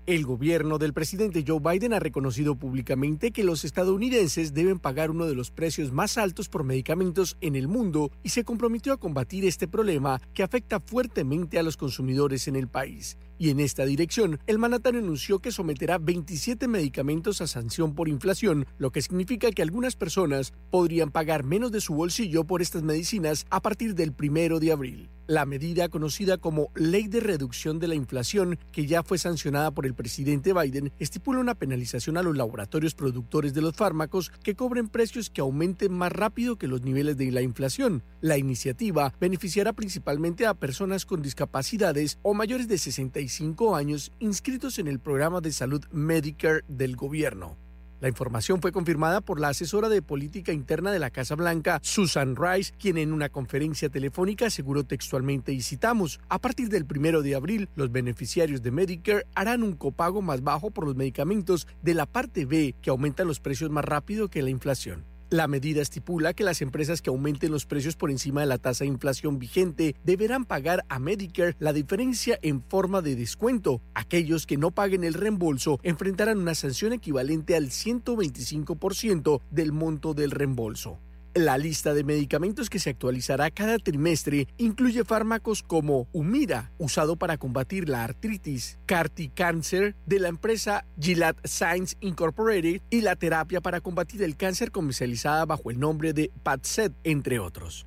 [0.07, 5.27] El gobierno del presidente Joe Biden ha reconocido públicamente que los estadounidenses deben pagar uno
[5.27, 9.45] de los precios más altos por medicamentos en el mundo y se comprometió a combatir
[9.45, 13.17] este problema que afecta fuertemente a los consumidores en el país.
[13.39, 18.67] Y en esta dirección, el mandatario anunció que someterá 27 medicamentos a sanción por inflación,
[18.79, 23.47] lo que significa que algunas personas podrían pagar menos de su bolsillo por estas medicinas
[23.51, 25.11] a partir del primero de abril.
[25.27, 29.87] La medida conocida como Ley de Reducción de la Inflación, que ya fue sancionada por
[29.87, 34.89] el presidente Biden, estipula una penalización a los laboratorios productores de los fármacos que cobren
[34.89, 38.03] precios que aumenten más rápido que los niveles de la inflación.
[38.21, 44.79] La iniciativa beneficiará principalmente a personas con discapacidades o mayores de 65 65 años inscritos
[44.79, 47.57] en el programa de salud Medicare del gobierno.
[48.01, 52.37] La información fue confirmada por la asesora de política interna de la Casa Blanca, Susan
[52.37, 57.35] Rice, quien en una conferencia telefónica aseguró textualmente, y citamos, a partir del primero de
[57.35, 62.05] abril, los beneficiarios de Medicare harán un copago más bajo por los medicamentos de la
[62.05, 65.14] parte B, que aumentan los precios más rápido que la inflación.
[65.31, 68.85] La medida estipula que las empresas que aumenten los precios por encima de la tasa
[68.85, 73.81] de inflación vigente deberán pagar a Medicare la diferencia en forma de descuento.
[73.95, 80.31] Aquellos que no paguen el reembolso enfrentarán una sanción equivalente al 125% del monto del
[80.31, 80.99] reembolso.
[81.35, 87.39] La lista de medicamentos que se actualizará cada trimestre incluye fármacos como Humira, usado para
[87.39, 93.81] combatir la artritis, Carti Cancer de la empresa Gilead Science Incorporated y la terapia para
[93.81, 97.85] combatir el cáncer comercializada bajo el nombre de Padset, entre otros.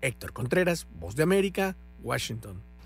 [0.00, 2.69] Héctor Contreras, Voz de América, Washington.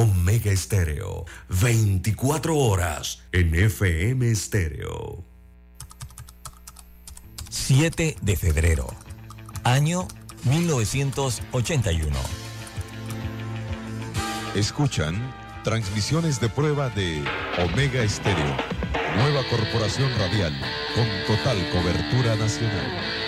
[0.00, 5.24] Omega Estéreo, 24 horas en FM Estéreo.
[7.50, 8.86] 7 de febrero,
[9.64, 10.06] año
[10.44, 12.16] 1981.
[14.54, 15.34] Escuchan
[15.64, 17.24] transmisiones de prueba de
[17.64, 18.56] Omega Estéreo,
[19.16, 20.56] nueva corporación radial
[20.94, 23.27] con total cobertura nacional.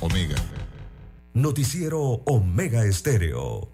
[0.00, 0.36] Omega.
[1.34, 3.68] Noticiero Omega Estéreo.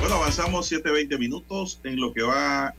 [0.00, 2.74] Bueno, avanzamos 7-20 minutos en lo que va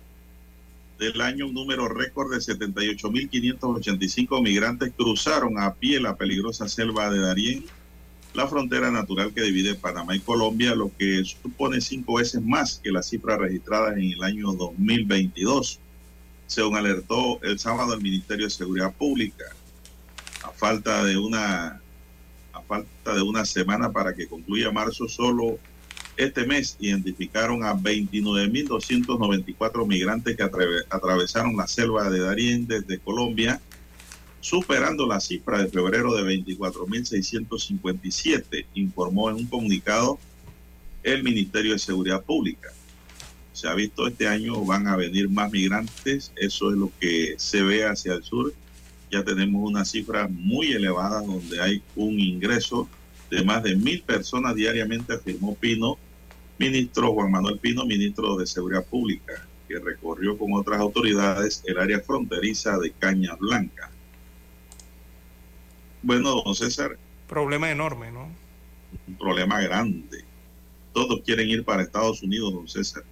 [1.00, 7.20] del año, un número récord de 78.585 migrantes cruzaron a pie la peligrosa selva de
[7.20, 7.66] Darién,
[8.34, 12.92] la frontera natural que divide Panamá y Colombia, lo que supone cinco veces más que
[12.92, 15.80] la cifra registrada en el año 2022,
[16.46, 19.46] según alertó el sábado el Ministerio de Seguridad Pública.
[20.44, 21.82] A falta de una,
[22.54, 25.60] a falta de una semana para que concluya marzo, solo
[26.20, 33.62] este mes identificaron a 29.294 migrantes que atravesaron la selva de Darién desde Colombia,
[34.42, 40.20] superando la cifra de febrero de 24.657, informó en un comunicado
[41.04, 42.68] el Ministerio de Seguridad Pública.
[43.54, 47.64] Se ha visto este año van a venir más migrantes, eso es lo que se
[47.64, 48.54] ve hacia el sur.
[49.10, 52.90] Ya tenemos una cifra muy elevada donde hay un ingreso
[53.32, 55.98] de más de mil personas diariamente, afirmó Pino,
[56.60, 62.02] ministro Juan Manuel Pino, ministro de Seguridad Pública, que recorrió con otras autoridades el área
[62.02, 63.90] fronteriza de Caña Blanca.
[66.04, 68.28] Bueno, don César, Problema enorme, ¿no?
[69.08, 70.26] un problema grande.
[70.94, 73.04] Todos quieren ir para Estados Unidos, don César.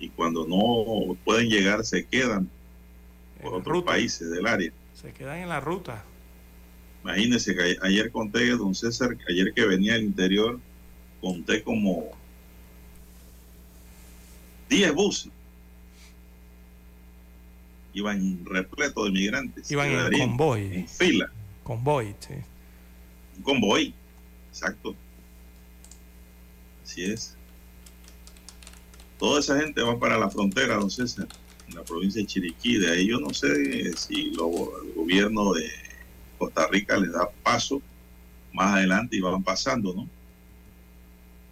[0.00, 2.50] Y cuando no pueden llegar, se quedan
[3.40, 4.72] por otros países del área.
[4.92, 6.04] Se quedan en la ruta.
[7.04, 10.58] Imagínense que ayer conté, don César, que ayer que venía al interior,
[11.24, 12.10] conté como
[14.68, 15.30] 10 buses.
[17.94, 19.70] Iban repletos de migrantes.
[19.70, 20.74] Iban en Quedarían convoy.
[20.74, 21.32] En fila.
[21.62, 22.34] Convoy, sí.
[23.38, 23.94] Un convoy.
[24.50, 24.94] Exacto.
[26.84, 27.36] Así es.
[29.18, 31.26] Toda esa gente va para la frontera, don César.
[31.68, 32.76] en la provincia de Chiriquí.
[32.76, 35.70] De ahí yo no sé si lo- el gobierno de
[36.36, 37.80] Costa Rica les da paso
[38.52, 40.06] más adelante y van pasando, ¿no?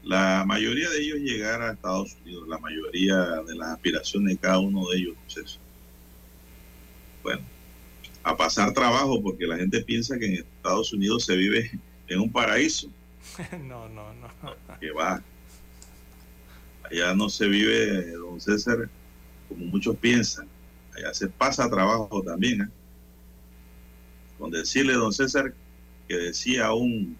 [0.05, 3.17] La mayoría de ellos llegar a Estados Unidos, la mayoría
[3.47, 5.59] de las aspiraciones de cada uno de ellos es eso.
[7.23, 7.43] Bueno,
[8.25, 11.71] a pasar trabajo porque la gente piensa que en Estados Unidos se vive
[12.09, 12.89] en un paraíso,
[13.63, 14.79] no, no, no.
[14.81, 15.23] que va.
[16.91, 18.89] Allá no se vive, don César,
[19.49, 20.49] como muchos piensan.
[20.97, 22.63] Allá se pasa trabajo también.
[22.63, 22.69] ¿eh?
[24.37, 25.55] Con decirle, don César,
[26.09, 27.17] que decía un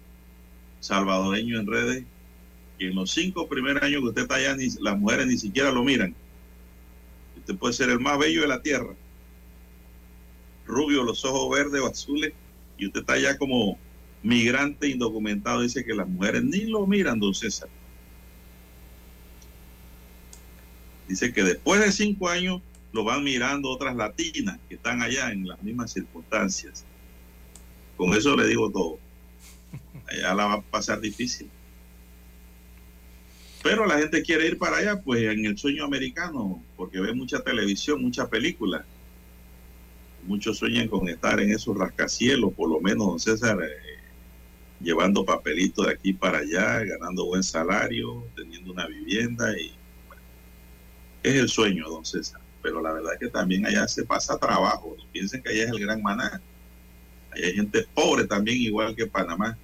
[0.81, 2.03] salvadoreño en redes
[2.87, 5.83] en los cinco primeros años que usted está allá, ni, las mujeres ni siquiera lo
[5.83, 6.15] miran.
[7.37, 8.93] Usted puede ser el más bello de la tierra.
[10.65, 12.33] Rubio, los ojos verdes o azules,
[12.77, 13.77] y usted está allá como
[14.21, 15.61] migrante indocumentado.
[15.61, 17.69] Dice que las mujeres ni lo miran, don César.
[21.07, 22.61] Dice que después de cinco años
[22.93, 26.85] lo van mirando otras latinas que están allá en las mismas circunstancias.
[27.97, 28.99] Con eso le digo todo.
[30.07, 31.49] Allá la va a pasar difícil.
[33.63, 37.39] Pero la gente quiere ir para allá, pues en el sueño americano, porque ve mucha
[37.39, 38.85] televisión, mucha película.
[40.23, 43.99] Muchos sueñan con estar en esos rascacielos, por lo menos, don César, eh,
[44.81, 49.71] llevando papelitos de aquí para allá, ganando buen salario, teniendo una vivienda y
[50.07, 50.21] bueno,
[51.23, 52.41] es el sueño, don César.
[52.61, 54.97] Pero la verdad es que también allá se pasa trabajo.
[55.13, 56.41] Piensen que allá es el gran maná.
[57.31, 59.57] Allá hay gente pobre también, igual que Panamá,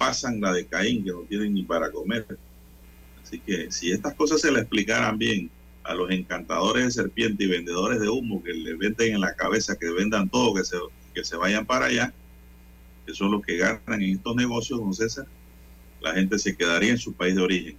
[0.00, 2.26] pasan la de Caín, que no tienen ni para comer.
[3.22, 5.50] Así que si estas cosas se le explicaran bien
[5.84, 9.76] a los encantadores de serpiente y vendedores de humo que le venden en la cabeza,
[9.78, 10.78] que vendan todo, que se,
[11.14, 12.14] que se vayan para allá,
[13.04, 15.26] que son los que ganan en estos negocios, don César,
[16.00, 17.76] la gente se quedaría en su país de origen.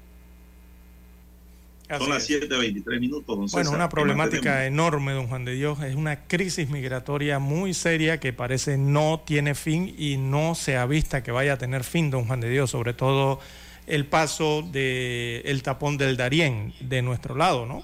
[1.91, 2.41] Así Son las es.
[2.49, 3.63] 7.23 minutos, don César.
[3.63, 5.81] Bueno, una ¿Qué problemática enorme, don Juan de Dios.
[5.83, 11.21] Es una crisis migratoria muy seria que parece no tiene fin y no se avista
[11.23, 13.39] que vaya a tener fin, don Juan de Dios, sobre todo
[13.87, 17.83] el paso del el tapón del Darién de nuestro lado, ¿no?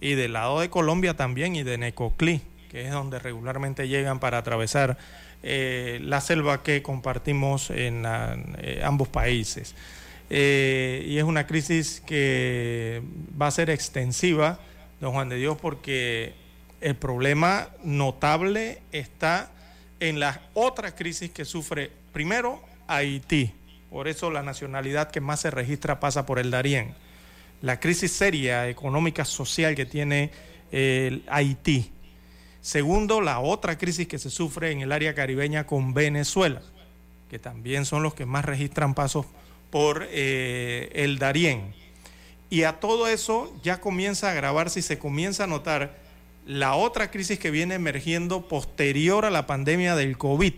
[0.00, 2.40] Y del lado de Colombia también y de Necoclí,
[2.70, 4.98] que es donde regularmente llegan para atravesar
[5.44, 9.74] eh, la selva que compartimos en la- eh, ambos países.
[10.30, 13.02] Eh, y es una crisis que
[13.40, 14.58] va a ser extensiva,
[15.00, 16.34] don Juan de Dios, porque
[16.80, 19.50] el problema notable está
[20.00, 23.52] en la otra crisis que sufre primero Haití.
[23.90, 26.94] Por eso la nacionalidad que más se registra pasa por el Darién.
[27.62, 30.30] La crisis seria, económica, social que tiene
[30.72, 31.90] eh, Haití.
[32.60, 36.62] Segundo, la otra crisis que se sufre en el área caribeña con Venezuela,
[37.30, 39.26] que también son los que más registran pasos
[39.74, 41.74] por eh, el Darién.
[42.48, 45.98] Y a todo eso ya comienza a agravarse y se comienza a notar
[46.46, 50.54] la otra crisis que viene emergiendo posterior a la pandemia del COVID,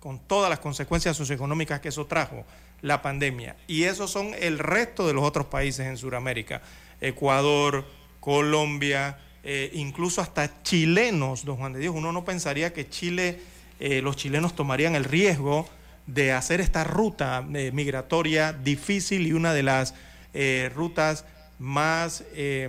[0.00, 2.44] con todas las consecuencias socioeconómicas que eso trajo,
[2.82, 3.54] la pandemia.
[3.68, 6.60] Y esos son el resto de los otros países en Sudamérica,
[7.00, 7.84] Ecuador,
[8.18, 11.94] Colombia, eh, incluso hasta chilenos, don Juan de Dios.
[11.94, 13.38] Uno no pensaría que Chile,
[13.78, 15.68] eh, los chilenos tomarían el riesgo
[16.14, 19.94] de hacer esta ruta eh, migratoria difícil y una de las
[20.32, 21.24] eh, rutas
[21.58, 22.68] más eh,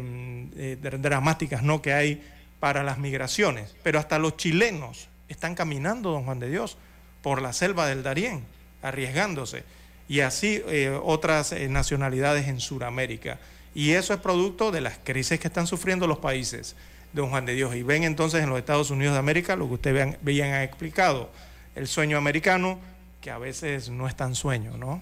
[0.55, 1.81] eh, dramáticas ¿no?
[1.81, 2.23] que hay
[2.59, 3.75] para las migraciones.
[3.83, 6.77] Pero hasta los chilenos están caminando, don Juan de Dios,
[7.21, 8.43] por la selva del Darién,
[8.81, 9.63] arriesgándose.
[10.09, 10.61] Y así
[11.03, 13.39] otras nacionalidades en Sudamérica.
[13.73, 16.75] Y eso es producto de las crisis que están sufriendo los países,
[17.13, 17.73] don Juan de Dios.
[17.75, 20.63] Y ven entonces en los Estados Unidos de América lo que ustedes vean, veían ha
[20.63, 21.31] explicado,
[21.75, 22.77] el sueño americano,
[23.21, 25.01] que a veces no es tan sueño, ¿no?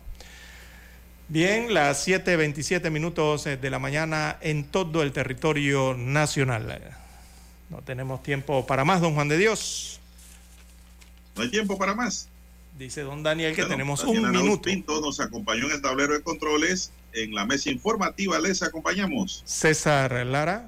[1.30, 6.82] Bien, las 7.27 minutos eh, de la mañana en todo el territorio nacional.
[7.70, 10.00] No tenemos tiempo para más, don Juan de Dios.
[11.36, 12.28] No hay tiempo para más.
[12.80, 14.62] Dice don Daniel que Bueno, tenemos Daniel un Arauz minuto.
[14.64, 16.92] Pinto nos acompañó en el tablero de controles.
[17.14, 19.44] En la mesa informativa les acompañamos.
[19.46, 20.68] César Lara.